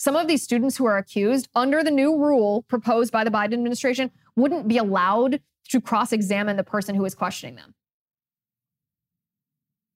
Some 0.01 0.17
of 0.17 0.29
these 0.29 0.43
students 0.43 0.79
who 0.79 0.87
are 0.87 0.97
accused 0.97 1.51
under 1.55 1.85
the 1.85 1.91
new 1.91 2.17
rule 2.17 2.63
proposed 2.63 3.13
by 3.13 3.23
the 3.23 3.31
Biden 3.31 3.53
administration 3.53 4.11
wouldn't 4.35 4.67
be 4.67 4.79
allowed 4.79 5.43
to 5.69 5.79
cross 5.79 6.11
examine 6.11 6.57
the 6.57 6.65
person 6.65 6.95
who 6.95 7.05
is 7.05 7.15
questioning 7.15 7.57
them. 7.57 7.75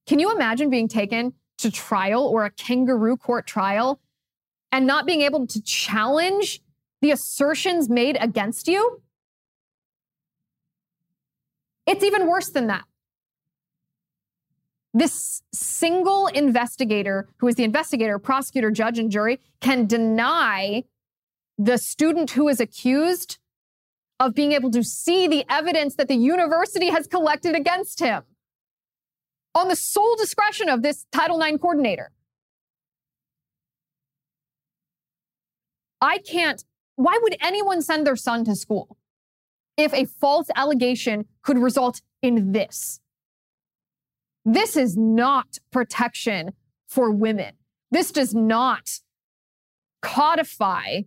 Can 0.07 0.18
you 0.18 0.30
imagine 0.30 0.68
being 0.68 0.88
taken 0.88 1.32
to 1.57 1.70
trial 1.70 2.26
or 2.26 2.44
a 2.44 2.50
kangaroo 2.50 3.16
court 3.16 3.46
trial 3.46 3.98
and 4.70 4.86
not 4.86 5.07
being 5.07 5.22
able 5.22 5.46
to 5.46 5.62
challenge 5.62 6.61
the 7.00 7.11
assertions 7.11 7.88
made 7.88 8.18
against 8.20 8.68
you? 8.68 9.00
It's 11.86 12.05
even 12.05 12.26
worse 12.26 12.50
than 12.50 12.66
that. 12.66 12.84
This 14.97 15.42
single 15.53 16.28
investigator, 16.28 17.28
who 17.38 17.49
is 17.49 17.57
the 17.57 17.64
investigator, 17.64 18.20
prosecutor, 18.20 18.70
judge, 18.70 19.01
and 19.01 19.11
jury, 19.11 19.40
can 19.61 19.86
deny 19.86 20.84
the 21.59 21.78
student 21.78 22.30
who 22.30 22.49
is 22.49 22.61
accused 22.61 23.38
of 24.20 24.34
being 24.34 24.53
able 24.53 24.70
to 24.70 24.84
see 24.84 25.26
the 25.26 25.45
evidence 25.51 25.97
that 25.97 26.07
the 26.07 26.14
university 26.14 26.90
has 26.90 27.09
collected 27.09 27.57
against 27.57 27.99
him 27.99 28.22
on 29.53 29.66
the 29.66 29.74
sole 29.74 30.14
discretion 30.16 30.68
of 30.68 30.82
this 30.82 31.07
Title 31.11 31.42
IX 31.42 31.59
coordinator. 31.59 32.12
I 36.01 36.18
can't, 36.18 36.64
why 36.95 37.18
would 37.20 37.36
anyone 37.40 37.82
send 37.82 38.07
their 38.07 38.16
son 38.16 38.45
to 38.45 38.55
school 38.55 38.97
if 39.76 39.92
a 39.92 40.05
false 40.05 40.49
allegation 40.55 41.26
could 41.42 41.59
result 41.59 42.01
in 42.22 42.53
this? 42.53 43.01
This 44.45 44.76
is 44.76 44.97
not 44.97 45.59
protection 45.70 46.53
for 46.86 47.11
women. 47.11 47.55
This 47.90 48.12
does 48.12 48.34
not 48.34 49.01
codify 50.03 51.03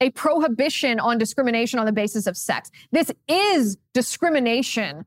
a 0.00 0.10
prohibition 0.10 0.98
on 0.98 1.18
discrimination 1.18 1.78
on 1.78 1.86
the 1.86 1.92
basis 1.92 2.26
of 2.26 2.36
sex. 2.36 2.70
This 2.90 3.12
is 3.28 3.76
discrimination 3.92 5.04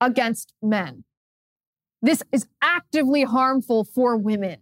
against 0.00 0.52
men. 0.62 1.04
This 2.02 2.22
is 2.30 2.46
actively 2.60 3.24
harmful 3.24 3.84
for 3.84 4.16
women. 4.16 4.58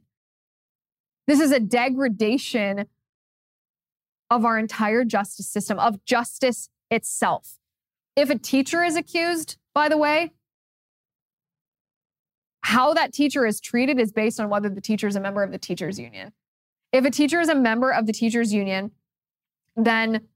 This 1.26 1.40
is 1.40 1.50
a 1.50 1.60
degradation 1.60 2.86
of 4.30 4.44
our 4.44 4.58
entire 4.58 5.04
justice 5.04 5.48
system, 5.48 5.78
of 5.78 6.04
justice 6.04 6.68
itself. 6.90 7.58
If 8.14 8.30
a 8.30 8.38
teacher 8.38 8.82
is 8.84 8.96
accused, 8.96 9.56
by 9.74 9.88
the 9.88 9.98
way, 9.98 10.32
how 12.62 12.94
that 12.94 13.12
teacher 13.12 13.44
is 13.44 13.60
treated 13.60 13.98
is 13.98 14.12
based 14.12 14.40
on 14.40 14.48
whether 14.48 14.68
the 14.68 14.80
teacher 14.80 15.06
is 15.06 15.16
a 15.16 15.20
member 15.20 15.42
of 15.42 15.52
the 15.52 15.58
teachers 15.58 15.98
union. 15.98 16.32
If 16.92 17.04
a 17.04 17.10
teacher 17.10 17.40
is 17.40 17.48
a 17.48 17.54
member 17.54 17.90
of 17.90 18.06
the 18.06 18.12
teachers 18.12 18.52
union, 18.52 18.92
then 19.76 20.28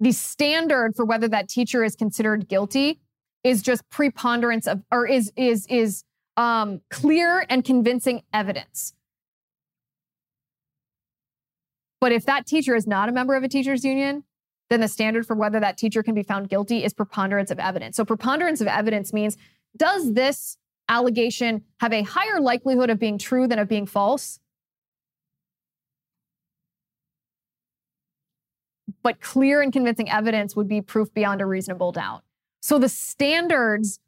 the 0.00 0.12
standard 0.12 0.94
for 0.94 1.04
whether 1.04 1.28
that 1.28 1.48
teacher 1.48 1.82
is 1.82 1.96
considered 1.96 2.48
guilty 2.48 3.00
is 3.42 3.62
just 3.62 3.88
preponderance 3.90 4.66
of 4.66 4.82
or 4.92 5.06
is 5.06 5.32
is 5.36 5.66
is 5.68 6.04
um, 6.36 6.80
clear 6.90 7.44
and 7.48 7.64
convincing 7.64 8.22
evidence. 8.32 8.94
But 12.00 12.12
if 12.12 12.24
that 12.26 12.46
teacher 12.46 12.76
is 12.76 12.86
not 12.86 13.08
a 13.08 13.12
member 13.12 13.34
of 13.34 13.42
a 13.42 13.48
teachers 13.48 13.84
union, 13.84 14.22
then 14.70 14.80
the 14.80 14.86
standard 14.86 15.26
for 15.26 15.34
whether 15.34 15.58
that 15.58 15.76
teacher 15.76 16.02
can 16.02 16.14
be 16.14 16.22
found 16.22 16.48
guilty 16.48 16.84
is 16.84 16.92
preponderance 16.92 17.50
of 17.50 17.58
evidence. 17.58 17.96
So 17.96 18.04
preponderance 18.04 18.60
of 18.60 18.68
evidence 18.68 19.12
means 19.12 19.36
does 19.76 20.12
this 20.12 20.57
allegation 20.88 21.64
have 21.80 21.92
a 21.92 22.02
higher 22.02 22.40
likelihood 22.40 22.90
of 22.90 22.98
being 22.98 23.18
true 23.18 23.46
than 23.46 23.58
of 23.58 23.68
being 23.68 23.86
false? 23.86 24.40
but 29.02 29.20
clear 29.20 29.62
and 29.62 29.72
convincing 29.72 30.10
evidence 30.10 30.56
would 30.56 30.68
be 30.68 30.80
proof 30.80 31.12
beyond 31.14 31.40
a 31.40 31.46
reasonable 31.46 31.92
doubt. 31.92 32.22
So 32.60 32.78
the 32.78 32.88
standards 32.88 34.00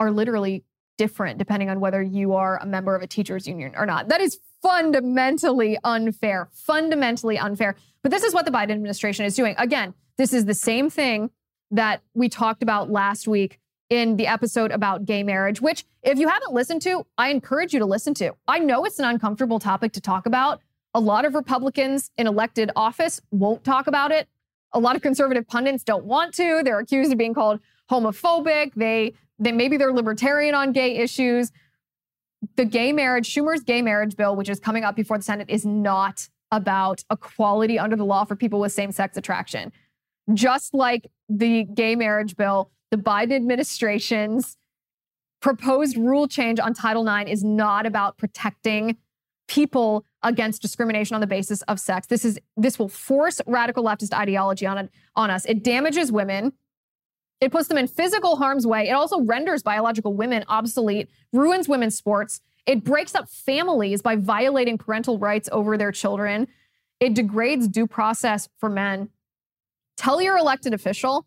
are 0.00 0.10
literally 0.10 0.64
different 0.96 1.38
depending 1.38 1.70
on 1.70 1.80
whether 1.80 2.02
you 2.02 2.34
are 2.34 2.58
a 2.62 2.66
member 2.66 2.94
of 2.94 3.02
a 3.02 3.06
teachers 3.06 3.46
union 3.46 3.72
or 3.76 3.86
not. 3.86 4.08
That 4.08 4.20
is 4.20 4.38
fundamentally 4.62 5.78
unfair, 5.84 6.48
fundamentally 6.52 7.38
unfair. 7.38 7.76
But 8.02 8.10
this 8.10 8.22
is 8.22 8.32
what 8.32 8.46
the 8.46 8.50
Biden 8.50 8.70
administration 8.70 9.24
is 9.24 9.36
doing. 9.36 9.54
Again, 9.58 9.94
this 10.16 10.32
is 10.32 10.44
the 10.44 10.54
same 10.54 10.88
thing 10.88 11.30
that 11.70 12.02
we 12.14 12.28
talked 12.28 12.62
about 12.62 12.90
last 12.90 13.26
week 13.26 13.58
in 13.90 14.16
the 14.16 14.26
episode 14.26 14.72
about 14.72 15.04
gay 15.04 15.22
marriage, 15.22 15.60
which 15.60 15.84
if 16.02 16.18
you 16.18 16.28
haven't 16.28 16.52
listened 16.52 16.82
to, 16.82 17.06
I 17.18 17.30
encourage 17.30 17.72
you 17.72 17.78
to 17.80 17.86
listen 17.86 18.14
to. 18.14 18.32
I 18.48 18.58
know 18.58 18.84
it's 18.84 18.98
an 18.98 19.04
uncomfortable 19.04 19.58
topic 19.58 19.92
to 19.92 20.00
talk 20.00 20.26
about, 20.26 20.60
a 20.94 21.00
lot 21.00 21.24
of 21.24 21.34
Republicans 21.34 22.12
in 22.16 22.26
elected 22.26 22.70
office 22.76 23.20
won't 23.32 23.64
talk 23.64 23.88
about 23.88 24.12
it. 24.12 24.28
A 24.72 24.78
lot 24.78 24.94
of 24.96 25.02
conservative 25.02 25.46
pundits 25.46 25.82
don't 25.82 26.04
want 26.04 26.34
to. 26.34 26.62
They're 26.62 26.78
accused 26.78 27.10
of 27.12 27.18
being 27.18 27.34
called 27.34 27.60
homophobic. 27.90 28.72
They 28.74 29.14
they 29.38 29.50
maybe 29.50 29.76
they're 29.76 29.92
libertarian 29.92 30.54
on 30.54 30.72
gay 30.72 30.96
issues. 30.96 31.50
The 32.56 32.64
gay 32.64 32.92
marriage, 32.92 33.32
Schumer's 33.32 33.62
gay 33.62 33.82
marriage 33.82 34.16
bill, 34.16 34.36
which 34.36 34.48
is 34.48 34.60
coming 34.60 34.84
up 34.84 34.94
before 34.94 35.18
the 35.18 35.24
Senate, 35.24 35.50
is 35.50 35.66
not 35.66 36.28
about 36.52 37.02
equality 37.10 37.78
under 37.78 37.96
the 37.96 38.04
law 38.04 38.24
for 38.24 38.36
people 38.36 38.60
with 38.60 38.72
same 38.72 38.92
sex 38.92 39.16
attraction. 39.16 39.72
Just 40.32 40.74
like 40.74 41.10
the 41.28 41.64
gay 41.64 41.96
marriage 41.96 42.36
bill, 42.36 42.70
the 42.94 43.02
Biden 43.02 43.32
administration's 43.32 44.56
proposed 45.40 45.96
rule 45.96 46.28
change 46.28 46.60
on 46.60 46.72
Title 46.74 47.04
IX 47.08 47.28
is 47.28 47.42
not 47.42 47.86
about 47.86 48.18
protecting 48.18 48.96
people 49.48 50.04
against 50.22 50.62
discrimination 50.62 51.16
on 51.16 51.20
the 51.20 51.26
basis 51.26 51.62
of 51.62 51.80
sex. 51.80 52.06
This 52.06 52.24
is 52.24 52.38
this 52.56 52.78
will 52.78 52.88
force 52.88 53.40
radical 53.48 53.82
leftist 53.82 54.16
ideology 54.16 54.64
on 54.64 54.88
on 55.16 55.28
us. 55.28 55.44
It 55.44 55.64
damages 55.64 56.12
women. 56.12 56.52
It 57.40 57.50
puts 57.50 57.66
them 57.66 57.78
in 57.78 57.88
physical 57.88 58.36
harm's 58.36 58.64
way. 58.64 58.88
It 58.88 58.92
also 58.92 59.22
renders 59.22 59.64
biological 59.64 60.14
women 60.14 60.44
obsolete, 60.46 61.10
ruins 61.32 61.68
women's 61.68 61.96
sports. 61.96 62.40
It 62.64 62.84
breaks 62.84 63.16
up 63.16 63.28
families 63.28 64.02
by 64.02 64.14
violating 64.14 64.78
parental 64.78 65.18
rights 65.18 65.48
over 65.50 65.76
their 65.76 65.90
children. 65.90 66.46
It 67.00 67.14
degrades 67.14 67.66
due 67.66 67.88
process 67.88 68.48
for 68.60 68.70
men. 68.70 69.08
Tell 69.96 70.22
your 70.22 70.38
elected 70.38 70.72
official, 70.72 71.26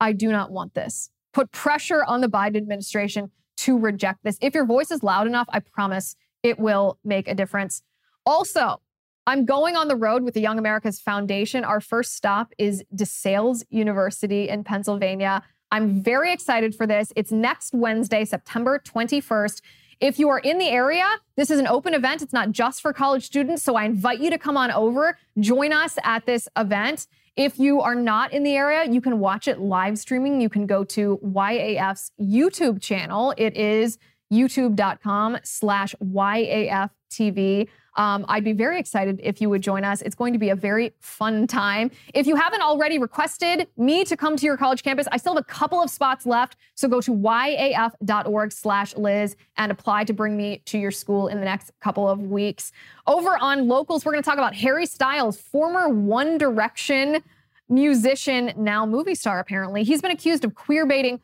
I 0.00 0.12
do 0.12 0.28
not 0.28 0.50
want 0.50 0.74
this. 0.74 1.10
Put 1.32 1.52
pressure 1.52 2.04
on 2.04 2.20
the 2.20 2.28
Biden 2.28 2.56
administration 2.56 3.30
to 3.58 3.78
reject 3.78 4.24
this. 4.24 4.38
If 4.40 4.54
your 4.54 4.64
voice 4.64 4.90
is 4.90 5.02
loud 5.02 5.26
enough, 5.26 5.48
I 5.50 5.60
promise 5.60 6.16
it 6.42 6.58
will 6.58 6.98
make 7.04 7.28
a 7.28 7.34
difference. 7.34 7.82
Also, 8.24 8.80
I'm 9.26 9.44
going 9.44 9.76
on 9.76 9.88
the 9.88 9.96
road 9.96 10.22
with 10.22 10.34
the 10.34 10.40
Young 10.40 10.58
America's 10.58 11.00
Foundation. 11.00 11.64
Our 11.64 11.80
first 11.80 12.14
stop 12.14 12.52
is 12.56 12.82
DeSales 12.94 13.64
University 13.68 14.48
in 14.48 14.64
Pennsylvania. 14.64 15.42
I'm 15.70 16.02
very 16.02 16.32
excited 16.32 16.74
for 16.74 16.86
this. 16.86 17.12
It's 17.14 17.30
next 17.30 17.74
Wednesday, 17.74 18.24
September 18.24 18.78
21st. 18.78 19.60
If 20.00 20.18
you 20.18 20.28
are 20.30 20.38
in 20.38 20.58
the 20.58 20.68
area, 20.68 21.06
this 21.36 21.50
is 21.50 21.58
an 21.58 21.66
open 21.66 21.92
event. 21.92 22.22
It's 22.22 22.32
not 22.32 22.52
just 22.52 22.80
for 22.80 22.92
college 22.92 23.26
students. 23.26 23.64
So 23.64 23.74
I 23.74 23.84
invite 23.84 24.20
you 24.20 24.30
to 24.30 24.38
come 24.38 24.56
on 24.56 24.70
over, 24.70 25.18
join 25.38 25.72
us 25.72 25.98
at 26.04 26.24
this 26.24 26.48
event. 26.56 27.06
If 27.38 27.60
you 27.60 27.80
are 27.82 27.94
not 27.94 28.32
in 28.32 28.42
the 28.42 28.56
area, 28.56 28.90
you 28.90 29.00
can 29.00 29.20
watch 29.20 29.46
it 29.46 29.60
live 29.60 29.96
streaming. 29.96 30.40
You 30.40 30.48
can 30.48 30.66
go 30.66 30.82
to 30.82 31.20
YAF's 31.22 32.10
YouTube 32.20 32.82
channel. 32.82 33.32
It 33.36 33.56
is 33.56 33.96
youtube.com 34.32 35.38
slash 35.44 35.94
YAFTV. 36.02 37.68
Um, 37.96 38.24
I'd 38.28 38.44
be 38.44 38.52
very 38.52 38.78
excited 38.78 39.20
if 39.22 39.40
you 39.40 39.50
would 39.50 39.62
join 39.62 39.84
us. 39.84 40.02
It's 40.02 40.14
going 40.14 40.32
to 40.32 40.38
be 40.38 40.50
a 40.50 40.54
very 40.54 40.92
fun 41.00 41.46
time. 41.46 41.90
If 42.14 42.26
you 42.26 42.36
haven't 42.36 42.62
already 42.62 42.98
requested 42.98 43.68
me 43.76 44.04
to 44.04 44.16
come 44.16 44.36
to 44.36 44.46
your 44.46 44.56
college 44.56 44.82
campus, 44.82 45.06
I 45.10 45.16
still 45.16 45.34
have 45.34 45.42
a 45.42 45.44
couple 45.44 45.82
of 45.82 45.90
spots 45.90 46.26
left. 46.26 46.56
So 46.74 46.88
go 46.88 47.00
to 47.00 47.10
yaf.org 47.12 48.52
slash 48.52 48.96
Liz 48.96 49.36
and 49.56 49.72
apply 49.72 50.04
to 50.04 50.12
bring 50.12 50.36
me 50.36 50.62
to 50.66 50.78
your 50.78 50.90
school 50.90 51.28
in 51.28 51.38
the 51.38 51.44
next 51.44 51.72
couple 51.80 52.08
of 52.08 52.20
weeks. 52.20 52.72
Over 53.06 53.36
on 53.40 53.68
locals, 53.68 54.04
we're 54.04 54.12
going 54.12 54.22
to 54.22 54.28
talk 54.28 54.38
about 54.38 54.54
Harry 54.54 54.86
Styles, 54.86 55.40
former 55.40 55.88
One 55.88 56.38
Direction 56.38 57.22
musician, 57.68 58.52
now 58.56 58.86
movie 58.86 59.14
star, 59.14 59.40
apparently. 59.40 59.84
He's 59.84 60.00
been 60.00 60.10
accused 60.10 60.44
of 60.44 60.54
queer 60.54 60.86
baiting 60.86 61.20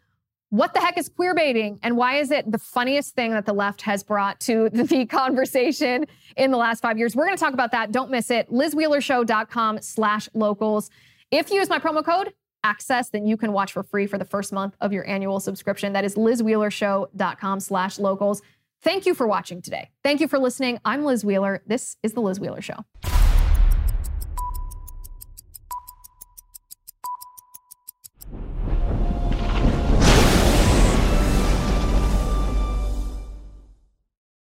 what 0.55 0.73
the 0.73 0.79
heck 0.79 0.97
is 0.97 1.09
queer 1.09 1.35
baiting 1.35 1.81
and 1.83 1.97
why 1.97 2.19
is 2.19 2.31
it 2.31 2.51
the 2.51 2.59
funniest 2.59 3.17
thing 3.17 3.33
that 3.33 3.45
the 3.45 3.53
left 3.53 3.83
has 3.83 4.05
brought 4.05 4.39
to 4.39 4.69
the 4.73 5.05
conversation 5.07 6.07
in 6.37 6.53
the 6.53 6.57
last 6.57 6.81
five 6.81 6.97
years? 6.97 7.17
We're 7.17 7.27
going 7.27 7.37
to 7.37 7.43
talk 7.43 7.55
about 7.55 7.73
that. 7.73 7.91
Don't 7.91 8.09
miss 8.09 8.31
it. 8.31 8.49
LizWheelerShow.com 8.53 9.83
slash 9.83 10.29
locals. 10.33 10.91
If 11.33 11.51
you 11.51 11.57
use 11.57 11.69
my 11.69 11.81
promo 11.81 12.05
code 12.05 12.35
access, 12.63 13.11
then 13.11 13.27
you 13.27 13.37
can 13.37 13.53
watch 13.53 13.73
for 13.73 13.83
free 13.83 14.07
for 14.07 14.17
the 14.17 14.25
first 14.25 14.53
month 14.53 14.77
of 14.81 14.93
your 14.93 15.05
annual 15.09 15.41
subscription. 15.41 15.93
That 15.93 16.05
is 16.05 16.15
LizWheelerShow.com 16.15 17.59
slash 17.59 17.99
locals. 17.99 18.41
Thank 18.81 19.07
you 19.07 19.15
for 19.15 19.27
watching 19.27 19.61
today. 19.61 19.91
Thank 20.05 20.21
you 20.21 20.29
for 20.29 20.39
listening. 20.39 20.79
I'm 20.85 21.05
Liz 21.05 21.25
Wheeler. 21.25 21.63
This 21.67 21.97
is 22.05 22.13
The 22.13 22.21
Liz 22.21 22.39
Wheeler 22.39 22.63
Show. 22.63 22.85